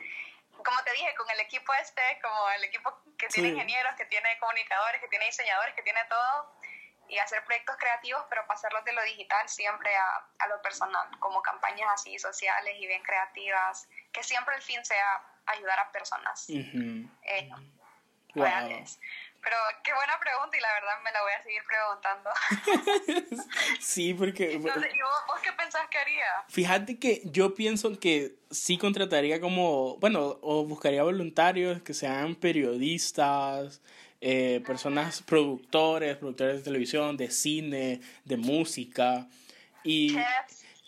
como 0.63 0.83
te 0.85 0.93
dije, 0.93 1.15
con 1.15 1.31
el 1.31 1.41
equipo 1.41 1.73
este, 1.81 2.21
como 2.21 2.51
el 2.51 2.65
equipo 2.65 2.93
que 3.17 3.29
tiene 3.29 3.49
ingenieros, 3.49 3.97
que 3.97 4.05
tiene 4.05 4.39
comunicadores, 4.39 5.01
que 5.01 5.09
tiene 5.09 5.25
diseñadores, 5.25 5.75
que 5.75 5.83
tiene 5.83 6.05
todo, 6.11 6.56
y 7.09 7.19
hacer 7.19 7.45
proyectos 7.45 7.77
creativos, 7.79 8.25
pero 8.29 8.47
pasarlos 8.47 8.85
de 8.85 8.93
lo 8.93 9.03
digital 9.05 9.49
siempre 9.49 9.95
a, 9.97 10.27
a 10.39 10.49
lo 10.49 10.61
personal, 10.63 11.09
como 11.21 11.43
campañas 11.43 11.89
así 11.93 12.19
sociales 12.19 12.75
y 12.79 12.87
bien 12.87 13.03
creativas, 13.03 13.89
que 14.13 14.23
siempre 14.23 14.57
el 14.57 14.63
fin 14.63 14.85
sea 14.85 15.23
ayudar 15.47 15.79
a 15.79 15.93
personas 15.93 16.47
eh, 16.49 17.51
reales. 18.35 18.99
Pero 19.43 19.57
qué 19.85 19.93
buena 19.95 20.19
pregunta 20.19 20.57
y 20.57 20.61
la 20.61 20.73
verdad 20.73 21.03
me 21.05 21.13
la 21.13 21.23
voy 21.23 21.33
a 21.33 21.43
seguir 21.43 21.63
preguntando. 21.69 23.45
sí, 23.81 24.13
porque... 24.15 24.53
¿Y 24.55 24.59
vos, 24.59 25.41
qué 25.41 25.53
pensás 25.53 25.87
que 25.89 25.99
haría? 25.99 26.27
Fíjate 26.49 26.99
que 26.99 27.23
yo 27.27 27.55
pienso 27.55 27.99
que 28.01 28.35
sí 28.51 28.77
contrataría 28.77 29.41
como, 29.41 29.99
bueno, 29.99 30.39
o 30.43 30.65
buscaría 30.65 31.05
voluntarios 31.05 31.81
que 31.83 31.95
sean 31.95 32.35
periodistas, 32.35 33.81
eh, 34.21 34.63
personas 34.67 35.23
productores, 35.23 36.17
productores 36.17 36.57
de 36.57 36.63
televisión, 36.63 37.17
de 37.17 37.31
cine, 37.31 38.01
de 38.25 38.37
música. 38.37 39.29
Y... 39.85 40.17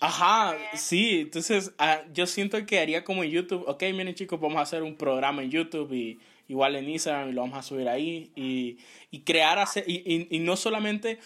Ajá, 0.00 0.56
sí, 0.74 1.22
entonces 1.22 1.72
ah, 1.76 2.02
yo 2.14 2.28
siento 2.28 2.64
que 2.64 2.78
haría 2.78 3.02
como 3.02 3.24
en 3.24 3.30
YouTube, 3.30 3.64
ok, 3.66 3.82
miren 3.94 4.14
chicos, 4.14 4.38
vamos 4.38 4.58
a 4.58 4.60
hacer 4.60 4.84
un 4.84 4.94
programa 4.94 5.42
en 5.42 5.50
YouTube 5.50 5.92
y 5.92 6.20
igual 6.48 6.76
en 6.76 6.88
Instagram 6.88 7.30
y 7.30 7.32
lo 7.32 7.42
vamos 7.42 7.58
a 7.58 7.62
subir 7.62 7.88
ahí 7.88 8.30
y, 8.36 8.78
y 9.10 9.20
crear, 9.20 9.58
hacer, 9.58 9.84
y, 9.88 10.28
y, 10.30 10.38
no 10.38 10.56
solamente 10.56 11.18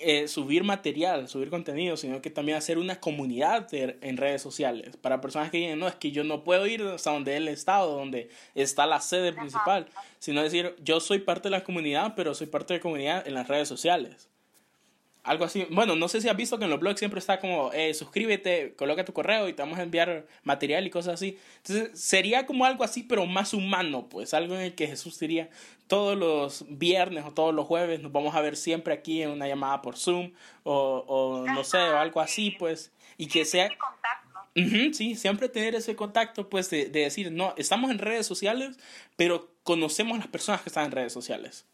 eh, 0.00 0.28
subir 0.28 0.64
material, 0.64 1.28
subir 1.28 1.50
contenido, 1.50 1.96
sino 1.96 2.20
que 2.20 2.30
también 2.30 2.58
hacer 2.58 2.78
una 2.78 3.00
comunidad 3.00 3.68
en 3.72 4.16
redes 4.16 4.42
sociales 4.42 4.96
para 4.96 5.20
personas 5.20 5.50
que 5.50 5.58
digan, 5.58 5.78
no, 5.78 5.88
es 5.88 5.94
que 5.94 6.10
yo 6.10 6.24
no 6.24 6.44
puedo 6.44 6.66
ir 6.66 6.82
hasta 6.82 7.12
donde 7.12 7.36
él 7.36 7.48
está 7.48 7.84
o 7.84 7.96
donde 7.96 8.28
está 8.54 8.86
la 8.86 9.00
sede 9.00 9.32
principal, 9.32 9.86
sino 10.18 10.42
decir, 10.42 10.74
yo 10.82 11.00
soy 11.00 11.20
parte 11.20 11.44
de 11.48 11.50
la 11.50 11.64
comunidad, 11.64 12.14
pero 12.16 12.34
soy 12.34 12.48
parte 12.48 12.74
de 12.74 12.78
la 12.78 12.82
comunidad 12.82 13.26
en 13.26 13.34
las 13.34 13.48
redes 13.48 13.68
sociales. 13.68 14.28
Algo 15.24 15.46
así. 15.46 15.66
Bueno, 15.70 15.96
no 15.96 16.06
sé 16.08 16.20
si 16.20 16.28
has 16.28 16.36
visto 16.36 16.58
que 16.58 16.64
en 16.64 16.70
los 16.70 16.78
blogs 16.78 16.98
siempre 16.98 17.18
está 17.18 17.40
como, 17.40 17.72
eh, 17.72 17.94
suscríbete, 17.94 18.74
coloca 18.76 19.06
tu 19.06 19.14
correo 19.14 19.48
y 19.48 19.54
te 19.54 19.62
vamos 19.62 19.78
a 19.78 19.82
enviar 19.82 20.26
material 20.42 20.86
y 20.86 20.90
cosas 20.90 21.14
así. 21.14 21.38
Entonces, 21.56 21.98
sería 21.98 22.44
como 22.44 22.66
algo 22.66 22.84
así, 22.84 23.02
pero 23.02 23.24
más 23.24 23.54
humano, 23.54 24.06
pues 24.10 24.34
algo 24.34 24.54
en 24.54 24.60
el 24.60 24.74
que 24.74 24.86
Jesús 24.86 25.18
diría, 25.18 25.48
todos 25.86 26.18
los 26.18 26.66
viernes 26.68 27.24
o 27.24 27.32
todos 27.32 27.54
los 27.54 27.66
jueves 27.66 28.00
nos 28.00 28.12
vamos 28.12 28.34
a 28.34 28.42
ver 28.42 28.54
siempre 28.54 28.92
aquí 28.92 29.22
en 29.22 29.30
una 29.30 29.48
llamada 29.48 29.80
por 29.80 29.96
Zoom 29.96 30.32
o, 30.62 31.04
o 31.08 31.46
no 31.46 31.64
sé, 31.64 31.78
o 31.78 31.96
algo 31.96 32.20
así, 32.20 32.50
pues. 32.50 32.92
Y 33.16 33.28
que 33.28 33.46
sea... 33.46 33.70
sí, 34.92 35.14
siempre 35.16 35.48
tener 35.48 35.74
ese 35.74 35.96
contacto, 35.96 36.50
pues, 36.50 36.68
de, 36.68 36.84
de 36.90 37.00
decir, 37.00 37.32
no, 37.32 37.54
estamos 37.56 37.90
en 37.90 37.98
redes 37.98 38.26
sociales, 38.26 38.76
pero 39.16 39.48
conocemos 39.62 40.18
las 40.18 40.28
personas 40.28 40.60
que 40.60 40.68
están 40.68 40.84
en 40.84 40.92
redes 40.92 41.14
sociales. 41.14 41.64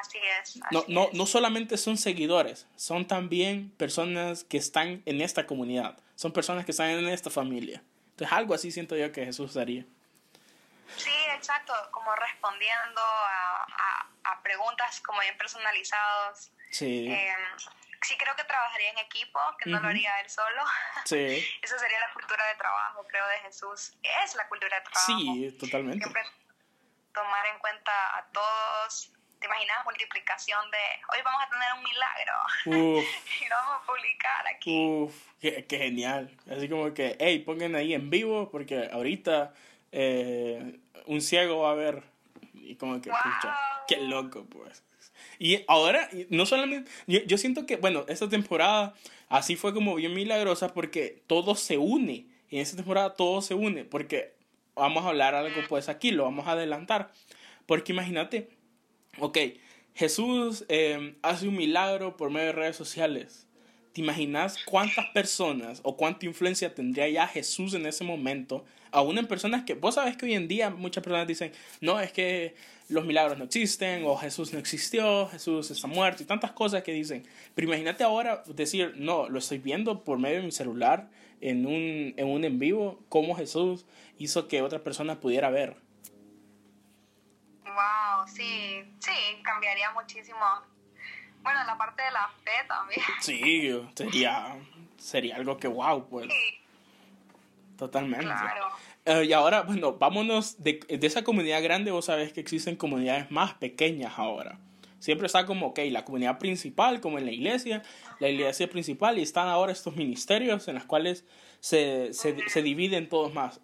Así 0.00 0.18
es. 0.18 0.60
no, 0.70 0.84
no, 0.88 1.08
no 1.12 1.26
solamente 1.26 1.76
son 1.76 1.96
seguidores, 1.96 2.66
son 2.76 3.06
también 3.06 3.70
personas 3.70 4.44
que 4.44 4.58
están 4.58 5.02
en 5.06 5.20
esta 5.20 5.46
comunidad, 5.46 5.98
son 6.14 6.32
personas 6.32 6.64
que 6.64 6.72
están 6.72 6.90
en 6.90 7.08
esta 7.08 7.30
familia. 7.30 7.82
Entonces, 8.10 8.36
algo 8.36 8.54
así 8.54 8.70
siento 8.70 8.96
yo 8.96 9.12
que 9.12 9.24
Jesús 9.24 9.56
haría. 9.56 9.84
Sí, 10.96 11.14
exacto, 11.34 11.72
como 11.90 12.14
respondiendo 12.16 13.00
a, 13.00 13.66
a, 14.24 14.42
preguntas 14.42 15.00
como 15.00 15.20
bien 15.20 15.36
personalizadas. 15.36 16.50
Sí. 16.70 17.06
Em, 17.08 17.38
sí 18.02 18.16
creo 18.16 18.34
que 18.36 18.44
trabajaría 18.44 18.90
en 18.90 18.98
equipo, 18.98 19.38
que 19.58 19.70
no 19.70 19.80
lo 19.80 19.88
haría 19.88 20.20
él 20.20 20.30
solo. 20.30 20.64
Sí. 21.04 21.46
Esa 21.62 21.78
sería 21.78 22.00
la 22.00 22.12
cultura 22.12 22.46
de 22.46 22.54
trabajo, 22.54 23.06
creo, 23.08 23.26
de 23.28 23.38
Jesús. 23.40 23.92
Es 24.02 24.34
la 24.34 24.48
cultura 24.48 24.78
de 24.78 24.82
trabajo. 24.82 25.06
Sí, 25.06 25.56
totalmente. 25.58 26.04
Siempre 26.04 26.22
tomar 27.12 27.46
en 27.46 27.58
cuenta 27.58 28.18
a 28.18 28.26
todos, 28.32 29.12
¿Te 29.40 29.46
imaginas 29.46 29.84
multiplicación 29.84 30.58
de 30.70 30.78
hoy 31.12 31.22
vamos 31.24 31.42
a 31.42 31.48
tener 31.48 31.68
un 31.76 31.84
milagro? 31.84 33.02
y 33.40 33.48
lo 33.48 33.54
vamos 33.54 33.82
a 33.82 33.86
publicar 33.86 34.46
aquí. 34.48 34.86
Uf, 34.86 35.14
qué, 35.40 35.64
genial. 35.68 36.30
Así 36.50 36.68
como 36.68 36.92
que, 36.92 37.16
hey, 37.20 37.38
pongan 37.40 37.76
ahí 37.76 37.94
en 37.94 38.10
vivo 38.10 38.50
porque 38.50 38.88
ahorita 38.92 39.54
eh, 39.92 40.80
un 41.06 41.20
ciego 41.20 41.62
va 41.62 41.70
a 41.70 41.74
ver. 41.74 42.02
Y 42.54 42.74
como 42.74 43.00
que, 43.00 43.10
qué 43.86 43.98
loco, 43.98 44.44
pues. 44.46 44.82
Y 45.38 45.64
ahora, 45.68 46.08
no 46.30 46.44
solamente, 46.44 46.90
yo, 47.06 47.20
yo, 47.20 47.38
siento 47.38 47.64
que, 47.64 47.76
bueno, 47.76 48.04
esta 48.08 48.28
temporada 48.28 48.94
así 49.28 49.54
fue 49.54 49.72
como 49.72 49.94
bien 49.94 50.14
milagrosa 50.14 50.74
porque 50.74 51.22
todo 51.28 51.54
se 51.54 51.78
une. 51.78 52.26
Y 52.50 52.56
en 52.56 52.62
esta 52.62 52.76
temporada 52.76 53.14
todo 53.14 53.40
se 53.40 53.54
une 53.54 53.84
porque 53.84 54.34
vamos 54.74 55.04
a 55.04 55.08
hablar 55.08 55.34
algo 55.34 55.60
pues 55.68 55.88
aquí, 55.88 56.10
lo 56.10 56.24
vamos 56.24 56.48
a 56.48 56.52
adelantar. 56.52 57.12
Porque 57.66 57.92
imagínate, 57.92 58.48
Ok, 59.20 59.36
Jesús 59.94 60.64
em, 60.68 61.16
hace 61.22 61.48
un 61.48 61.56
milagro 61.56 62.16
por 62.16 62.30
medio 62.30 62.46
de 62.46 62.52
redes 62.52 62.76
sociales. 62.76 63.48
¿Te 63.92 64.00
imaginas 64.00 64.56
cuántas 64.64 65.06
personas 65.06 65.80
o 65.82 65.96
cuánta 65.96 66.24
influencia 66.24 66.72
tendría 66.72 67.08
ya 67.08 67.26
Jesús 67.26 67.74
en 67.74 67.84
ese 67.84 68.04
momento? 68.04 68.64
Aún 68.92 69.18
en 69.18 69.26
personas 69.26 69.64
que, 69.64 69.74
vos 69.74 69.96
sabes 69.96 70.16
que 70.16 70.26
hoy 70.26 70.34
en 70.34 70.46
día 70.46 70.70
muchas 70.70 71.02
personas 71.02 71.26
dicen, 71.26 71.50
no, 71.80 71.98
es 71.98 72.12
que 72.12 72.54
los 72.88 73.04
milagros 73.06 73.38
no 73.38 73.44
existen, 73.44 74.04
o 74.04 74.16
Jesús 74.16 74.52
no 74.52 74.60
existió, 74.60 75.26
Jesús 75.26 75.68
está 75.72 75.88
muerto, 75.88 76.22
y 76.22 76.26
tantas 76.26 76.52
cosas 76.52 76.84
que 76.84 76.92
dicen. 76.92 77.24
Pero 77.56 77.66
imagínate 77.66 78.04
ahora 78.04 78.44
decir, 78.46 78.94
no, 78.96 79.28
lo 79.28 79.40
estoy 79.40 79.58
viendo 79.58 80.04
por 80.04 80.20
medio 80.20 80.36
de 80.36 80.44
mi 80.44 80.52
celular, 80.52 81.10
en 81.40 81.66
un 81.66 82.14
en, 82.16 82.26
un 82.28 82.44
en 82.44 82.60
vivo, 82.60 83.00
cómo 83.08 83.34
Jesús 83.34 83.84
hizo 84.16 84.46
que 84.46 84.62
otra 84.62 84.84
persona 84.84 85.18
pudiera 85.18 85.50
ver. 85.50 85.87
Wow, 87.78 88.26
sí, 88.26 88.82
sí, 88.98 89.42
cambiaría 89.44 89.92
muchísimo. 89.92 90.38
Bueno, 91.42 91.62
la 91.64 91.78
parte 91.78 92.02
de 92.02 92.10
la 92.10 92.28
fe 92.42 92.66
también. 92.66 93.00
Sí, 93.20 93.70
sería, 93.94 94.56
sería 94.96 95.36
algo 95.36 95.56
que 95.58 95.68
wow, 95.68 96.08
pues. 96.08 96.26
Sí. 96.26 96.58
Totalmente. 97.76 98.26
Claro. 98.26 98.66
Eh, 99.04 99.26
y 99.26 99.32
ahora, 99.32 99.62
bueno, 99.62 99.92
vámonos 99.92 100.60
de, 100.60 100.80
de 100.88 101.06
esa 101.06 101.22
comunidad 101.22 101.62
grande, 101.62 101.92
vos 101.92 102.06
sabés 102.06 102.32
que 102.32 102.40
existen 102.40 102.74
comunidades 102.74 103.30
más 103.30 103.54
pequeñas 103.54 104.18
ahora. 104.18 104.58
Siempre 104.98 105.26
está 105.26 105.46
como, 105.46 105.68
ok, 105.68 105.78
la 105.90 106.04
comunidad 106.04 106.38
principal, 106.38 107.00
como 107.00 107.18
en 107.18 107.26
la 107.26 107.30
iglesia, 107.30 107.84
la 108.18 108.28
iglesia 108.28 108.68
principal, 108.68 109.20
y 109.20 109.22
están 109.22 109.46
ahora 109.46 109.70
estos 109.70 109.94
ministerios 109.94 110.66
en 110.66 110.74
los 110.74 110.84
cuales 110.84 111.24
se, 111.60 112.12
se, 112.12 112.48
se 112.48 112.62
dividen 112.62 113.08
todos 113.08 113.32
más 113.32 113.60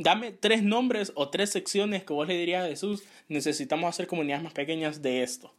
dame 0.00 0.32
tres 0.32 0.62
nombres 0.62 1.12
o 1.14 1.28
tres 1.28 1.50
secciones 1.50 2.04
que 2.04 2.12
vos 2.12 2.26
le 2.26 2.36
dirías 2.36 2.64
a 2.64 2.68
Jesús, 2.68 3.04
necesitamos 3.28 3.88
hacer 3.88 4.06
comunidades 4.06 4.42
más 4.42 4.52
pequeñas 4.52 5.02
de 5.02 5.22
esto. 5.22 5.52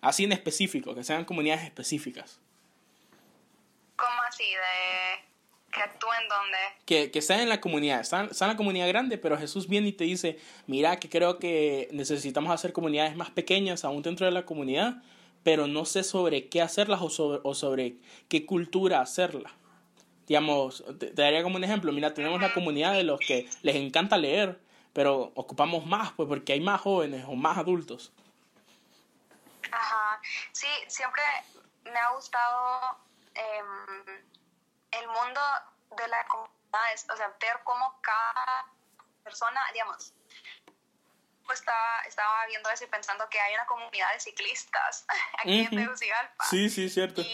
Así 0.00 0.24
en 0.24 0.32
específico, 0.32 0.94
que 0.94 1.02
sean 1.02 1.24
comunidades 1.24 1.64
específicas. 1.64 2.40
¿Cómo 3.96 4.12
así? 4.28 4.44
¿De 4.44 5.24
que 5.72 5.80
actúen 5.80 6.28
donde? 6.28 6.58
Que, 6.84 7.10
que 7.10 7.22
sean 7.22 7.40
en 7.40 7.48
la 7.48 7.60
comunidad, 7.60 8.00
están, 8.00 8.28
en 8.28 8.48
la 8.48 8.56
comunidad 8.56 8.86
grande, 8.88 9.18
pero 9.18 9.36
Jesús 9.38 9.66
viene 9.66 9.88
y 9.88 9.92
te 9.92 10.04
dice, 10.04 10.38
mira 10.66 10.96
que 10.96 11.08
creo 11.08 11.38
que 11.38 11.88
necesitamos 11.90 12.52
hacer 12.52 12.72
comunidades 12.72 13.16
más 13.16 13.30
pequeñas 13.30 13.84
aún 13.84 14.02
dentro 14.02 14.26
de 14.26 14.32
la 14.32 14.44
comunidad, 14.44 15.02
pero 15.42 15.66
no 15.66 15.84
sé 15.84 16.04
sobre 16.04 16.48
qué 16.48 16.60
hacerlas 16.60 17.00
o 17.00 17.08
sobre, 17.10 17.40
o 17.42 17.54
sobre 17.54 17.96
qué 18.28 18.44
cultura 18.44 19.00
hacerla 19.00 19.54
digamos, 20.28 20.84
te, 20.98 21.10
daría 21.12 21.42
como 21.42 21.56
un 21.56 21.64
ejemplo, 21.64 21.90
mira, 21.90 22.12
tenemos 22.12 22.40
la 22.40 22.52
comunidad 22.52 22.92
de 22.92 23.02
los 23.02 23.18
que 23.18 23.48
les 23.62 23.76
encanta 23.76 24.18
leer, 24.18 24.60
pero 24.92 25.32
ocupamos 25.34 25.86
más, 25.86 26.12
pues 26.12 26.28
porque 26.28 26.52
hay 26.52 26.60
más 26.60 26.80
jóvenes 26.82 27.24
o 27.26 27.34
más 27.34 27.56
adultos. 27.56 28.12
Ajá, 29.72 30.20
sí, 30.52 30.68
siempre 30.86 31.22
me 31.84 31.98
ha 31.98 32.10
gustado 32.10 32.98
em, 33.34 34.22
el 34.92 35.06
mundo 35.08 35.40
de 35.96 36.08
la 36.08 36.26
comunidad, 36.26 36.54
o 37.12 37.16
sea, 37.16 37.28
ver 37.40 37.60
cómo 37.64 37.98
cada 38.02 38.66
persona, 39.24 39.60
digamos, 39.72 40.12
estaba, 41.54 42.02
estaba 42.06 42.46
viendo 42.46 42.68
eso 42.68 42.84
y 42.84 42.88
pensando 42.88 43.26
que 43.30 43.40
hay 43.40 43.54
una 43.54 43.64
comunidad 43.64 44.12
de 44.12 44.20
ciclistas 44.20 45.06
aquí 45.38 45.60
en 45.60 45.70
Tegucigalpa. 45.70 46.44
Sí, 46.44 46.68
sí, 46.68 46.90
cierto. 46.90 47.22
Y, 47.22 47.24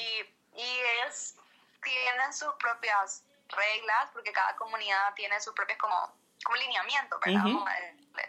y 0.57 0.81
ellos 1.03 1.35
tienen 1.85 2.33
sus 2.33 2.53
propias 2.55 3.25
reglas, 3.49 4.11
porque 4.13 4.33
cada 4.33 4.57
comunidad 4.57 5.15
tiene 5.15 5.41
sus 5.41 5.55
propios 5.55 5.79
como, 5.79 6.17
como 6.45 6.57
lineamientos, 6.57 7.21
¿verdad? 7.25 7.45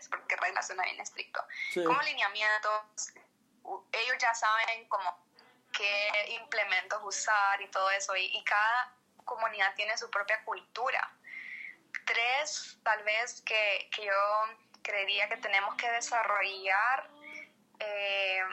Porque 0.10 0.36
reglas 0.36 0.68
suena 0.68 0.84
bien 0.84 1.00
estricto. 1.00 1.44
Como 1.74 2.02
lineamientos, 2.04 3.14
ellos 3.92 4.18
ya 4.20 4.34
saben 4.34 4.88
como 4.88 5.26
qué 5.72 6.38
implementos 6.42 7.00
usar 7.04 7.62
y 7.62 7.68
todo 7.70 7.90
eso, 7.92 8.16
y, 8.16 8.44
cada 8.44 8.94
comunidad 9.24 9.74
tiene 9.76 9.98
su 9.98 10.10
propia 10.10 10.44
cultura. 10.44 11.12
Tres, 12.06 12.78
tal 12.84 13.04
vez, 13.04 13.42
que, 13.42 13.90
que 13.92 14.06
yo 14.06 14.14
creería 14.84 15.28
que 15.28 15.38
tenemos 15.38 15.76
que 15.76 15.90
desarrollar. 15.92 17.10
Eh, 17.80 18.44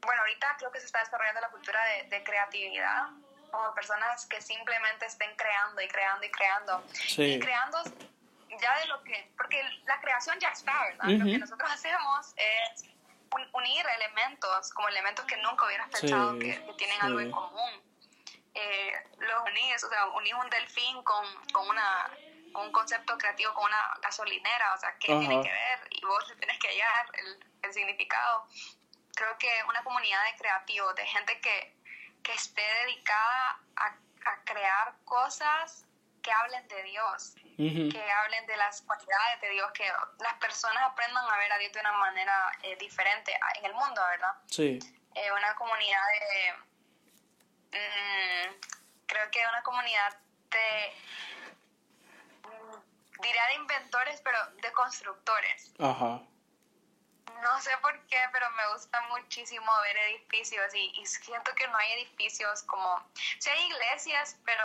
bueno, 0.00 0.20
ahorita 0.20 0.54
creo 0.58 0.70
que 0.70 0.78
se 0.78 0.86
está 0.86 1.00
desarrollando 1.00 1.40
la 1.40 1.50
cultura 1.50 1.84
de, 1.84 2.04
de 2.04 2.22
creatividad, 2.22 3.08
como 3.56 3.74
personas 3.74 4.26
que 4.26 4.40
simplemente 4.40 5.06
estén 5.06 5.34
creando 5.36 5.80
y 5.80 5.88
creando 5.88 6.26
y 6.26 6.30
creando. 6.30 6.84
Y 7.16 7.40
creando 7.40 7.82
ya 8.60 8.78
de 8.80 8.86
lo 8.86 9.02
que, 9.02 9.32
porque 9.36 9.62
la 9.86 10.00
creación 10.00 10.38
ya 10.38 10.48
está, 10.48 10.72
¿verdad? 10.84 11.08
Lo 11.08 11.24
que 11.24 11.38
nosotros 11.38 11.70
hacemos 11.70 12.34
es 12.36 12.84
unir 13.52 13.84
elementos, 13.96 14.70
como 14.72 14.88
elementos 14.88 15.24
que 15.26 15.36
nunca 15.38 15.66
hubieras 15.66 15.88
pensado 15.88 16.38
que, 16.38 16.52
tienen 16.76 17.00
algo 17.00 17.20
en 17.20 17.30
común. 17.30 17.82
Eh, 18.54 18.92
los 19.18 19.42
unís, 19.50 19.84
o 19.84 19.88
sea, 19.88 20.06
unís 20.06 20.34
un 20.34 20.48
delfín 20.48 21.02
con, 21.02 21.24
con 21.52 21.68
una 21.68 22.10
un 22.54 22.72
concepto 22.72 23.18
creativo 23.18 23.52
con 23.52 23.64
una 23.64 23.98
gasolinera, 24.00 24.72
o 24.72 24.78
sea, 24.78 24.96
¿qué 24.98 25.08
tiene 25.08 25.42
que 25.42 25.52
ver? 25.52 25.88
Y 25.90 26.02
vos 26.06 26.24
tienes 26.38 26.58
que 26.58 26.68
hallar 26.68 27.06
el, 27.12 27.44
el 27.62 27.72
significado. 27.74 28.46
Creo 29.14 29.36
que 29.36 29.50
una 29.68 29.84
comunidad 29.84 30.24
de 30.24 30.38
creativos, 30.38 30.94
de 30.94 31.06
gente 31.06 31.38
que 31.42 31.75
que 32.26 32.32
esté 32.32 32.62
dedicada 32.84 33.60
a, 33.76 33.86
a 33.86 34.44
crear 34.44 34.96
cosas 35.04 35.86
que 36.20 36.32
hablen 36.32 36.66
de 36.66 36.82
Dios, 36.82 37.36
que 37.56 38.12
hablen 38.24 38.46
de 38.48 38.56
las 38.56 38.82
cualidades 38.82 39.40
de 39.40 39.50
Dios, 39.50 39.70
que 39.70 39.88
las 40.18 40.34
personas 40.40 40.82
aprendan 40.90 41.24
a 41.24 41.38
ver 41.38 41.52
a 41.52 41.58
Dios 41.58 41.72
de 41.72 41.78
una 41.78 41.92
manera 41.92 42.52
eh, 42.64 42.76
diferente 42.80 43.32
en 43.58 43.66
el 43.66 43.74
mundo, 43.74 44.02
¿verdad? 44.10 44.32
Sí. 44.50 44.80
Eh, 45.14 45.32
una 45.32 45.54
comunidad 45.54 46.02
de... 47.70 47.78
Mm, 47.78 48.54
creo 49.06 49.30
que 49.30 49.46
una 49.48 49.62
comunidad 49.62 50.18
de... 50.50 50.92
Mm, 52.42 53.22
diría 53.22 53.46
de 53.46 53.54
inventores, 53.54 54.20
pero 54.22 54.38
de 54.62 54.72
constructores. 54.72 55.72
Ajá. 55.78 56.22
No 57.42 57.60
sé 57.60 57.70
por 57.82 57.98
qué, 58.06 58.18
pero 58.32 58.50
me 58.52 58.72
gusta 58.72 59.00
muchísimo 59.08 59.70
ver 59.82 59.96
edificios 59.96 60.74
y, 60.74 60.92
y 61.00 61.06
siento 61.06 61.54
que 61.54 61.66
no 61.68 61.76
hay 61.76 61.92
edificios 61.92 62.62
como... 62.64 63.08
Sí 63.38 63.50
hay 63.50 63.64
iglesias, 63.66 64.36
pero 64.44 64.64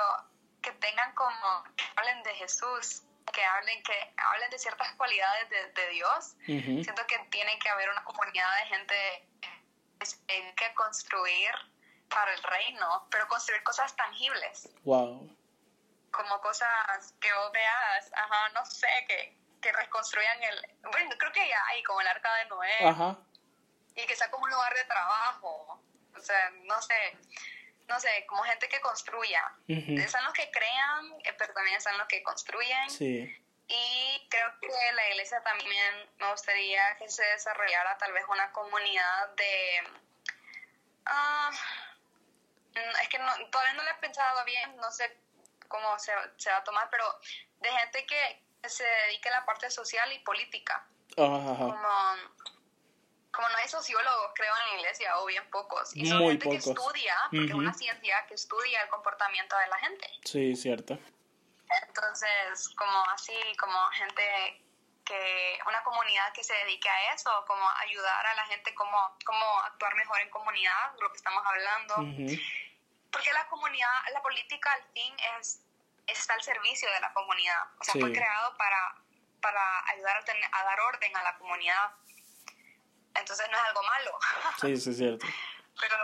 que 0.62 0.72
tengan 0.74 1.14
como... 1.14 1.64
que 1.76 1.84
hablen 1.96 2.24
de 2.24 2.34
Jesús, 2.36 3.04
que 3.34 3.44
hablen, 3.44 3.82
que 3.84 4.14
hablen 4.18 4.50
de 4.50 4.60
ciertas 4.60 4.92
cualidades 4.94 5.50
de, 5.50 5.72
de 5.72 5.90
Dios. 5.90 6.36
Siento 6.46 7.06
que 7.08 7.20
tiene 7.30 7.58
que 7.60 7.70
haber 7.70 7.90
una 7.90 8.04
comunidad 8.04 8.56
de 8.58 8.66
gente 8.68 9.28
eh, 10.28 10.54
que 10.56 10.74
construir 10.74 11.52
para 12.10 12.34
el 12.34 12.44
reino, 12.44 13.08
pero 13.10 13.28
construir 13.28 13.64
cosas 13.64 13.96
tangibles, 13.96 14.70
Wow. 14.84 15.34
como 16.12 16.42
cosas 16.42 17.14
que 17.22 17.32
vos 17.34 17.52
veas, 17.54 18.12
ajá, 18.14 18.50
no 18.50 18.66
sé, 18.66 18.88
que, 19.08 19.38
que 19.62 19.72
reconstruyan 19.72 20.42
el... 20.44 20.78
Bueno, 20.92 21.16
creo 21.18 21.32
que 21.32 21.48
ya 21.48 21.66
hay, 21.68 21.84
como 21.84 22.02
el 22.02 22.08
arca 22.08 22.34
de 22.36 22.46
Noé, 22.46 22.86
Ajá. 22.88 23.18
y 23.96 24.06
que 24.06 24.16
sea 24.16 24.30
como 24.32 24.44
un 24.46 24.52
lugar 24.52 24.74
de 24.74 24.84
trabajo, 24.86 25.82
o 26.16 26.20
sea, 26.20 26.50
no 26.64 26.82
sé, 26.82 27.18
no 27.88 28.00
sé, 28.00 28.26
como 28.28 28.44
gente 28.44 28.68
que 28.70 28.80
construya. 28.82 29.44
Ujú. 29.70 29.94
Están 30.00 30.24
los 30.26 30.34
que 30.34 30.50
crean, 30.52 31.12
eh, 31.24 31.34
pero 31.38 31.54
también 31.54 31.78
están 31.78 31.98
los 31.98 32.08
que 32.08 32.22
construyen. 32.24 32.90
Sí. 32.90 33.38
Y 33.68 34.28
creo 34.30 34.52
que 34.60 34.68
la 34.94 35.08
iglesia 35.10 35.42
también 35.44 36.10
me 36.18 36.30
gustaría 36.32 36.98
que 36.98 37.10
se 37.10 37.24
desarrollara 37.24 37.98
tal 37.98 38.12
vez 38.12 38.26
una 38.28 38.52
comunidad 38.52 39.30
de... 39.36 39.84
mm, 42.76 43.02
es 43.02 43.10
que 43.10 43.20
no- 43.20 43.50
todavía 43.50 43.74
no 43.74 43.84
lo 43.84 43.90
he 43.92 43.96
pensado 43.96 44.44
bien, 44.46 44.76
no 44.78 44.92
sé 44.92 45.18
cómo 45.68 45.98
se, 46.00 46.12
se 46.38 46.50
va 46.52 46.58
a 46.58 46.64
tomar, 46.64 46.90
pero 46.90 47.06
de 47.60 47.72
gente 47.72 48.06
que 48.06 48.41
se 48.70 48.84
dedique 48.84 49.30
a 49.30 49.40
la 49.40 49.46
parte 49.46 49.70
social 49.70 50.12
y 50.14 50.20
política. 50.20 50.86
Ajá. 51.18 51.56
Como, 51.58 51.76
como 53.32 53.50
no 53.50 53.58
hay 53.58 53.68
sociólogos, 53.68 54.32
creo, 54.36 54.54
en 54.56 54.68
la 54.68 54.82
iglesia, 54.82 55.18
o 55.20 55.26
bien 55.26 55.50
pocos. 55.50 55.96
Y 55.96 56.06
son 56.06 56.20
Muy 56.20 56.32
gente 56.32 56.50
que 56.50 56.56
estudia, 56.58 57.16
porque 57.32 57.46
es 57.46 57.54
una 57.54 57.74
ciencia 57.74 58.26
que 58.28 58.34
estudia 58.36 58.82
el 58.84 58.90
comportamiento 58.90 59.58
de 59.58 59.68
la 59.68 59.78
gente. 59.80 60.08
Sí, 60.26 60.56
cierto. 60.56 60.98
Entonces, 61.88 62.70
como 62.76 63.06
así, 63.12 63.34
como 63.58 63.78
gente 63.92 64.62
que, 65.06 65.60
una 65.68 65.82
comunidad 65.84 66.34
que 66.34 66.44
se 66.44 66.54
dedique 66.54 66.90
a 66.90 67.14
eso, 67.14 67.30
como 67.48 67.64
ayudar 67.80 68.26
a 68.26 68.34
la 68.36 68.46
gente, 68.48 68.74
como, 68.76 68.98
como 69.26 69.46
actuar 69.62 69.96
mejor 69.96 70.20
en 70.20 70.30
comunidad, 70.30 70.94
lo 71.00 71.10
que 71.10 71.18
estamos 71.18 71.44
hablando. 71.46 71.96
Porque 73.12 73.34
la 73.34 73.48
comunidad, 73.48 73.90
la 74.14 74.22
política 74.22 74.72
al 74.72 74.84
fin 74.94 75.14
es, 75.40 75.62
está 76.08 76.34
al 76.34 76.42
servicio 76.44 76.90
de 76.92 77.00
la 77.00 77.14
comunidad. 77.14 77.64
O 77.80 77.84
sea, 77.84 77.94
Sí. 77.94 78.00
fue 78.02 78.12
creado 78.12 78.58
para, 78.58 78.96
para 79.42 79.62
ayudar 79.92 80.18
a, 80.18 80.26
tener- 80.26 80.50
a 80.52 80.64
dar 80.64 80.80
orden 80.82 81.16
a 81.18 81.24
la 81.24 81.38
comunidad. 81.38 81.92
Entonces 83.16 83.46
no 83.52 83.58
es 83.58 83.64
algo 83.64 83.82
malo. 83.84 84.12
Sí, 84.62 84.78
sí, 84.78 84.90
es 84.92 84.98
cierto. 84.98 85.26
pero, 85.80 85.96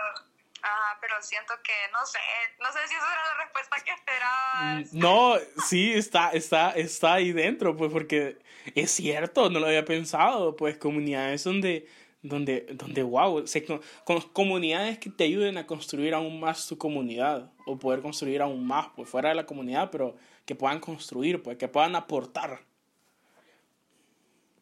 ah, 0.62 0.98
pero 1.00 1.22
siento 1.22 1.54
que, 1.62 1.72
no 1.92 2.04
sé, 2.06 2.18
no 2.60 2.72
sé 2.72 2.86
si 2.88 2.94
esa 2.94 3.12
era 3.12 3.24
la 3.34 3.44
respuesta 3.44 3.76
que 3.84 3.90
esperabas. 3.92 4.92
No, 4.92 5.36
sí, 5.66 5.94
está, 5.94 6.30
está, 6.30 6.70
está 6.72 7.14
ahí 7.14 7.32
dentro, 7.32 7.76
pues, 7.76 7.92
porque 7.92 8.38
es 8.74 8.90
cierto, 8.90 9.48
no 9.50 9.60
lo 9.60 9.66
había 9.66 9.84
pensado, 9.84 10.56
pues, 10.56 10.76
comunidades 10.78 11.44
donde, 11.44 11.88
donde, 12.22 12.66
donde, 12.72 13.02
wow, 13.02 13.46
se, 13.46 13.64
con, 13.64 13.80
con 14.04 14.20
comunidades 14.20 14.98
que 14.98 15.10
te 15.10 15.24
ayuden 15.24 15.58
a 15.58 15.66
construir 15.66 16.14
aún 16.14 16.40
más 16.40 16.66
tu 16.66 16.76
comunidad, 16.76 17.52
o 17.66 17.78
poder 17.78 18.00
construir 18.00 18.42
aún 18.42 18.66
más, 18.66 18.88
pues, 18.96 19.08
fuera 19.08 19.28
de 19.28 19.34
la 19.34 19.46
comunidad, 19.46 19.90
pero 19.90 20.16
que 20.44 20.54
puedan 20.54 20.80
construir, 20.80 21.42
pues, 21.42 21.56
que 21.58 21.68
puedan 21.68 21.94
aportar. 21.94 22.60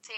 Sí, 0.01 0.13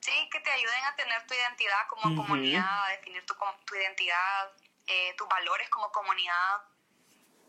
sí, 0.00 0.12
que 0.30 0.40
te 0.40 0.50
ayuden 0.50 0.84
a 0.84 0.96
tener 0.96 1.26
tu 1.26 1.34
identidad 1.34 1.86
como 1.88 2.12
Ujú. 2.12 2.22
comunidad, 2.22 2.84
a 2.84 2.88
definir 2.90 3.24
tu, 3.24 3.34
tu 3.64 3.74
identidad, 3.74 4.52
eh, 4.86 5.14
tus 5.16 5.28
valores 5.28 5.68
como 5.70 5.90
comunidad. 5.90 6.62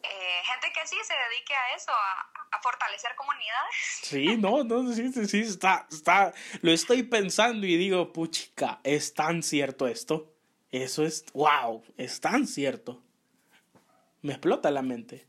Eh, 0.09 0.41
gente 0.43 0.67
que 0.73 0.87
sí 0.87 0.95
se 1.03 1.13
dedique 1.13 1.53
a 1.53 1.75
eso, 1.75 1.91
a, 1.91 2.55
a 2.55 2.61
fortalecer 2.61 3.15
comunidades. 3.15 3.75
Sí, 4.01 4.37
no, 4.37 4.63
no, 4.63 4.93
sí, 4.93 5.11
sí, 5.11 5.27
sí, 5.27 5.39
está, 5.41 5.87
está, 5.91 6.33
lo 6.61 6.71
estoy 6.71 7.03
pensando 7.03 7.65
y 7.65 7.77
digo, 7.77 8.13
puchica, 8.13 8.79
es 8.83 9.13
tan 9.13 9.43
cierto 9.43 9.87
esto. 9.87 10.33
Eso 10.71 11.05
es, 11.05 11.25
wow, 11.33 11.83
es 11.95 12.19
tan 12.19 12.45
cierto. 12.45 13.01
Me 14.21 14.33
explota 14.33 14.69
la 14.69 14.81
mente. 14.81 15.25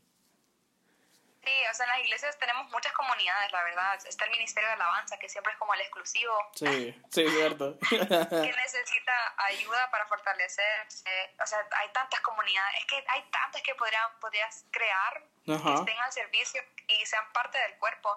Sí, 1.49 1.55
o 1.71 1.73
sea, 1.73 1.85
en 1.85 1.91
las 1.91 1.99
iglesias 2.01 2.37
tenemos 2.37 2.69
muchas 2.69 2.93
comunidades, 2.93 3.51
la 3.51 3.63
verdad. 3.63 3.99
Está 4.07 4.25
el 4.25 4.31
Ministerio 4.31 4.67
de 4.69 4.73
Alabanza, 4.75 5.17
que 5.17 5.27
siempre 5.27 5.51
es 5.53 5.57
como 5.59 5.73
el 5.73 5.81
exclusivo, 5.81 6.33
Sí, 6.53 6.93
sí, 7.11 7.27
cierto. 7.27 7.77
que 7.89 8.53
necesita 8.55 9.33
ayuda 9.37 9.89
para 9.89 10.05
fortalecerse. 10.07 11.09
O 11.41 11.47
sea, 11.47 11.59
hay 11.79 11.89
tantas 11.91 12.19
comunidades, 12.21 12.75
es 12.79 12.85
que 12.85 13.03
hay 13.07 13.23
tantas 13.31 13.61
que 13.63 13.73
podrían, 13.75 14.03
podrías 14.19 14.65
crear 14.71 15.23
que 15.45 15.53
Ajá. 15.53 15.75
estén 15.79 15.97
al 15.99 16.11
servicio 16.11 16.61
y 16.87 17.05
sean 17.05 17.25
parte 17.33 17.57
del 17.57 17.75
cuerpo. 17.77 18.15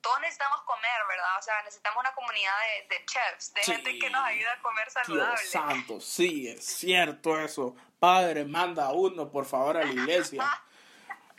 Todos 0.00 0.20
necesitamos 0.20 0.60
comer, 0.62 1.00
¿verdad? 1.08 1.38
O 1.38 1.42
sea, 1.42 1.62
necesitamos 1.62 2.00
una 2.00 2.12
comunidad 2.14 2.54
de, 2.60 2.96
de 2.96 3.04
chefs, 3.06 3.54
de 3.54 3.62
Sí. 3.62 3.72
gente 3.72 3.98
que 3.98 4.10
nos 4.10 4.24
ayuda 4.24 4.52
a 4.52 4.60
comer 4.60 4.84
Dios 4.84 5.06
saludable. 5.06 5.36
santo, 5.46 6.00
sí, 6.00 6.48
es 6.48 6.64
cierto 6.66 7.38
eso. 7.40 7.74
Padre, 8.00 8.44
manda 8.44 8.90
uno, 8.92 9.30
por 9.30 9.46
favor, 9.46 9.76
a 9.78 9.84
la 9.84 9.92
iglesia. 9.92 10.42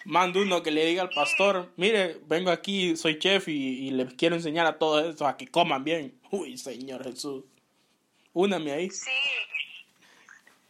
Manda 0.06 0.40
uno 0.40 0.64
que 0.64 0.72
le 0.72 0.86
diga 0.86 1.02
al 1.02 1.10
pastor, 1.10 1.74
mire, 1.78 2.20
vengo 2.28 2.52
aquí, 2.52 2.96
soy 2.96 3.20
chef 3.20 3.48
y, 3.48 3.88
y 3.88 3.92
les 3.92 4.14
quiero 4.14 4.36
enseñar 4.36 4.66
a 4.68 4.78
todos 4.78 5.06
estos 5.06 5.28
a 5.28 5.36
que 5.36 5.48
coman 5.48 5.84
bien. 5.84 6.20
Uy, 6.32 6.58
Señor 6.58 7.04
Jesús. 7.04 7.44
Úname 8.34 8.72
ahí. 8.72 8.90
Sí. 8.90 9.10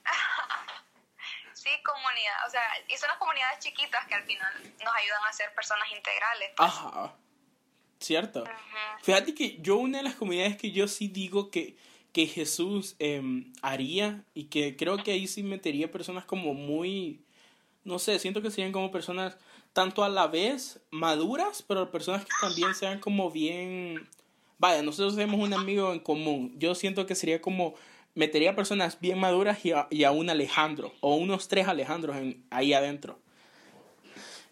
sí, 1.54 1.70
comunidad. 1.84 2.48
O 2.48 2.50
sea, 2.50 2.62
y 2.88 2.96
son 2.96 3.10
las 3.10 3.18
comunidades 3.18 3.60
chiquitas 3.60 4.06
que 4.08 4.14
al 4.14 4.24
final 4.24 4.54
nos 4.64 4.96
ayudan 4.96 5.26
a 5.28 5.34
ser 5.34 5.54
personas 5.54 5.88
integrales. 5.92 6.52
Ajá. 6.58 7.16
Cierto. 8.00 8.44
Fíjate 9.02 9.34
que 9.34 9.58
yo 9.62 9.78
una 9.78 9.98
de 9.98 10.04
las 10.04 10.16
comunidades 10.16 10.58
que 10.58 10.72
yo 10.72 10.88
sí 10.88 11.08
digo 11.08 11.50
que, 11.50 11.76
que 12.14 12.28
Jesús 12.28 12.96
em, 13.00 13.52
haría 13.64 14.24
y 14.36 14.46
que 14.46 14.76
creo 14.76 15.04
que 15.04 15.12
ahí 15.12 15.28
sí 15.28 15.42
metería 15.42 15.92
personas 15.92 16.26
como 16.26 16.54
muy, 16.54 17.25
no 17.86 18.00
sé, 18.00 18.20
siento 18.20 18.42
que 18.42 18.52
serían 18.52 18.74
como 18.74 18.92
personas 18.92 19.38
tanto 19.72 20.04
a 20.04 20.10
la 20.10 20.28
vez 20.28 20.82
maduras, 20.92 21.64
pero 21.66 21.92
personas 21.92 22.26
que 22.26 22.32
también 22.42 22.76
sean 22.76 23.00
como 23.00 23.32
bien, 23.32 24.10
vaya, 24.58 24.82
nosotros 24.82 25.16
tenemos 25.16 25.40
un 25.40 25.54
amigo 25.54 25.94
en 25.94 26.00
común, 26.00 26.56
yo 26.58 26.76
siento 26.76 27.06
que 27.06 27.16
sería 27.16 27.42
como, 27.42 27.76
metería 28.16 28.56
personas 28.56 29.00
bien 29.00 29.20
maduras 29.20 29.64
y 29.64 29.74
a, 29.74 29.88
y 29.92 30.04
a 30.06 30.12
un 30.12 30.30
Alejandro, 30.30 30.94
o 31.02 31.16
unos 31.16 31.48
tres 31.48 31.68
Alejandros 31.68 32.16
en, 32.18 32.44
ahí 32.50 32.74
adentro. 32.74 33.20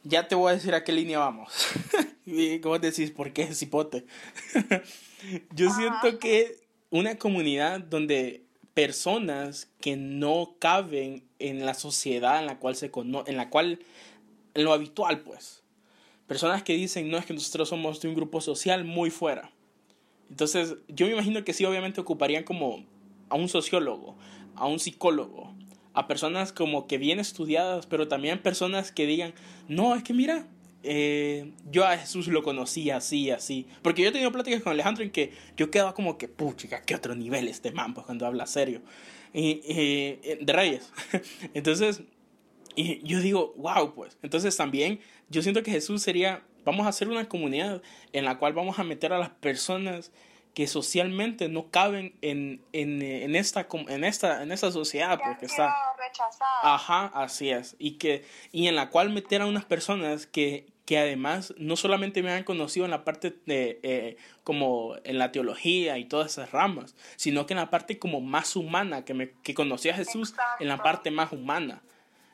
Ya 0.04 0.28
te 0.28 0.36
voy 0.36 0.52
a 0.52 0.56
decir 0.56 0.76
a 0.76 0.84
qué 0.84 0.92
línea 0.92 1.18
vamos. 1.18 1.54
y 2.26 2.60
como 2.60 2.78
decís, 2.78 3.10
¿por 3.12 3.32
qué 3.32 3.44
es 3.44 3.58
cipote? 3.58 4.06
Yo 5.56 5.70
siento 5.72 6.20
que 6.20 6.58
una 6.90 7.18
comunidad 7.18 7.80
donde 7.80 8.44
personas 8.74 9.72
que 9.80 9.96
no 9.96 10.56
caben 10.60 11.24
en 11.40 11.66
la 11.66 11.74
sociedad 11.74 12.40
en 12.40 12.48
la 12.48 12.60
cual 12.60 12.76
se 12.76 12.92
cono 12.92 13.24
en 13.28 13.38
la 13.38 13.50
cual 13.50 13.80
en 14.54 14.64
lo 14.64 14.74
habitual 14.74 15.22
pues. 15.22 15.64
Personas 16.28 16.64
que 16.64 16.74
dicen 16.74 17.10
no 17.10 17.18
es 17.18 17.26
que 17.26 17.34
nosotros 17.34 17.70
somos 17.70 18.02
de 18.02 18.08
un 18.08 18.16
grupo 18.16 18.42
social 18.42 18.84
muy 18.84 19.10
fuera 19.10 19.52
entonces 20.34 20.78
yo 20.88 21.06
me 21.06 21.14
imagino 21.14 21.44
que 21.44 21.54
sí 21.54 21.64
obviamente 21.64 22.02
ocuparían 22.02 22.44
como 22.44 22.84
a 23.30 23.36
un 23.36 23.50
sociólogo 23.50 24.16
a 24.56 24.66
un 24.66 24.80
psicólogo 24.80 25.54
a 25.94 26.08
personas 26.08 26.52
como 26.52 26.88
que 26.88 26.98
bien 26.98 27.20
estudiadas 27.20 27.86
pero 27.86 28.08
también 28.08 28.42
personas 28.42 28.92
que 28.92 29.06
digan 29.06 29.36
no 29.68 29.96
es 29.96 30.02
que 30.02 30.16
mira 30.16 30.48
eh, 30.84 31.52
yo 31.72 31.86
a 31.86 31.98
Jesús 31.98 32.28
lo 32.28 32.44
conocí 32.44 32.90
así, 32.92 33.32
así. 33.32 33.68
Porque 33.82 34.02
yo 34.04 34.10
he 34.10 34.12
tenido 34.12 34.32
pláticas 34.32 34.62
con 34.62 34.72
Alejandro 34.74 35.04
en 35.04 35.12
que 35.12 35.32
yo 35.58 35.72
quedaba 35.72 35.94
como 35.94 36.18
que, 36.18 36.28
puchica, 36.28 36.82
qué 36.84 36.96
otro 36.96 37.16
nivel 37.16 37.48
este 37.48 37.72
man, 37.72 37.94
pues 37.94 38.06
cuando 38.06 38.26
habla 38.26 38.46
serio. 38.46 38.82
Y, 39.34 39.62
y- 39.68 40.20
de 40.44 40.54
Reyes. 40.54 40.92
Entonces, 41.54 42.04
y 42.76 43.02
yo 43.08 43.20
digo, 43.20 43.54
wow, 43.58 43.94
pues. 43.94 44.18
Entonces 44.22 44.56
también 44.58 45.00
yo 45.30 45.42
siento 45.42 45.64
que 45.64 45.72
Jesús 45.72 46.02
sería, 46.02 46.44
vamos 46.66 46.86
a 46.86 46.90
hacer 46.90 47.08
una 47.10 47.28
comunidad 47.28 47.82
en 48.12 48.26
la 48.26 48.38
cual 48.38 48.54
vamos 48.54 48.80
a 48.80 48.84
meter 48.84 49.14
a 49.14 49.20
las 49.20 49.30
personas 49.30 50.12
que 50.54 50.68
socialmente 50.68 51.50
no 51.50 51.72
caben 51.72 52.14
en, 52.22 52.62
en, 52.74 53.02
en, 53.02 53.36
esta, 53.36 53.68
en, 53.88 54.04
esta, 54.04 54.44
en 54.44 54.52
esta 54.52 54.72
sociedad, 54.72 55.18
Que 55.18 55.24
pues 55.24 55.30
han 55.34 55.40
que 55.40 55.48
sido 55.48 55.66
está... 55.66 55.76
rechazadas. 55.98 56.60
Ajá, 56.62 57.06
así 57.16 57.50
es. 57.50 57.76
Y, 57.80 57.94
que, 57.94 58.24
y 58.52 58.68
en 58.68 58.76
la 58.76 58.90
cual 58.92 59.10
meter 59.10 59.42
a 59.42 59.48
unas 59.48 59.66
personas 59.66 60.28
que, 60.28 60.68
que 60.86 60.98
además 60.98 61.54
no 61.58 61.76
solamente 61.76 62.22
me 62.22 62.32
han 62.32 62.44
conocido 62.44 62.86
en 62.86 62.92
la 62.92 63.06
parte 63.06 63.36
de, 63.46 63.80
eh, 63.84 64.18
como 64.44 64.96
en 65.04 65.18
la 65.18 65.32
teología 65.32 65.98
y 65.98 66.06
todas 66.06 66.34
esas 66.34 66.52
ramas, 66.52 66.96
sino 67.16 67.46
que 67.46 67.54
en 67.54 67.60
la 67.60 67.70
parte 67.70 68.00
como 68.00 68.20
más 68.22 68.56
humana, 68.56 69.06
que, 69.06 69.14
me, 69.14 69.32
que 69.44 69.54
conocí 69.54 69.90
a 69.90 69.96
Jesús 69.96 70.34
en 70.60 70.68
la 70.68 70.84
parte 70.84 71.12
más 71.12 71.32
humana. 71.32 71.82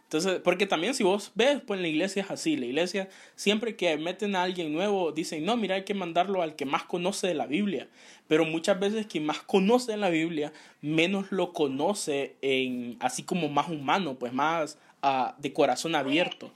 Entonces, 0.09 0.41
porque 0.43 0.65
también 0.65 0.95
si 0.95 1.03
vos 1.03 1.31
ves, 1.35 1.62
pues 1.67 1.79
la 1.79 1.88
iglesia 1.88 2.23
es 2.23 2.31
así. 2.31 2.57
La 2.57 2.65
iglesia, 2.65 3.09
siempre 3.35 3.75
que 3.75 3.95
meten 3.97 4.35
a 4.35 4.41
alguien 4.41 4.73
nuevo, 4.73 5.12
dicen, 5.12 5.45
no, 5.45 5.55
mira, 5.55 5.75
hay 5.75 5.83
que 5.83 5.93
mandarlo 5.93 6.41
al 6.41 6.55
que 6.55 6.65
más 6.65 6.83
conoce 6.83 7.27
de 7.27 7.35
la 7.35 7.45
Biblia. 7.45 7.88
Pero 8.27 8.43
muchas 8.43 8.79
veces 8.79 9.05
quien 9.05 9.27
más 9.27 9.43
conoce 9.43 9.91
de 9.91 9.99
la 9.99 10.09
Biblia, 10.09 10.51
menos 10.81 11.31
lo 11.31 11.53
conoce 11.53 12.38
en, 12.41 12.97
así 13.01 13.21
como 13.21 13.49
más 13.49 13.69
humano, 13.69 14.17
pues 14.17 14.33
más 14.33 14.79
ah, 15.03 15.35
de 15.38 15.53
corazón 15.53 15.93
abierto. 15.93 16.51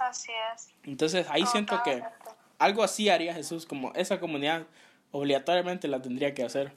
Así 0.00 0.32
es. 0.54 0.72
Entonces 0.84 1.28
ahí 1.30 1.44
siento 1.46 1.82
que 1.82 2.02
algo 2.58 2.82
así 2.82 3.08
haría 3.08 3.34
Jesús, 3.34 3.66
como 3.66 3.92
esa 3.94 4.18
comunidad 4.18 4.66
obligatoriamente 5.12 5.88
la 5.88 6.00
tendría 6.00 6.34
que 6.34 6.44
hacer. 6.44 6.72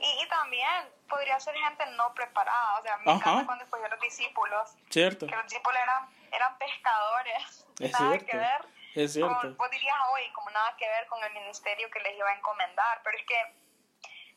Y, 0.00 0.24
y 0.24 0.28
también 0.28 0.88
podría 1.12 1.38
ser 1.38 1.54
gente 1.54 1.84
no 1.96 2.14
preparada. 2.14 2.78
O 2.78 2.82
sea, 2.82 2.96
me 2.98 3.12
encanta 3.12 3.46
cuando 3.46 3.64
escogieron 3.64 3.98
los 3.98 4.00
discípulos, 4.00 4.74
¿Cierto? 4.88 5.26
que 5.26 5.34
los 5.36 5.44
discípulos 5.44 5.78
eran, 5.82 6.08
eran 6.32 6.58
pescadores. 6.58 7.66
Es 7.80 7.90
nada 7.92 8.10
cierto, 8.10 8.26
que 8.26 8.36
ver. 8.36 8.60
es 8.94 9.12
cierto. 9.12 9.40
Con, 9.40 9.56
vos 9.56 9.70
dirías 9.70 9.96
hoy, 10.12 10.30
como 10.34 10.50
nada 10.50 10.76
que 10.76 10.86
ver 10.86 11.06
con 11.08 11.24
el 11.24 11.32
ministerio 11.32 11.90
que 11.90 11.98
les 12.00 12.16
iba 12.16 12.28
a 12.28 12.34
encomendar. 12.34 13.00
Pero 13.02 13.18
es 13.18 13.26
que 13.26 13.56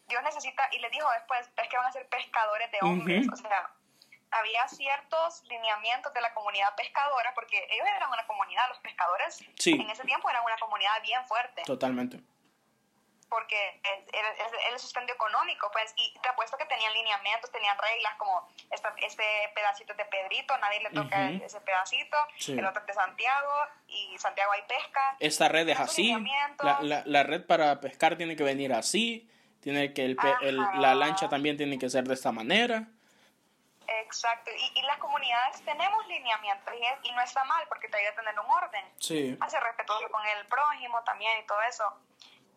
Dios 0.08 0.24
necesita, 0.24 0.68
y 0.72 0.80
les 0.80 0.90
dijo 0.90 1.08
después, 1.12 1.48
es 1.56 1.68
que 1.70 1.78
van 1.78 1.86
a 1.86 1.92
ser 1.92 2.08
pescadores 2.08 2.72
de 2.72 2.80
hombres. 2.82 3.28
Ujú. 3.28 3.34
O 3.34 3.38
sea, 3.38 3.70
había 4.40 4.68
ciertos 4.68 5.44
lineamientos 5.50 6.14
de 6.14 6.22
la 6.22 6.34
comunidad 6.34 6.76
pescadora, 6.76 7.34
porque 7.36 7.58
ellos 7.72 7.88
eran 7.96 8.10
una 8.10 8.26
comunidad, 8.28 8.68
los 8.70 8.80
pescadores 8.80 9.44
Sí. 9.58 9.74
en 9.74 9.90
ese 9.90 10.04
tiempo 10.04 10.30
eran 10.30 10.44
una 10.44 10.58
comunidad 10.58 11.02
bien 11.04 11.26
fuerte 11.26 11.64
Totalmente. 11.66 12.20
porque 13.30 13.82
el 14.72 14.80
sustento 14.80 15.12
económico, 15.14 15.70
pues, 15.74 15.94
y 15.98 16.14
te 16.22 16.30
apuesto 16.30 16.58
que 16.58 16.66
tenían 16.66 16.94
lineamientos, 16.94 17.52
tenían 17.52 17.76
reglas 17.78 18.16
como 18.18 18.48
esta, 18.72 18.94
este 18.98 19.24
pedacito 19.54 19.94
de 19.94 20.06
Pedrito, 20.06 20.58
nadie 20.60 20.80
le 20.82 20.90
toca 20.92 21.30
ese 21.32 21.60
pedacito, 21.62 22.16
Sí. 22.38 22.54
el 22.54 22.66
otro 22.66 22.82
es 22.82 22.88
de 22.88 22.94
Santiago, 22.94 23.52
y 23.88 24.18
Santiago 24.20 24.52
hay 24.54 24.62
pesca. 24.64 25.18
Esta 25.20 25.50
red 25.50 25.68
es 25.68 25.80
así. 25.80 26.16
La, 26.60 26.80
la, 26.82 27.04
la 27.06 27.24
red 27.24 27.46
para 27.46 27.80
pescar 27.82 28.16
tiene 28.16 28.36
que 28.36 28.44
venir 28.44 28.72
así. 28.74 29.30
Tiene 29.62 29.94
que 29.94 30.06
el, 30.06 30.18
el- 30.42 30.58
la 30.76 30.94
lancha 30.94 31.28
también 31.28 31.58
tiene 31.58 31.80
que 31.80 31.90
ser 31.90 32.04
de 32.04 32.14
esta 32.14 32.32
manera. 32.32 32.88
Exacto, 33.88 34.52
y, 34.52 34.80
y 34.80 34.82
las 34.84 34.98
comunidades 34.98 35.64
tenemos 35.64 36.06
lineamientos, 36.08 36.74
y, 36.74 36.84
es- 36.86 37.00
y 37.04 37.12
no 37.12 37.22
está 37.22 37.44
mal, 37.44 37.66
porque 37.70 37.88
te 37.90 37.98
ayuda 37.98 38.12
a 38.12 38.16
tener 38.16 38.40
un 38.40 38.50
orden. 38.50 38.86
Sí. 39.00 39.38
a 39.40 39.50
ser 39.50 39.62
respetuoso 39.64 40.10
con 40.10 40.26
el 40.26 40.48
prójimo 40.48 41.04
también 41.04 41.40
y 41.40 41.46
todo 41.46 41.62
eso. 41.64 41.84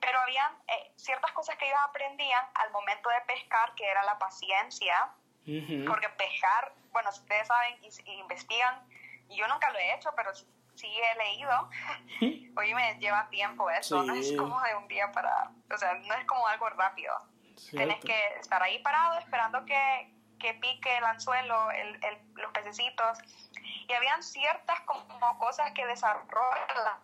Pero 0.01 0.19
habían 0.21 0.57
eh, 0.69 0.93
ciertas 0.97 1.33
cosas 1.33 1.57
que 1.57 1.67
ellos 1.67 1.79
aprendían 1.83 2.45
al 2.55 2.71
momento 2.71 3.09
de 3.11 3.21
pescar, 3.23 3.75
que 3.75 3.87
era 3.87 4.03
la 4.05 4.19
paciencia, 4.19 5.11
Ujú. 5.47 5.85
porque 5.87 6.09
pescar, 6.11 6.73
bueno, 6.93 7.11
ustedes 7.11 7.47
saben 7.49 7.77
y, 7.83 7.89
y 8.11 8.21
investigan, 8.21 8.87
y 9.29 9.37
yo 9.37 9.47
nunca 9.49 9.71
lo 9.71 9.79
he 9.79 9.95
hecho, 9.95 10.13
pero 10.15 10.33
sí 10.35 10.47
he 10.87 11.15
leído, 11.19 11.69
hoy 12.57 12.75
me 12.75 12.95
lleva 12.99 13.29
tiempo 13.29 13.69
eso, 13.71 14.03
no 14.05 14.15
es 14.15 14.29
Sí. 14.29 14.37
como 14.37 14.61
de 14.63 14.75
un 14.77 14.87
día 14.89 15.11
para, 15.13 15.51
o 15.73 15.77
sea, 15.77 15.95
no 15.95 16.15
es 16.15 16.25
como 16.27 16.47
algo 16.47 16.69
rápido. 16.71 17.15
Tienes 17.71 17.97
Cierto. 17.99 18.07
que 18.07 18.29
estar 18.39 18.63
ahí 18.63 18.79
parado 18.81 19.19
esperando 19.19 19.65
que, 19.65 20.13
que 20.39 20.55
pique 20.55 20.97
el 20.97 21.05
anzuelo, 21.05 21.71
el, 21.71 22.05
el- 22.05 22.19
los 22.35 22.53
pececitos. 22.53 23.19
Y 23.89 23.93
habían 23.93 24.23
ciertas 24.23 24.81
como 24.83 25.39
cosas 25.39 25.73
que 25.73 25.85
desarrolla 25.87 26.99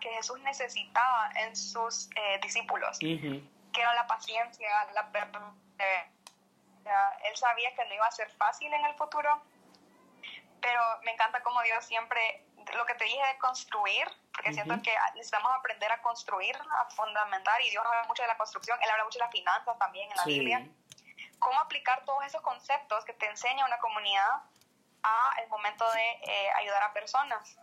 que 0.00 0.10
Jesús 0.10 0.38
necesitaba 0.40 1.30
en 1.36 1.54
sus 1.56 2.08
eh, 2.16 2.38
discípulos, 2.42 2.98
que 2.98 3.80
era 3.80 3.94
la 3.94 4.06
paciencia, 4.06 4.68
la 4.94 5.10
perseverancia. 5.10 5.54
Él 7.24 7.36
sabía 7.36 7.74
que 7.74 7.84
no 7.84 7.94
iba 7.94 8.06
a 8.06 8.10
ser 8.10 8.30
fácil 8.32 8.72
en 8.72 8.84
el 8.84 8.94
futuro, 8.94 9.40
pero 10.60 10.80
me 11.04 11.12
encanta 11.12 11.42
como 11.42 11.60
Dios 11.62 11.84
siempre, 11.84 12.44
lo 12.74 12.84
que 12.86 12.94
te 12.94 13.04
dije 13.04 13.24
de 13.26 13.38
construir, 13.38 14.08
porque 14.32 14.52
siento 14.52 14.74
Ujú. 14.74 14.82
que 14.82 14.94
necesitamos 15.14 15.52
aprender 15.56 15.90
a 15.92 16.00
construir, 16.02 16.56
a 16.56 16.84
fundamentar, 16.90 17.60
y 17.62 17.70
Dios 17.70 17.84
habla 17.84 18.04
mucho 18.04 18.22
de 18.22 18.28
la 18.28 18.36
construcción, 18.36 18.78
Él 18.82 18.90
habla 18.90 19.04
mucho 19.04 19.18
de 19.18 19.24
las 19.24 19.32
finanzas 19.32 19.78
también 19.78 20.10
en 20.10 20.16
la 20.16 20.22
Sí. 20.24 20.30
Biblia. 20.38 20.66
Cómo 21.38 21.58
aplicar 21.60 22.04
todos 22.04 22.24
esos 22.24 22.40
conceptos 22.42 23.04
que 23.04 23.12
te 23.14 23.26
enseña 23.26 23.64
una 23.64 23.78
comunidad 23.78 24.42
a 25.02 25.32
el 25.42 25.48
momento 25.48 25.90
de 25.92 26.10
eh, 26.22 26.50
ayudar 26.56 26.82
a 26.82 26.92
personas. 26.92 27.56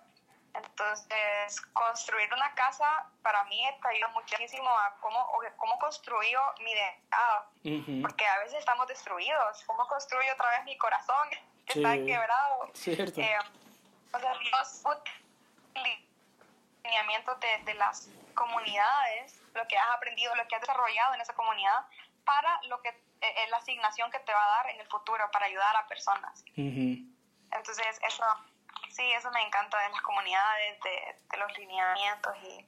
Entonces, 0.54 1.62
construir 1.74 2.34
una 2.34 2.54
casa 2.56 3.06
para 3.22 3.44
mí 3.46 3.62
te 3.82 3.88
ayuda 3.90 4.08
muchísimo 4.10 4.70
a 4.70 4.96
cómo, 5.02 5.28
cómo 5.58 5.78
construyo 5.80 6.40
mi 6.60 6.72
identidad 6.72 7.44
Ujú. 7.66 8.02
porque 8.02 8.26
a 8.26 8.40
veces 8.40 8.60
estamos 8.60 8.88
destruidos. 8.88 9.64
¿Cómo 9.66 9.86
construyo 9.88 10.32
otra 10.34 10.50
vez 10.52 10.64
mi 10.64 10.78
corazón 10.78 11.30
que 11.66 11.74
Sí. 11.74 11.84
está 11.84 11.96
quebrado? 11.96 12.70
Cierto. 12.74 13.20
Eh, 13.20 13.38
o 14.14 14.20
sea, 14.20 14.34
Dios 14.38 14.84
lineamientos 16.84 17.38
de, 17.40 17.58
de 17.66 17.74
las 17.74 18.10
comunidades, 18.34 19.42
lo 19.54 19.68
que 19.68 19.78
has 19.78 19.90
aprendido, 19.96 20.34
lo 20.36 20.48
que 20.48 20.56
has 20.56 20.62
desarrollado 20.62 21.16
en 21.16 21.22
esa 21.22 21.34
comunidad, 21.34 21.86
para 22.24 22.62
lo 22.64 22.82
que 22.82 22.90
eh, 23.30 23.48
la 23.50 23.58
asignación 23.58 24.10
que 24.12 24.20
te 24.20 24.34
va 24.34 24.44
a 24.44 24.58
dar 24.58 24.70
en 24.70 24.80
el 24.80 24.88
futuro 24.88 25.24
para 25.32 25.46
ayudar 25.48 25.76
a 25.76 25.88
personas. 25.88 26.44
Ujú. 26.58 26.98
Entonces, 27.52 28.00
eso, 28.08 28.24
sí, 28.90 29.04
eso 29.14 29.32
me 29.32 29.42
encanta 29.44 29.80
de 29.80 29.90
las 29.90 30.02
comunidades, 30.02 30.80
de, 30.82 31.16
de 31.32 31.38
los 31.38 31.58
lineamientos 31.58 32.36
y, 32.44 32.66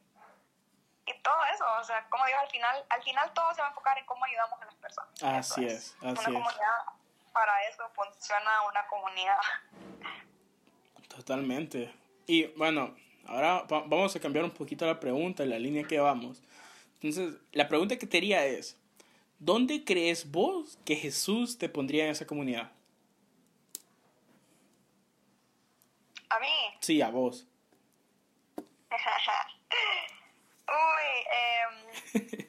y 1.11 1.21
todo 1.21 1.35
eso. 1.53 1.65
O 1.79 1.83
sea, 1.83 2.05
como 2.09 2.25
digo, 2.25 2.39
al 2.39 2.49
final, 2.49 2.85
al 2.89 3.03
final 3.03 3.33
todo 3.33 3.53
se 3.53 3.61
va 3.61 3.67
a 3.67 3.69
enfocar 3.69 3.97
en 3.97 4.05
cómo 4.05 4.23
ayudamos 4.25 4.61
a 4.61 4.65
las 4.65 4.75
personas. 4.75 5.23
Así 5.23 5.65
Eso 5.65 5.75
es, 5.75 5.95
así 5.97 6.03
una 6.03 6.17
es. 6.17 6.23
comunidad, 6.45 6.77
para 7.33 7.63
eso 7.67 7.89
funciona 7.95 8.61
una 8.69 8.85
comunidad. 8.87 9.39
Totalmente. 11.07 11.93
Y 12.25 12.45
bueno, 12.57 12.95
ahora 13.27 13.61
va- 13.63 13.83
vamos 13.85 14.15
a 14.15 14.19
cambiar 14.19 14.45
un 14.45 14.51
poquito 14.51 14.85
la 14.85 14.99
pregunta, 14.99 15.45
la 15.45 15.57
línea 15.59 15.83
que 15.85 15.99
vamos. 15.99 16.41
Entonces, 17.01 17.39
la 17.51 17.67
pregunta 17.67 17.97
que 17.97 18.07
te 18.07 18.17
haría 18.17 18.45
es, 18.45 18.77
¿dónde 19.39 19.83
crees 19.83 20.29
vos 20.31 20.77
que 20.85 20.95
Jesús 20.95 21.57
te 21.57 21.69
pondría 21.69 22.05
en 22.05 22.11
esa 22.11 22.25
comunidad? 22.27 22.71
A 26.29 26.39
mí, 26.39 26.47
Sí, 26.81 27.01
a 27.01 27.09
vos. 27.09 27.47
uy, 30.67 31.07
em, 31.31 31.75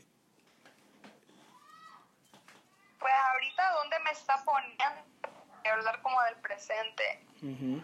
pues 2.99 3.13
ahorita, 3.33 3.73
¿dónde 3.75 3.99
me 4.01 4.11
está 4.11 4.45
poniendo? 4.45 4.85
Voy 5.63 5.67
a 5.71 5.75
hablar 5.75 6.03
como 6.03 6.21
del 6.23 6.37
presente. 6.37 7.25
Ujú. 7.43 7.83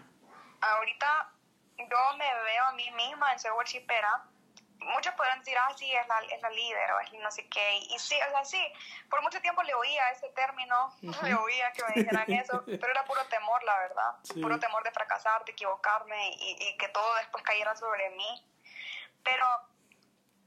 ahorita 0.59 1.31
yo 1.77 2.17
me 2.17 2.25
veo 2.25 2.63
a 2.65 2.73
mí 2.73 2.89
misma 2.91 3.31
en 3.33 3.39
ser 3.39 3.51
worshipera. 3.53 4.25
Muchos 4.85 5.13
podrán 5.15 5.39
decir, 5.39 5.57
ah, 5.57 5.73
sí, 5.75 5.91
es 5.93 6.07
la, 6.07 6.19
es 6.19 6.41
la 6.41 6.49
líder 6.49 6.91
o 6.91 6.99
es 6.99 7.13
no 7.13 7.31
sé 7.31 7.47
qué. 7.49 7.77
Y 7.89 7.99
sí, 7.99 8.15
o 8.27 8.29
sea, 8.31 8.45
sí, 8.45 8.61
por 9.09 9.21
mucho 9.21 9.41
tiempo 9.41 9.61
le 9.63 9.73
oía 9.73 10.09
ese 10.11 10.29
término, 10.29 10.93
Ujú. 11.03 11.25
le 11.25 11.33
oía 11.35 11.71
que 11.73 11.83
me 11.85 11.93
dijeran 12.01 12.31
eso, 12.33 12.63
pero 12.65 12.89
era 12.89 13.03
puro 13.05 13.23
temor, 13.25 13.63
la 13.63 13.77
verdad. 13.79 14.15
Sí. 14.23 14.41
Puro 14.41 14.59
temor 14.59 14.83
de 14.83 14.91
fracasar, 14.91 15.43
de 15.45 15.51
equivocarme 15.51 16.29
y, 16.31 16.57
y 16.69 16.77
que 16.77 16.87
todo 16.89 17.15
después 17.15 17.43
cayera 17.43 17.75
sobre 17.75 18.09
mí. 18.11 18.51
Pero 19.23 19.45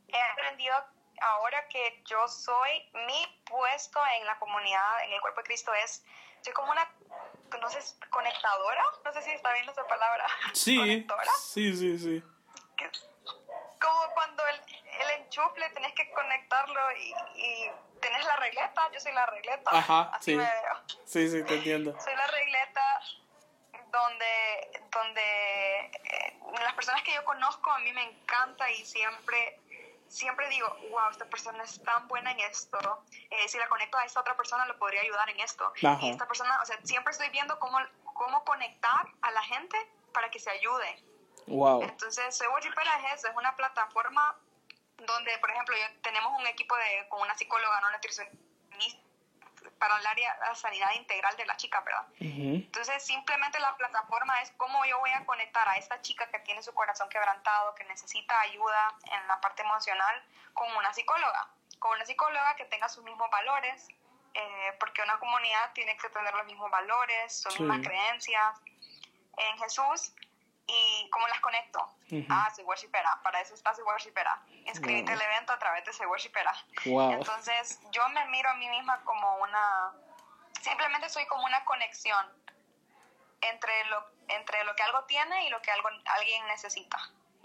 he 0.09 0.20
aprendido 0.33 0.74
ahora 1.20 1.66
que 1.68 2.03
yo 2.07 2.29
soy, 2.29 2.90
mi 2.94 3.42
puesto 3.44 4.01
en 4.18 4.27
la 4.27 4.38
comunidad, 4.38 5.05
en 5.05 5.12
el 5.12 5.20
cuerpo 5.20 5.40
de 5.40 5.46
Cristo 5.46 5.72
es, 5.74 6.05
soy 6.42 6.53
como 6.53 6.70
una, 6.70 6.88
no 7.61 7.68
sé, 7.70 7.81
conectadora, 8.11 8.85
no 9.05 9.12
sé 9.12 9.22
si 9.22 9.31
está 9.33 9.53
bien 9.55 9.68
esa 9.68 9.85
palabra, 9.87 10.27
Sí, 10.53 11.05
sí, 11.53 11.77
sí, 11.77 11.98
sí. 11.98 12.24
que- 12.77 12.90
como 13.79 14.11
cuando 14.14 14.43
el, 14.47 14.61
el 15.01 15.11
enchufle 15.23 15.69
tenés 15.71 15.93
que 15.95 16.11
conectarlo 16.11 16.81
y, 16.97 17.14
y 17.37 17.71
tenés 18.01 18.25
la 18.25 18.37
regleta, 18.37 18.91
yo 18.93 19.01
soy 19.01 19.12
la 19.12 19.27
regleta, 19.27 19.71
Ajá, 19.73 20.11
así 20.14 20.33
sí. 20.33 20.37
me 20.37 20.45
veo 20.45 20.83
Sí, 21.05 21.29
sí, 21.29 21.43
te 21.45 21.55
entiendo. 21.55 21.99
soy 22.01 22.14
la 22.14 22.27
regleta 22.27 23.01
donde, 23.91 24.83
donde 24.91 25.81
eh, 25.87 26.38
las 26.61 26.75
personas 26.75 27.03
que 27.03 27.14
yo 27.14 27.25
conozco 27.25 27.71
a 27.71 27.79
mí 27.79 27.93
me 27.93 28.03
encanta 28.03 28.71
y 28.71 28.85
siempre, 28.85 29.61
siempre 30.09 30.49
digo, 30.49 30.69
wow, 30.91 31.11
esta 31.11 31.25
persona 31.25 31.64
es 31.64 31.83
tan 31.83 32.07
buena 32.09 32.33
en 32.33 32.41
esto, 32.41 33.03
eh, 33.31 33.49
si 33.49 33.59
la 33.59 33.69
conecto 33.69 33.97
a 33.99 34.05
esta 34.05 34.21
otra 34.21 34.37
persona 34.37 34.67
lo 34.67 34.79
podría 34.79 35.01
ayudar 35.03 35.29
en 35.31 35.41
esto. 35.41 35.73
Ajá. 35.85 35.99
Y 36.03 36.11
esta 36.11 36.27
persona, 36.27 36.61
o 36.62 36.67
sea, 36.67 36.79
siempre 36.85 37.12
estoy 37.12 37.31
viendo 37.31 37.59
cómo, 37.59 37.79
cómo 38.14 38.45
conectar 38.45 39.07
a 39.23 39.31
la 39.31 39.43
gente 39.45 39.77
para 40.12 40.31
que 40.31 40.38
se 40.38 40.51
ayude. 40.51 41.03
Wow. 41.49 41.83
Entonces, 41.83 42.37
Soy 42.37 42.47
Worshipera 42.49 42.99
es 42.99 43.15
eso, 43.19 43.29
es 43.29 43.37
una 43.37 43.55
plataforma 43.57 44.37
donde, 44.99 45.39
por 45.39 45.51
ejemplo, 45.51 45.77
yo, 45.77 46.01
tenemos 46.03 46.33
un 46.39 46.47
equipo 46.47 46.77
de, 46.77 47.07
con 47.09 47.21
una 47.21 47.35
psicóloga, 47.37 47.81
no 47.81 47.91
nutricionista, 47.91 49.03
para 49.79 49.97
el 49.99 50.07
área 50.07 50.35
de 50.35 50.41
la 50.41 50.55
sanidad 50.55 50.93
integral 50.95 51.37
de 51.37 51.47
la 51.47 51.57
chica, 51.57 51.81
¿verdad? 51.81 52.07
Ujú. 52.20 52.55
Entonces, 52.66 53.05
simplemente 53.05 53.59
la 53.61 53.77
plataforma 53.77 54.41
es 54.43 54.51
cómo 54.57 54.85
yo 54.87 54.99
voy 54.99 55.11
a 55.11 55.25
conectar 55.25 55.68
a 55.68 55.77
esta 55.77 56.01
chica 56.01 56.29
que 56.31 56.39
tiene 56.41 56.62
su 56.62 56.72
corazón 56.75 57.09
quebrantado, 57.09 57.75
que 57.75 57.85
necesita 57.85 58.41
ayuda 58.41 58.95
en 59.12 59.27
la 59.29 59.41
parte 59.41 59.62
emocional, 59.62 60.22
con 60.53 60.70
una 60.77 60.93
psicóloga. 60.93 61.49
Con 61.79 61.93
una 61.93 62.05
psicóloga 62.05 62.57
que 62.57 62.64
tenga 62.66 62.89
sus 62.89 63.05
mismos 63.05 63.31
valores, 63.31 63.89
eh, 64.35 64.77
porque 64.81 65.03
una 65.03 65.18
comunidad 65.18 65.72
tiene 65.75 65.97
que 65.97 66.09
tener 66.11 66.35
los 66.35 66.47
mismos 66.47 66.70
valores, 66.70 67.41
sus 67.41 67.55
Sí. 67.55 67.62
mismas 67.62 67.87
creencias. 67.87 68.61
en 69.41 69.57
Jesús 69.59 70.12
y 70.69 71.09
cómo 71.11 71.27
las 71.29 71.41
conecto. 71.41 71.81
Ah, 72.29 72.49
soy 72.55 72.64
worshipera, 72.64 73.19
para 73.25 73.41
eso 73.41 73.55
está 73.55 73.75
soy 73.75 73.85
worshipera. 73.85 74.41
Inscríbete 74.66 75.12
al 75.12 75.21
evento 75.21 75.53
a 75.53 75.59
través 75.59 75.85
de 75.85 75.93
soy 75.93 76.07
worshipera. 76.07 76.53
Wow. 76.87 77.12
Entonces, 77.14 77.81
yo 77.91 78.07
me 78.11 78.25
miro 78.27 78.49
a 78.51 78.55
mí 78.55 78.69
misma 78.69 79.01
como 79.05 79.37
una, 79.39 79.93
simplemente 80.61 81.09
soy 81.09 81.27
como 81.27 81.45
una 81.45 81.64
conexión 81.64 82.25
entre 83.41 83.85
lo, 83.87 84.05
entre 84.29 84.62
lo 84.64 84.75
que 84.77 84.83
algo 84.83 85.05
tiene 85.05 85.47
y 85.47 85.51
lo 85.51 85.61
que 85.62 85.71
algo, 85.71 85.89
alguien 86.16 86.47
necesita. 86.49 86.99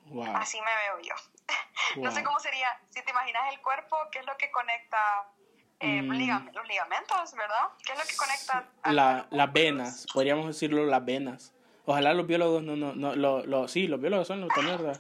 Wow. 0.05 0.35
Así 0.37 0.59
me 0.61 0.75
veo 0.75 0.99
yo. 0.99 1.15
no 2.01 2.11
sé 2.11 2.19
Wow. 2.19 2.25
cómo 2.27 2.39
sería, 2.39 2.67
si 2.89 3.01
te 3.03 3.11
imaginas 3.11 3.53
el 3.53 3.61
cuerpo, 3.61 3.97
¿qué 4.11 4.19
es 4.19 4.25
lo 4.25 4.35
que 4.37 4.51
conecta 4.51 5.29
eh, 5.79 6.01
Mm. 6.01 6.11
ligam- 6.11 6.51
los 6.53 6.65
ligamentos, 6.67 7.33
verdad? 7.35 7.67
¿Qué 7.85 7.91
es 7.93 7.99
lo 7.99 8.05
que 8.05 8.15
conecta 8.15 8.65
La, 8.85 9.27
las 9.31 9.51
venas, 9.53 10.05
podríamos 10.13 10.47
decirlo 10.47 10.85
las 10.85 11.03
venas. 11.03 11.52
Ojalá 11.85 12.13
los 12.13 12.25
biólogos 12.27 12.63
no, 12.63 12.75
no, 12.75 12.93
no, 12.93 13.15
lo, 13.15 13.43
lo- 13.45 13.67
sí, 13.67 13.87
los 13.87 13.99
biólogos 13.99 14.27
son 14.27 14.41
los 14.41 14.49
que 14.53 14.61
mierda, 14.61 14.93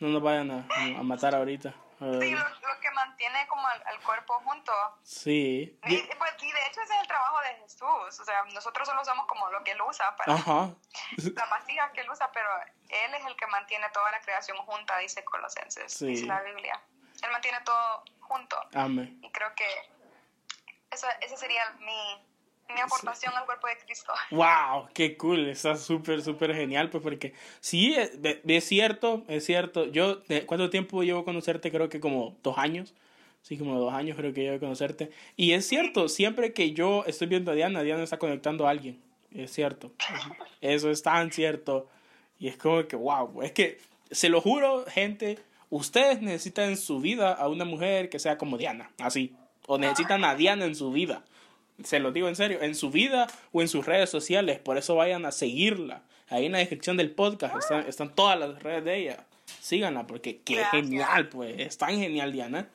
no 0.00 0.08
nos 0.08 0.22
vayan 0.22 0.50
a, 0.50 0.66
a 0.98 1.02
matar 1.02 1.34
ahorita. 1.34 1.70
Sí, 2.00 2.30
lo, 2.32 2.38
lo 2.48 2.80
que 2.80 2.90
mantiene 2.92 3.46
como 3.46 3.66
al, 3.68 4.00
cuerpo 4.04 4.34
junto. 4.44 4.72
sí. 5.02 5.78
Y, 5.86 5.96
pues, 6.18 6.32
y 6.42 6.52
de 6.52 6.66
hecho 6.66 6.82
ese 6.82 6.94
es 6.94 7.00
el 7.00 7.06
trabajo 7.06 7.40
de 7.40 7.54
Jesús. 7.62 8.20
O 8.20 8.24
sea, 8.24 8.44
nosotros 8.52 8.86
solo 8.86 9.02
somos 9.04 9.26
como 9.26 9.48
lo 9.50 9.62
que 9.64 9.70
él 9.70 9.78
usa 9.88 10.14
para 10.16 10.34
Ajá. 10.34 10.74
la 11.36 11.48
pastilla 11.48 11.90
que 11.92 12.00
él 12.02 12.10
usa, 12.10 12.30
pero 12.32 12.48
él 12.88 13.14
es 13.14 13.24
el 13.26 13.36
que 13.36 13.46
mantiene 13.46 13.86
toda 13.90 14.10
la 14.10 14.20
creación 14.20 14.56
junta, 14.58 14.98
dice 14.98 15.24
Colosenses, 15.24 15.92
Sí. 15.92 16.06
dice 16.08 16.26
la 16.26 16.42
Biblia. 16.42 16.78
Él 17.22 17.30
mantiene 17.30 17.60
todo 17.64 18.02
junto. 18.20 18.56
Amén. 18.74 19.18
Y 19.22 19.30
creo 19.30 19.54
que 19.54 19.66
esa, 20.90 21.10
esa 21.22 21.36
sería 21.36 21.62
mi, 21.78 22.26
mi 22.72 22.80
aportación 22.80 23.32
al 23.34 23.44
cuerpo 23.44 23.66
de 23.66 23.76
Cristo. 23.84 24.12
Wow, 24.30 24.88
qué 24.94 25.16
cool, 25.16 25.48
está 25.48 25.76
súper, 25.76 26.22
súper 26.22 26.54
genial, 26.54 26.90
pues 26.90 27.02
porque 27.02 27.34
sí, 27.60 27.94
es, 27.94 28.12
es 28.22 28.64
cierto, 28.64 29.24
es 29.28 29.44
cierto. 29.44 29.86
Yo, 29.86 30.22
eh, 30.28 30.44
¿cuánto 30.46 30.70
tiempo 30.70 31.02
llevo 31.02 31.24
conocerte? 31.24 31.70
Creo 31.70 31.88
que 31.88 32.00
como 32.00 32.36
dos 32.42 32.58
años. 32.58 32.94
Sí, 33.42 33.58
como 33.58 33.78
dos 33.78 33.92
años 33.92 34.16
creo 34.16 34.32
que 34.32 34.40
llevo 34.40 34.58
conocerte. 34.58 35.10
Y 35.36 35.52
es 35.52 35.68
cierto, 35.68 36.08
siempre 36.08 36.54
que 36.54 36.72
yo 36.72 37.04
estoy 37.06 37.26
viendo 37.26 37.52
a 37.52 37.54
Diana, 37.54 37.82
Diana 37.82 38.02
está 38.02 38.18
conectando 38.18 38.66
a 38.66 38.70
alguien. 38.70 39.02
Es 39.34 39.52
cierto. 39.52 39.92
Eso 40.62 40.90
es 40.90 41.02
tan 41.02 41.30
cierto. 41.30 41.88
Y 42.38 42.48
es 42.48 42.56
como 42.56 42.86
que, 42.86 42.96
wow, 42.96 43.42
es 43.42 43.52
que, 43.52 43.78
se 44.10 44.28
lo 44.28 44.40
juro, 44.40 44.84
gente, 44.86 45.38
ustedes 45.70 46.22
necesitan 46.22 46.70
en 46.70 46.76
su 46.76 47.00
vida 47.00 47.32
a 47.32 47.48
una 47.48 47.64
mujer 47.64 48.08
que 48.08 48.18
sea 48.18 48.38
como 48.38 48.56
Diana, 48.56 48.90
así. 48.98 49.34
O 49.66 49.76
necesitan 49.76 50.24
a 50.24 50.34
Diana 50.34 50.64
en 50.64 50.74
su 50.74 50.90
vida. 50.90 51.24
Se 51.82 51.98
lo 51.98 52.12
digo 52.12 52.28
en 52.28 52.36
serio, 52.36 52.62
en 52.62 52.74
su 52.74 52.90
vida 52.90 53.26
o 53.52 53.60
en 53.60 53.68
sus 53.68 53.84
redes 53.84 54.10
sociales. 54.10 54.58
Por 54.60 54.78
eso 54.78 54.94
vayan 54.94 55.26
a 55.26 55.32
seguirla. 55.32 56.02
Ahí 56.28 56.46
en 56.46 56.52
la 56.52 56.58
descripción 56.58 56.96
del 56.96 57.10
podcast 57.10 57.56
están, 57.56 57.86
están 57.86 58.14
todas 58.14 58.38
las 58.38 58.62
redes 58.62 58.84
de 58.84 58.96
ella. 58.96 59.24
Síganla 59.60 60.06
porque 60.06 60.40
qué 60.44 60.56
Gracias. 60.56 60.82
genial, 60.82 61.28
pues. 61.28 61.54
Es 61.58 61.76
tan 61.78 61.98
genial, 61.98 62.32
Diana. 62.32 62.68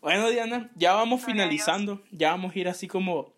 Bueno, 0.00 0.30
Diana, 0.30 0.70
ya 0.74 0.94
vamos 0.94 1.24
finalizando. 1.24 2.02
Ya 2.10 2.30
vamos 2.30 2.54
a 2.54 2.58
ir 2.58 2.68
así 2.68 2.88
como 2.88 3.32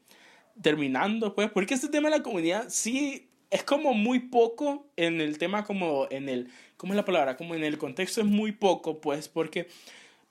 terminando, 0.62 1.34
pues. 1.34 1.50
Porque 1.50 1.74
este 1.74 1.88
tema 1.88 2.08
de 2.08 2.18
la 2.18 2.22
comunidad 2.22 2.66
sí 2.68 3.28
es 3.50 3.64
como 3.64 3.94
muy 3.94 4.20
poco 4.20 4.86
en 4.96 5.20
el 5.20 5.38
tema 5.38 5.64
como 5.64 6.06
en 6.10 6.28
el... 6.28 6.50
¿Cómo 6.76 6.92
es 6.92 6.96
la 6.96 7.04
palabra? 7.04 7.36
Como 7.36 7.54
en 7.54 7.64
el 7.64 7.78
contexto 7.78 8.20
es 8.20 8.26
muy 8.26 8.52
poco, 8.52 9.00
pues. 9.00 9.28
Porque 9.28 9.68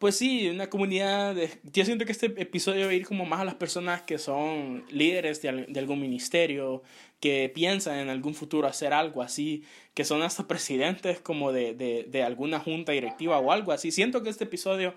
pues 0.03 0.17
sí, 0.17 0.49
una 0.49 0.69
comunidad. 0.69 1.33
De, 1.33 1.49
yo 1.71 1.85
siento 1.85 2.03
que 2.03 2.11
este 2.11 2.25
episodio 2.25 2.87
va 2.87 2.91
a 2.91 2.93
ir 2.93 3.05
como 3.07 3.25
más 3.25 3.39
a 3.39 3.45
las 3.45 3.55
personas 3.55 4.01
que 4.01 4.17
son 4.17 4.83
líderes 4.89 5.41
de, 5.41 5.65
de 5.69 5.79
algún 5.79 6.01
ministerio, 6.01 6.83
que 7.21 7.49
piensan 7.55 7.99
en 7.99 8.09
algún 8.09 8.35
futuro 8.35 8.67
hacer 8.67 8.91
algo 8.91 9.21
así, 9.21 9.63
que 9.93 10.03
son 10.03 10.21
hasta 10.21 10.45
presidentes 10.45 11.21
como 11.21 11.53
de, 11.53 11.73
de, 11.73 12.03
de 12.03 12.21
alguna 12.21 12.59
junta 12.59 12.91
directiva 12.91 13.39
o 13.39 13.53
algo 13.53 13.71
así. 13.71 13.93
Siento 13.93 14.23
que 14.23 14.29
este 14.29 14.43
episodio 14.43 14.93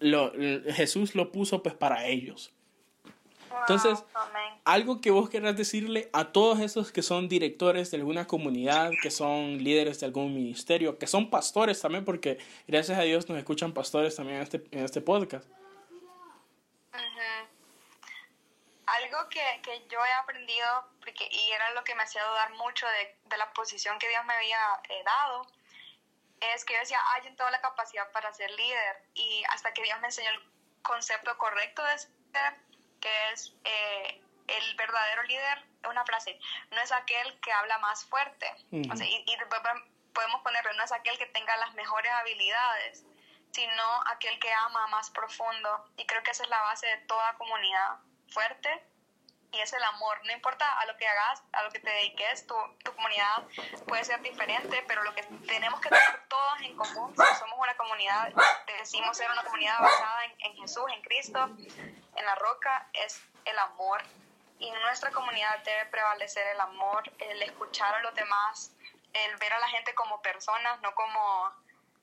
lo, 0.00 0.32
Jesús 0.72 1.14
lo 1.14 1.32
puso 1.32 1.62
pues 1.62 1.74
para 1.74 2.06
ellos. 2.06 2.55
Entonces. 3.60 4.04
Algo 4.64 5.00
que 5.00 5.12
vos 5.12 5.30
querrás 5.30 5.56
decirle 5.56 6.10
a 6.12 6.32
todos 6.32 6.58
esos 6.58 6.90
que 6.90 7.00
son 7.00 7.28
directores 7.28 7.92
de 7.92 7.98
alguna 7.98 8.26
comunidad, 8.26 8.90
que 9.00 9.12
son 9.12 9.62
líderes 9.62 10.00
de 10.00 10.06
algún 10.06 10.34
ministerio, 10.34 10.98
que 10.98 11.06
son 11.06 11.30
pastores 11.30 11.80
también, 11.80 12.04
porque 12.04 12.38
gracias 12.66 12.98
a 12.98 13.02
Dios 13.02 13.28
nos 13.28 13.38
escuchan 13.38 13.72
pastores 13.72 14.16
también 14.16 14.38
en 14.38 14.42
este, 14.42 14.64
en 14.72 14.84
este 14.84 15.00
podcast. 15.00 15.48
Algo 18.86 19.28
que, 19.28 19.60
que 19.62 19.86
yo 19.88 19.98
he 20.04 20.12
aprendido, 20.14 20.66
porque, 21.00 21.28
y 21.30 21.50
era 21.52 21.72
lo 21.74 21.84
que 21.84 21.94
me 21.94 22.02
hacía 22.02 22.24
dudar 22.24 22.54
mucho 22.54 22.86
de, 22.86 23.16
de 23.28 23.36
la 23.36 23.52
posición 23.52 23.98
que 23.98 24.08
Dios 24.08 24.24
me 24.24 24.34
había 24.34 24.58
eh, 24.88 25.02
dado, 25.04 25.46
es 26.40 26.64
que 26.64 26.74
yo 26.74 26.80
decía, 26.80 26.98
ah, 27.00 27.18
yo 27.24 27.34
tengo 27.36 27.50
la 27.50 27.60
capacidad 27.60 28.10
para 28.10 28.32
ser 28.32 28.50
líder. 28.50 29.02
Y 29.14 29.44
hasta 29.50 29.72
que 29.72 29.82
Dios 29.82 30.00
me 30.00 30.08
enseñó 30.08 30.30
el 30.30 30.40
concepto 30.82 31.36
correcto 31.38 31.84
de 31.84 31.98
ser, 31.98 32.10
que 33.00 33.32
es 33.32 33.54
eh, 33.64 34.22
el 34.48 34.76
verdadero 34.76 35.22
líder, 35.24 35.64
una 35.88 36.04
frase, 36.04 36.38
no 36.70 36.80
es 36.80 36.92
aquel 36.92 37.38
que 37.40 37.52
habla 37.52 37.78
más 37.78 38.04
fuerte. 38.06 38.50
Ujú. 38.72 38.92
O 38.92 38.96
sea, 38.96 39.06
y, 39.06 39.24
y 39.26 39.36
podemos 40.12 40.40
ponerlo, 40.42 40.72
no 40.74 40.84
es 40.84 40.92
aquel 40.92 41.18
que 41.18 41.26
tenga 41.26 41.56
las 41.58 41.74
mejores 41.74 42.10
habilidades, 42.12 43.04
sino 43.52 44.02
aquel 44.06 44.38
que 44.38 44.52
ama 44.52 44.86
más 44.88 45.10
profundo. 45.10 45.90
Y 45.96 46.06
creo 46.06 46.22
que 46.22 46.30
esa 46.30 46.42
es 46.42 46.48
la 46.48 46.60
base 46.62 46.86
de 46.86 46.98
toda 47.06 47.34
comunidad 47.34 47.98
fuerte 48.28 48.84
y 49.52 49.60
es 49.60 49.72
el 49.72 49.82
amor. 49.84 50.20
No 50.24 50.32
importa 50.32 50.78
a 50.78 50.86
lo 50.86 50.96
que 50.96 51.06
hagas, 51.06 51.42
a 51.52 51.62
lo 51.62 51.70
que 51.70 51.80
te 51.80 51.90
dediques, 51.90 52.46
tu, 52.46 52.54
tu 52.84 52.94
comunidad 52.94 53.44
puede 53.86 54.04
ser 54.04 54.20
diferente, 54.22 54.84
pero 54.88 55.02
lo 55.04 55.14
que 55.14 55.22
tenemos 55.46 55.80
que 55.80 55.88
tener 55.88 56.28
todos 56.28 56.60
en 56.60 56.76
común, 56.76 57.14
si 57.16 57.38
somos 57.38 57.58
una 57.58 57.76
comunidad, 57.76 58.32
decimos 58.78 59.16
ser 59.16 59.30
una 59.30 59.44
comunidad 59.44 59.80
basada 59.80 60.24
en, 60.24 60.34
en 60.40 60.56
Jesús, 60.56 60.84
en 60.92 61.02
Cristo, 61.02 61.50
en 62.16 62.26
la 62.26 62.34
roca, 62.34 62.88
es 62.92 63.20
el 63.44 63.58
amor. 63.58 64.02
Y 64.58 64.68
en 64.68 64.80
nuestra 64.82 65.10
comunidad 65.10 65.62
debe 65.64 65.86
prevalecer 65.86 66.46
el 66.48 66.60
amor, 66.60 67.02
el 67.18 67.42
escuchar 67.42 67.94
a 67.94 68.00
los 68.00 68.14
demás, 68.14 68.72
el 69.12 69.36
ver 69.36 69.52
a 69.52 69.58
la 69.58 69.68
gente 69.68 69.94
como 69.94 70.22
personas, 70.22 70.80
no 70.80 70.94
como, 70.94 71.52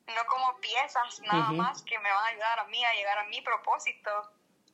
no 0.07 0.26
como 0.28 0.57
piezas 0.57 1.20
nada 1.22 1.51
más 1.51 1.82
que 1.82 1.97
me 1.99 2.11
van 2.11 2.26
a 2.26 2.28
ayudar 2.28 2.59
a 2.59 2.66
mí 2.66 2.84
a 2.86 2.93
llegar 2.93 3.18
a 3.18 3.24
mi 3.26 3.41
propósito 3.41 4.32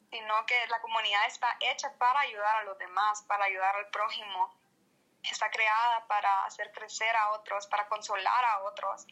sino 0.10 0.46
que 0.46 0.56
la 0.68 0.82
comunidad 0.82 1.26
está 1.28 1.56
hecha 1.60 1.94
para 1.98 2.22
ayudar 2.22 2.58
a 2.58 2.64
los 2.64 2.78
demás, 2.80 3.24
para 3.28 3.46
ayudar 3.46 3.76
al 3.76 3.88
prójimo. 3.90 4.54
Está 5.24 5.50
creada 5.52 6.06
para 6.08 6.46
hacer 6.46 6.72
crecer 6.72 7.16
a 7.16 7.32
otros, 7.32 7.68
para 7.68 7.88
consolar 7.88 8.46
a 8.46 8.64
otros, 8.64 9.06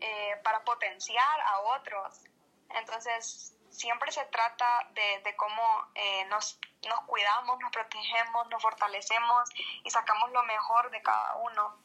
eh, 0.00 0.40
para 0.42 0.64
potenciar 0.64 1.40
a 1.40 1.60
otros. 1.60 2.22
Entonces, 2.70 3.54
siempre 3.70 4.12
se 4.12 4.24
trata 4.26 4.86
de, 4.90 5.20
de 5.22 5.36
cómo 5.36 5.62
eh, 5.94 6.24
nos, 6.26 6.58
nos 6.88 7.00
cuidamos, 7.02 7.58
nos 7.60 7.70
protegemos, 7.70 8.48
nos 8.48 8.62
fortalecemos 8.62 9.48
y 9.84 9.90
sacamos 9.90 10.30
lo 10.32 10.42
mejor 10.44 10.90
de 10.90 11.00
cada 11.02 11.36
uno. 11.36 11.78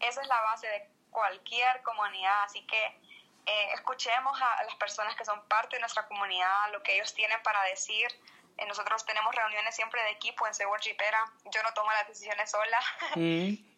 Esa 0.00 0.22
es 0.22 0.28
la 0.28 0.40
base 0.42 0.66
de 0.68 0.90
cualquier 1.10 1.82
comunidad, 1.82 2.44
así 2.44 2.66
que 2.66 3.00
eh, 3.44 3.72
escuchemos 3.74 4.40
a, 4.40 4.62
las 4.64 4.74
personas 4.76 5.16
que 5.16 5.24
son 5.24 5.46
parte 5.48 5.76
de 5.76 5.80
nuestra 5.80 6.06
comunidad, 6.06 6.72
lo 6.72 6.82
que 6.82 6.94
ellos 6.94 7.12
tienen 7.14 7.42
para 7.42 7.62
decir. 7.64 8.08
Eh, 8.56 8.66
nosotros 8.66 9.04
tenemos 9.04 9.34
reuniones 9.34 9.74
siempre 9.74 10.02
de 10.02 10.10
equipo 10.10 10.46
en 10.46 10.54
Seward 10.54 10.80
Jipera. 10.80 11.24
Yo 11.52 11.62
no 11.62 11.72
tomo 11.74 11.90
las 11.92 12.08
decisiones 12.08 12.50
sola. 12.50 12.80
Mm, 13.16 13.72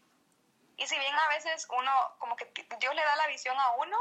y 0.76 0.86
si 0.88 0.98
bien 0.98 1.14
a 1.14 1.28
veces 1.28 1.68
uno, 1.70 2.16
como 2.18 2.36
que 2.36 2.46
Dios 2.80 2.94
le 2.94 3.04
da 3.04 3.16
la 3.16 3.28
visión 3.28 3.58
a 3.58 3.70
uno, 3.72 3.96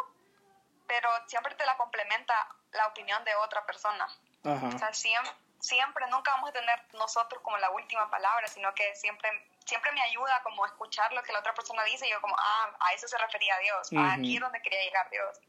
pero 0.88 1.10
siempre 1.28 1.54
te 1.56 1.66
la 1.66 1.78
complementa 1.78 2.34
la 2.74 2.88
opinión 2.88 3.24
de 3.24 3.36
otra 3.36 3.66
persona. 3.66 4.08
O 4.44 4.52
ajá. 4.52 4.78
sea, 4.78 4.94
siempre, 4.94 5.32
siempre, 5.60 6.06
nunca 6.08 6.32
vamos 6.32 6.50
a 6.50 6.54
tener 6.54 6.82
nosotros 6.94 7.42
como 7.42 7.58
la 7.58 7.70
última 7.72 8.10
palabra, 8.10 8.48
sino 8.48 8.74
que 8.74 8.96
siempre, 8.96 9.30
siempre 9.66 9.92
me 9.94 10.02
ayuda 10.02 10.42
como 10.44 10.64
a 10.66 10.68
escuchar 10.68 11.12
lo 11.14 11.24
que 11.24 11.32
la 11.32 11.40
otra 11.40 11.54
persona 11.54 11.84
dice 11.86 12.08
y 12.08 12.12
yo 12.12 12.20
como, 12.22 12.36
ah, 12.38 12.76
a 12.80 12.94
eso 12.94 13.08
se 13.08 13.18
refería 13.18 13.58
Dios, 13.60 13.90
ah, 13.96 13.96
Ujú. 13.96 14.20
aquí 14.20 14.36
es 14.36 14.42
donde 14.42 14.62
quería 14.62 14.84
llegar 14.84 15.10
Dios. 15.10 15.40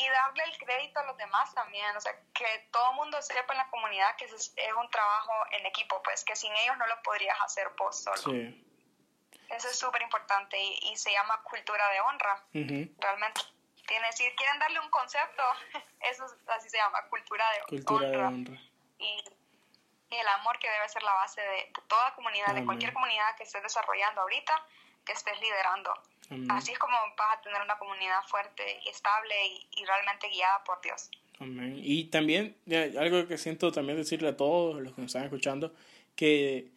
Y 0.00 0.08
darle 0.08 0.44
el 0.44 0.56
crédito 0.58 1.00
a 1.00 1.04
los 1.04 1.16
demás 1.16 1.52
también, 1.54 1.96
o 1.96 2.00
sea, 2.00 2.14
que 2.32 2.68
todo 2.70 2.90
el 2.90 2.96
mundo 2.96 3.20
sepa 3.20 3.52
en 3.52 3.58
la 3.58 3.68
comunidad 3.68 4.14
que 4.16 4.26
es, 4.26 4.52
es 4.54 4.72
un 4.74 4.88
trabajo 4.90 5.32
en 5.50 5.66
equipo, 5.66 6.00
pues 6.04 6.24
que 6.24 6.36
sin 6.36 6.54
ellos 6.54 6.76
no 6.76 6.86
lo 6.86 7.02
podrías 7.02 7.36
hacer 7.40 7.68
vos 7.76 8.04
solo. 8.04 8.16
Sí. 8.16 8.64
Eso 9.50 9.68
es 9.68 9.78
súper 9.78 10.02
importante 10.02 10.56
y, 10.56 10.78
y 10.92 10.96
se 10.96 11.10
llama 11.10 11.42
cultura 11.42 11.88
de 11.90 12.00
honra 12.00 12.44
Ujú. 12.54 12.94
realmente. 12.98 13.40
Tiene, 13.88 14.12
si 14.12 14.22
quieren 14.36 14.58
darle 14.60 14.78
un 14.80 14.90
concepto, 14.90 15.42
eso 16.00 16.24
es- 16.26 16.48
así 16.48 16.68
se 16.68 16.76
llama, 16.76 17.02
cultura 17.10 17.44
de 17.52 17.76
Cultura 17.76 18.08
de 18.10 18.16
honra. 18.18 18.28
honra. 18.28 18.60
Y, 18.98 19.24
y 20.10 20.16
el 20.16 20.28
amor 20.28 20.58
que 20.58 20.70
debe 20.70 20.88
ser 20.88 21.02
la 21.02 21.14
base 21.14 21.40
de, 21.40 21.72
toda 21.88 22.14
comunidad, 22.14 22.50
Amén. 22.50 22.62
de 22.62 22.66
cualquier 22.66 22.92
comunidad 22.92 23.34
que 23.36 23.42
estés 23.44 23.62
desarrollando 23.62 24.20
ahorita, 24.20 24.52
que 25.04 25.12
estés 25.12 25.40
liderando. 25.40 25.92
Amén. 26.30 26.50
Así 26.50 26.72
es 26.72 26.78
como 26.78 26.96
vas 27.16 27.38
a 27.38 27.40
tener 27.40 27.60
una 27.62 27.78
comunidad 27.78 28.22
fuerte 28.28 28.80
y 28.84 28.88
estable 28.90 29.34
y, 29.48 29.68
y 29.80 29.84
realmente 29.86 30.28
guiada 30.28 30.62
por 30.64 30.80
Dios. 30.82 31.10
Amén. 31.40 31.74
Y 31.82 32.04
también, 32.06 32.56
algo 32.98 33.26
que 33.26 33.38
siento 33.38 33.70
también 33.72 33.96
decirle 33.96 34.28
a 34.28 34.36
todos 34.36 34.80
los 34.82 34.94
que 34.94 35.00
nos 35.02 35.08
están 35.10 35.24
escuchando, 35.24 35.72
que 36.16 36.68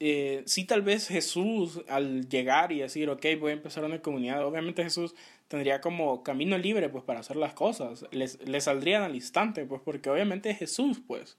eh, 0.00 0.42
sí 0.46 0.64
tal 0.66 0.82
vez 0.82 1.08
Jesús 1.08 1.80
al 1.88 2.28
llegar 2.28 2.70
y 2.70 2.80
decir, 2.80 3.08
ok, 3.10 3.24
voy 3.40 3.50
a 3.50 3.54
empezar 3.54 3.82
una 3.84 4.00
comunidad, 4.00 4.44
obviamente 4.44 4.84
Jesús 4.84 5.14
tendría 5.48 5.80
como 5.80 6.22
camino 6.22 6.56
libre 6.58 6.88
pues 6.88 7.04
para 7.04 7.20
hacer 7.20 7.36
las 7.36 7.54
cosas, 7.54 8.04
les, 8.10 8.40
les 8.46 8.64
saldrían 8.64 9.02
al 9.02 9.14
instante 9.14 9.64
pues 9.64 9.80
porque 9.84 10.10
obviamente 10.10 10.50
es 10.50 10.58
Jesús 10.58 11.00
pues. 11.06 11.36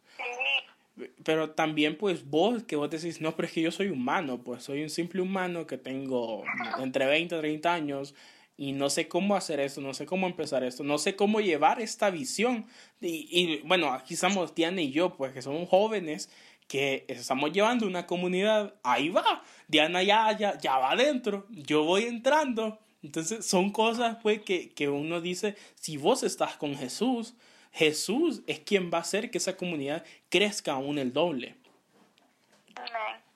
Pero 1.24 1.52
también 1.52 1.98
pues 1.98 2.30
vos 2.30 2.64
que 2.64 2.76
vos 2.76 2.90
decís, 2.90 3.22
no, 3.22 3.36
pero 3.36 3.48
es 3.48 3.54
que 3.54 3.62
yo 3.62 3.72
soy 3.72 3.90
humano, 3.90 4.44
pues 4.44 4.64
soy 4.64 4.84
un 4.84 4.90
simple 4.90 5.22
humano 5.22 5.66
que 5.66 5.78
tengo 5.78 6.44
entre 6.80 7.06
20 7.06 7.36
y 7.36 7.40
30 7.40 7.74
años 7.74 8.16
y 8.58 8.74
no 8.74 8.90
sé 8.90 9.08
cómo 9.08 9.38
hacer 9.38 9.62
esto, 9.62 9.80
no 9.80 9.94
sé 9.94 10.06
cómo 10.06 10.28
empezar 10.28 10.66
esto, 10.66 10.84
no 10.84 10.98
sé 10.98 11.16
cómo 11.16 11.40
llevar 11.40 11.80
esta 11.80 12.10
visión. 12.10 12.66
Y, 13.00 13.28
y 13.32 13.62
bueno, 13.66 13.94
aquí 13.94 14.16
estamos 14.16 14.54
Diana 14.54 14.82
y 14.82 14.92
yo, 14.92 15.16
pues 15.16 15.32
que 15.32 15.42
somos 15.42 15.70
jóvenes 15.70 16.30
que 16.68 17.06
estamos 17.08 17.52
llevando 17.52 17.88
una 17.88 18.06
comunidad, 18.06 18.76
ahí 18.84 19.10
va, 19.10 19.44
Diana 19.68 20.04
ya, 20.04 20.38
ya, 20.38 20.58
ya 20.60 20.78
va 20.78 20.92
adentro, 20.92 21.48
yo 21.50 21.84
voy 21.84 22.04
entrando. 22.04 22.80
Entonces 23.02 23.46
son 23.46 23.72
cosas 23.72 24.18
pues 24.22 24.42
que, 24.42 24.70
que 24.70 24.90
uno 24.90 25.22
dice, 25.22 25.56
si 25.76 25.98
vos 25.98 26.24
estás 26.24 26.58
con 26.58 26.76
Jesús, 26.76 27.34
Jesús 27.72 28.42
es 28.48 28.60
quien 28.60 28.92
va 28.92 28.98
a 29.00 29.02
hacer 29.02 29.32
que 29.32 29.38
esa 29.38 29.56
comunidad 29.56 30.04
crezca 30.30 30.74
aún 30.74 30.98
el 30.98 31.14
doble. 31.14 31.56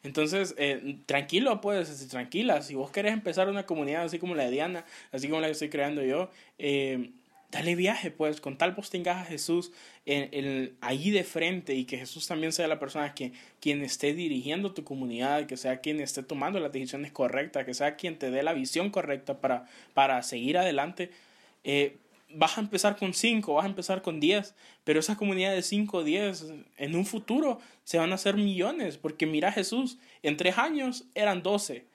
Entonces, 0.03 0.53
eh, 0.57 0.97
tranquilo, 1.05 1.61
pues, 1.61 2.07
tranquila. 2.09 2.61
Si 2.61 2.75
vos 2.75 2.91
querés 2.91 3.13
empezar 3.13 3.49
una 3.49 3.65
comunidad 3.65 4.03
así 4.03 4.19
como 4.19 4.35
la 4.35 4.43
de 4.43 4.51
Diana, 4.51 4.85
así 5.13 5.29
como 5.29 5.39
la 5.39 5.47
que 5.47 5.53
estoy 5.53 5.69
creando 5.69 6.03
yo, 6.03 6.29
eh, 6.57 7.11
dale 7.53 7.75
viaje, 7.75 8.09
pues, 8.09 8.41
con 8.41 8.57
tal 8.57 8.71
vos 8.71 8.89
tengas 8.89 9.21
a 9.21 9.25
Jesús 9.25 9.71
en, 10.05 10.75
ahí 10.81 11.11
de 11.11 11.23
frente 11.23 11.75
y 11.75 11.85
que 11.85 11.99
Jesús 11.99 12.27
también 12.27 12.51
sea 12.51 12.67
la 12.67 12.79
persona 12.79 13.13
que, 13.13 13.31
quien 13.61 13.83
esté 13.83 14.13
dirigiendo 14.13 14.73
tu 14.73 14.83
comunidad, 14.83 15.45
que 15.45 15.55
sea 15.55 15.79
quien 15.79 16.01
esté 16.01 16.23
tomando 16.23 16.59
las 16.59 16.71
decisiones 16.71 17.11
correctas, 17.11 17.65
que 17.65 17.75
sea 17.75 17.95
quien 17.95 18.17
te 18.17 18.31
dé 18.31 18.41
la 18.41 18.53
visión 18.53 18.89
correcta 18.89 19.39
para, 19.39 19.67
para 19.93 20.23
seguir 20.23 20.57
adelante. 20.57 21.11
Eh, 21.63 21.97
vas 22.29 22.57
a 22.57 22.61
empezar 22.61 22.97
con 22.97 23.13
5, 23.13 23.53
vas 23.53 23.65
a 23.65 23.69
empezar 23.69 24.01
con 24.01 24.19
10, 24.19 24.55
pero 24.83 24.99
esa 24.99 25.15
comunidad 25.15 25.53
de 25.53 25.61
5 25.61 25.97
o 25.97 26.03
10 26.03 26.45
en 26.77 26.95
un 26.95 27.05
futuro 27.05 27.59
se 27.83 27.99
van 27.99 28.11
a 28.11 28.15
hacer 28.15 28.35
millones, 28.35 28.97
porque 28.97 29.27
mira 29.27 29.51
Jesús, 29.51 29.99
en 30.23 30.37
tres 30.37 30.57
años 30.57 31.05
eran 31.13 31.43
12, 31.43 31.85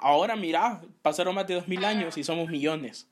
ahora 0.00 0.34
mira, 0.34 0.80
pasaron 1.02 1.34
más 1.34 1.46
de 1.46 1.54
2000 1.56 1.84
años 1.84 2.16
y 2.16 2.24
somos 2.24 2.48
millones. 2.48 3.06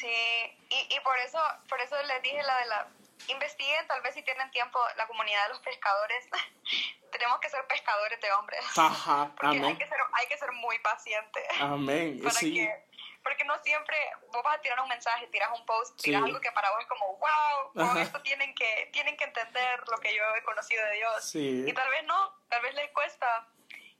Sí, 0.00 0.58
y, 0.70 0.94
y 0.94 1.00
por 1.00 1.18
eso, 1.18 1.38
por 1.68 1.80
eso 1.80 2.00
les 2.02 2.22
dije 2.22 2.42
la 2.42 2.58
de 2.58 2.66
la 2.66 2.88
investiguen 3.28 3.86
tal 3.86 4.00
vez 4.02 4.14
si 4.14 4.22
tienen 4.22 4.50
tiempo 4.50 4.78
la 4.96 5.06
comunidad 5.06 5.44
de 5.44 5.48
los 5.50 5.60
pescadores. 5.60 6.28
Tenemos 7.12 7.40
que 7.40 7.48
ser 7.48 7.66
pescadores 7.66 8.20
de 8.20 8.32
hombres. 8.32 8.64
Ajá, 8.76 9.30
porque 9.40 9.58
Hay 9.58 9.76
que, 9.76 9.86
ser, 9.86 9.98
hay 10.12 10.26
que 10.26 10.38
ser 10.38 10.52
muy 10.52 10.78
pacientes. 10.78 11.44
Amén. 11.60 12.20
Para 12.22 12.34
sí. 12.34 12.54
que, 12.54 12.84
porque 13.22 13.44
no 13.44 13.58
siempre 13.62 13.96
vos 14.32 14.42
vas 14.42 14.56
a 14.56 14.60
tirar 14.62 14.80
un 14.80 14.88
mensaje, 14.88 15.26
tiras 15.26 15.50
un 15.58 15.66
post, 15.66 16.00
tiras 16.00 16.22
algo 16.22 16.40
que 16.40 16.50
para 16.52 16.70
vos 16.70 16.80
es 16.80 16.86
como, 16.86 17.18
wow, 17.18 17.72
con 17.74 17.98
esto 17.98 18.22
tienen 18.22 18.54
que, 18.54 18.88
tienen 18.92 19.14
que 19.18 19.24
entender 19.24 19.80
lo 19.88 19.98
que 19.98 20.14
yo 20.14 20.22
he 20.36 20.42
conocido 20.42 20.82
de 20.86 20.92
Dios. 20.94 21.24
Sí. 21.24 21.64
Y 21.66 21.72
tal 21.74 21.90
vez 21.90 22.04
no, 22.04 22.34
tal 22.48 22.62
vez 22.62 22.74
les 22.74 22.90
cuesta. 22.92 23.46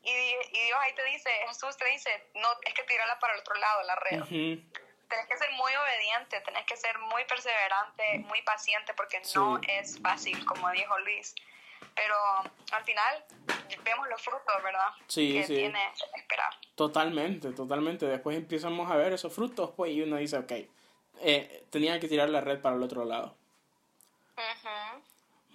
Y, 0.02 0.10
y 0.10 0.64
Dios 0.64 0.78
ahí 0.80 0.94
te 0.94 1.04
dice, 1.04 1.30
Jesús 1.48 1.76
te 1.76 1.84
dice, 1.86 2.30
no, 2.36 2.48
es 2.62 2.72
que 2.72 2.82
tirarla 2.84 3.18
para 3.18 3.34
el 3.34 3.40
otro 3.40 3.54
lado, 3.56 3.82
la 3.82 3.96
red 3.96 4.22
tenés 5.10 5.26
que 5.26 5.36
ser 5.36 5.50
muy 5.52 5.72
obediente, 5.74 6.40
tenés 6.40 6.64
que 6.64 6.76
ser 6.76 6.98
muy 6.98 7.24
perseverante, 7.24 8.18
muy 8.20 8.40
paciente, 8.42 8.94
porque 8.94 9.20
no 9.34 9.60
es 9.66 10.00
fácil, 10.00 10.44
como 10.46 10.70
dijo 10.70 10.98
Luis. 11.00 11.34
Pero 11.94 12.14
al 12.72 12.84
final 12.84 13.24
vemos 13.84 14.08
los 14.08 14.22
frutos, 14.22 14.62
¿verdad? 14.62 14.88
Sí, 15.08 15.34
que 15.34 15.46
sí. 15.46 15.54
tiene 15.56 15.80
esperar. 16.14 16.54
Totalmente, 16.76 17.52
totalmente. 17.52 18.06
Después 18.06 18.36
empezamos 18.36 18.90
a 18.90 18.96
ver 18.96 19.12
esos 19.12 19.32
frutos, 19.34 19.72
pues, 19.76 19.92
y 19.92 20.02
uno 20.02 20.16
dice, 20.16 20.38
ok, 20.38 20.52
eh, 21.20 21.66
tenía 21.70 21.98
que 21.98 22.08
tirar 22.08 22.30
la 22.30 22.40
red 22.40 22.60
para 22.60 22.76
el 22.76 22.82
otro 22.82 23.04
lado. 23.04 23.36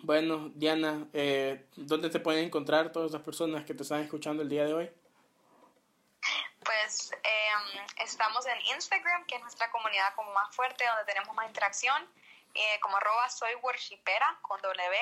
Bueno, 0.03 0.51
Diana, 0.53 1.07
eh, 1.13 1.65
¿dónde 1.75 2.09
te 2.09 2.19
pueden 2.19 2.45
encontrar 2.45 2.91
todas 2.91 3.11
las 3.11 3.23
personas 3.23 3.65
que 3.65 3.73
te 3.73 3.81
están 3.81 4.01
escuchando 4.01 4.43
el 4.43 4.49
día 4.49 4.65
de 4.65 4.73
hoy? 4.73 4.91
Pues 6.63 7.11
estamos 7.97 8.45
en 8.45 8.61
Instagram, 8.75 9.25
que 9.25 9.35
es 9.35 9.41
nuestra 9.41 9.69
comunidad 9.71 10.13
como 10.15 10.31
más 10.33 10.55
fuerte, 10.55 10.85
donde 10.85 11.05
tenemos 11.05 11.33
más 11.35 11.47
interacción, 11.47 12.07
eh, 12.53 12.79
como 12.81 12.97
arroba 12.97 13.29
soy 13.29 13.55
worshipera 13.55 14.37
con 14.41 14.61
W 14.61 14.97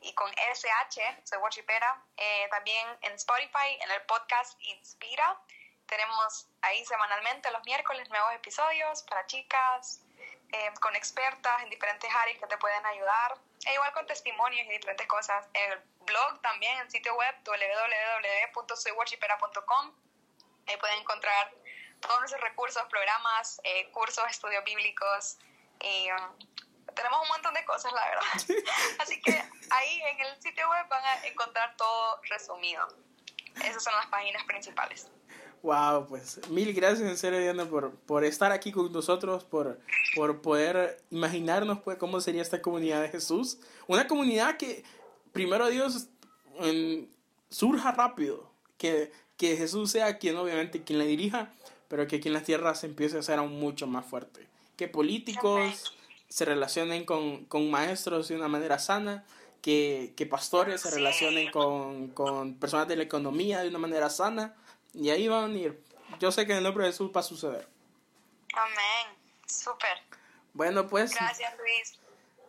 y 0.00 0.12
con 0.14 0.32
SH, 0.32 1.22
soy 1.24 1.38
worshipera. 1.38 2.00
Eh, 2.16 2.46
también 2.50 2.86
en 3.02 3.12
Spotify, 3.12 3.78
en 3.80 3.90
el 3.90 4.00
podcast 4.02 4.58
Inspira, 4.60 5.36
tenemos 5.86 6.46
ahí 6.62 6.84
semanalmente 6.84 7.50
los 7.50 7.64
miércoles 7.64 8.08
nuevos 8.10 8.32
episodios 8.34 9.02
para 9.04 9.26
chicas, 9.26 10.02
eh, 10.52 10.72
con 10.80 10.94
expertas 10.96 11.62
en 11.62 11.70
diferentes 11.70 12.14
áreas 12.14 12.38
que 12.38 12.46
te 12.46 12.58
pueden 12.58 12.84
ayudar, 12.86 13.38
e 13.66 13.74
igual 13.74 13.92
con 13.92 14.06
testimonios 14.06 14.66
y 14.66 14.70
diferentes 14.70 15.06
cosas. 15.06 15.46
El 15.52 15.78
blog 16.00 16.40
también, 16.42 16.78
el 16.78 16.90
sitio 16.90 17.14
web 17.16 17.34
www.soyworshipera.com, 17.44 19.94
ahí 20.68 20.76
pueden 20.76 21.00
encontrar 21.00 21.52
todos 22.00 22.20
nuestros 22.20 22.42
recursos, 22.42 22.82
programas, 22.90 23.60
eh, 23.64 23.90
cursos, 23.90 24.24
estudios 24.30 24.64
bíblicos 24.64 25.38
um, 25.80 26.58
tenemos 26.94 27.20
un 27.22 27.28
montón 27.28 27.54
de 27.54 27.64
cosas, 27.64 27.92
la 27.92 28.04
verdad. 28.08 28.64
Así 28.98 29.20
que 29.20 29.30
ahí 29.32 30.00
en 30.12 30.20
el 30.26 30.42
sitio 30.42 30.68
web 30.68 30.86
van 30.88 31.04
a 31.04 31.26
encontrar 31.26 31.76
todo 31.76 32.20
resumido. 32.28 32.86
Esas 33.64 33.82
son 33.82 33.94
las 33.94 34.06
páginas 34.06 34.44
principales. 34.44 35.08
Wow, 35.62 36.06
pues 36.06 36.48
mil 36.48 36.72
gracias 36.72 37.08
en 37.08 37.16
serio, 37.16 37.40
Diana, 37.40 37.64
por, 37.64 37.94
por 38.00 38.24
estar 38.24 38.52
aquí 38.52 38.70
con 38.70 38.92
nosotros, 38.92 39.44
por, 39.44 39.80
por 40.14 40.40
poder 40.40 41.02
imaginarnos 41.10 41.80
pues 41.80 41.98
cómo 41.98 42.20
sería 42.20 42.42
esta 42.42 42.62
comunidad 42.62 43.02
de 43.02 43.08
Jesús. 43.08 43.58
Una 43.88 44.06
comunidad 44.06 44.56
que, 44.56 44.84
primero 45.32 45.66
Dios, 45.68 46.08
surja 47.50 47.90
rápido, 47.92 48.52
que, 48.76 49.12
que 49.36 49.56
Jesús 49.56 49.90
sea 49.90 50.18
quien 50.18 50.36
obviamente 50.36 50.84
quien 50.84 51.00
la 51.00 51.04
dirija, 51.04 51.52
pero 51.88 52.06
que 52.06 52.16
aquí 52.16 52.28
en 52.28 52.34
las 52.34 52.44
tierras 52.44 52.80
se 52.80 52.86
empiece 52.86 53.18
a 53.18 53.22
ser 53.22 53.38
aún 53.38 53.58
mucho 53.58 53.86
más 53.86 54.06
fuerte. 54.06 54.46
Que 54.76 54.88
políticos 54.88 55.94
se 56.28 56.44
relacionen 56.44 57.04
con, 57.04 57.44
con 57.46 57.70
maestros 57.70 58.28
de 58.28 58.36
una 58.36 58.48
manera 58.48 58.78
sana, 58.78 59.24
que, 59.62 60.12
que 60.16 60.26
pastores 60.26 60.82
se 60.82 60.90
relacionen 60.90 61.50
con, 61.50 62.08
con 62.08 62.54
personas 62.54 62.86
de 62.86 62.96
la 62.96 63.02
economía 63.02 63.60
de 63.60 63.68
una 63.68 63.78
manera 63.78 64.08
sana 64.08 64.54
y 64.94 65.10
ahí 65.10 65.26
van 65.28 65.54
a 65.54 65.58
ir. 65.58 65.82
Yo 66.20 66.30
sé 66.32 66.46
que 66.46 66.52
en 66.52 66.58
el 66.58 66.64
nombre 66.64 66.84
de 66.84 66.92
Jesús 66.92 67.10
va 67.14 67.20
a 67.20 67.24
suceder. 67.24 67.68
Amén. 68.54 69.16
Súper. 69.46 69.98
Bueno, 70.52 70.86
pues. 70.86 71.14
Gracias, 71.14 71.52
Luis. 71.58 71.98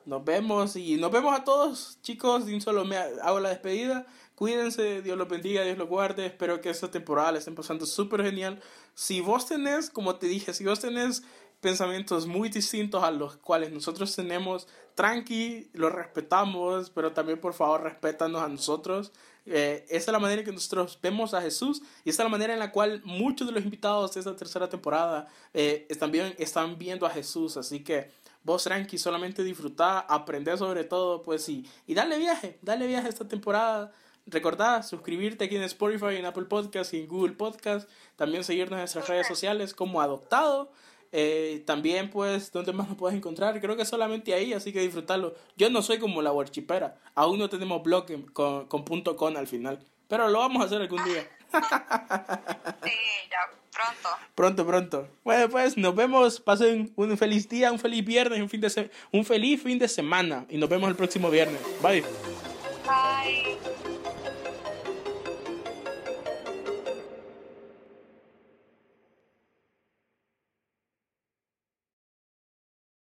Nos 0.06 0.24
vemos 0.24 0.76
y 0.76 0.98
nos 0.98 1.12
vemos 1.12 1.38
a 1.38 1.44
todos, 1.44 2.00
chicos. 2.02 2.46
De 2.46 2.54
un 2.54 2.62
solo 2.62 2.86
me 2.86 2.98
hago 2.98 3.40
la 3.40 3.50
despedida. 3.50 4.06
Cuídense, 4.40 5.02
Dios 5.02 5.18
los 5.18 5.28
bendiga, 5.28 5.64
Dios 5.64 5.78
los 5.78 5.90
guarde. 5.90 6.26
Espero 6.26 6.62
que 6.62 6.70
esta 6.70 6.90
temporada 6.90 7.34
la 7.34 7.40
estén 7.40 7.56
pasando 7.56 7.86
súper 7.86 8.24
genial. 8.24 8.62
Si 8.94 9.20
vos 9.20 9.46
tenés, 9.46 9.90
como 9.90 10.16
te 10.16 10.28
dije, 10.28 10.54
si 10.54 10.64
vos 10.64 10.80
tenés 10.80 11.24
pensamientos 11.60 12.26
muy 12.26 12.48
distintos 12.48 13.04
a 13.04 13.12
los 13.12 13.36
cuales 13.36 13.74
nosotros 13.74 14.16
tenemos, 14.16 14.66
tranqui, 14.96 15.70
los 15.74 15.92
respetamos, 15.92 16.90
pero 16.90 17.12
también 17.12 17.42
por 17.42 17.54
favor 17.54 17.84
respétanos 17.84 18.42
a 18.42 18.48
nosotros. 18.48 19.12
Eh, 19.46 19.86
esa 19.90 20.12
es 20.12 20.14
la 20.14 20.20
manera 20.20 20.40
en 20.40 20.46
que 20.46 20.54
nosotros 20.54 20.98
vemos 21.04 21.34
a 21.34 21.42
Jesús 21.42 21.82
y 22.06 22.12
esa 22.12 22.24
es 22.24 22.26
la 22.26 22.32
manera 22.32 22.54
en 22.54 22.60
la 22.60 22.72
cual 22.72 23.02
muchos 23.04 23.46
de 23.46 23.54
los 23.54 23.66
invitados 23.66 24.14
de 24.14 24.22
esta 24.22 24.38
tercera 24.38 24.70
temporada 24.70 25.28
eh, 25.54 25.86
bien, 26.10 26.34
están 26.38 26.78
viendo 26.78 27.06
a 27.06 27.10
Jesús. 27.10 27.58
Así 27.58 27.84
que 27.84 28.10
vos 28.42 28.64
tranqui, 28.64 28.98
solamente 28.98 29.44
disfrutar, 29.44 30.06
aprender 30.08 30.58
sobre 30.58 30.86
todo, 30.86 31.24
pues 31.24 31.44
sí, 31.44 31.70
y 31.86 31.94
dale 31.94 32.18
viaje, 32.18 32.58
dale 32.62 32.88
viaje 32.88 33.10
esta 33.10 33.28
temporada. 33.28 33.92
Recordá 34.30 34.84
suscribirte 34.84 35.46
aquí 35.46 35.56
en 35.56 35.64
Spotify, 35.64 36.16
en 36.18 36.26
Apple 36.26 36.46
Podcast 36.46 36.94
y 36.94 37.02
en 37.02 37.08
Google 37.08 37.34
Podcast. 37.34 37.90
También 38.16 38.44
seguirnos 38.44 38.74
en 38.74 38.80
nuestras 38.80 39.08
redes 39.08 39.28
sociales 39.28 39.74
como 39.74 40.02
Adoptado. 40.02 40.72
Eh, 41.12 41.64
también, 41.66 42.10
pues, 42.10 42.52
¿dónde 42.52 42.72
más 42.72 42.88
nos 42.88 42.98
puedes 42.98 43.18
encontrar? 43.18 43.60
Creo 43.60 43.76
que 43.76 43.86
solamente 43.86 44.34
ahí, 44.34 44.54
así 44.54 44.72
que 44.72 44.82
disfrutarlo. 44.82 45.34
Yo 45.58 45.70
no 45.70 45.82
soy 45.82 45.98
como 45.98 46.22
la 46.22 46.32
worshipera. 46.32 46.98
Aún 47.16 47.40
no 47.40 47.50
tenemos 47.50 47.82
blog 47.82 48.06
con, 48.34 48.66
con 48.68 48.86
punto 48.86 49.16
con 49.16 49.38
al 49.38 49.48
final. 49.48 49.80
Pero 50.08 50.28
lo 50.28 50.40
vamos 50.40 50.62
a 50.62 50.66
hacer 50.66 50.82
algún 50.82 51.04
día. 51.04 51.28
sí, 52.84 52.92
ya 53.30 53.60
pronto. 53.72 54.10
Pronto, 54.36 54.68
pronto. 54.68 55.08
Bueno, 55.24 55.50
pues 55.50 55.78
nos 55.78 55.96
vemos. 55.96 56.40
Pasen 56.40 56.92
un 56.96 57.18
feliz 57.18 57.48
día, 57.50 57.72
un 57.72 57.80
feliz 57.80 58.06
viernes, 58.06 58.42
un, 58.42 58.50
fin 58.50 58.62
de 58.62 58.90
un 59.12 59.26
feliz 59.26 59.62
fin 59.64 59.80
de 59.80 59.88
semana. 59.88 60.46
Y 60.50 60.58
nos 60.58 60.70
vemos 60.70 60.90
el 60.90 60.96
próximo 60.96 61.30
viernes. 61.30 61.62
Bye. 61.82 62.04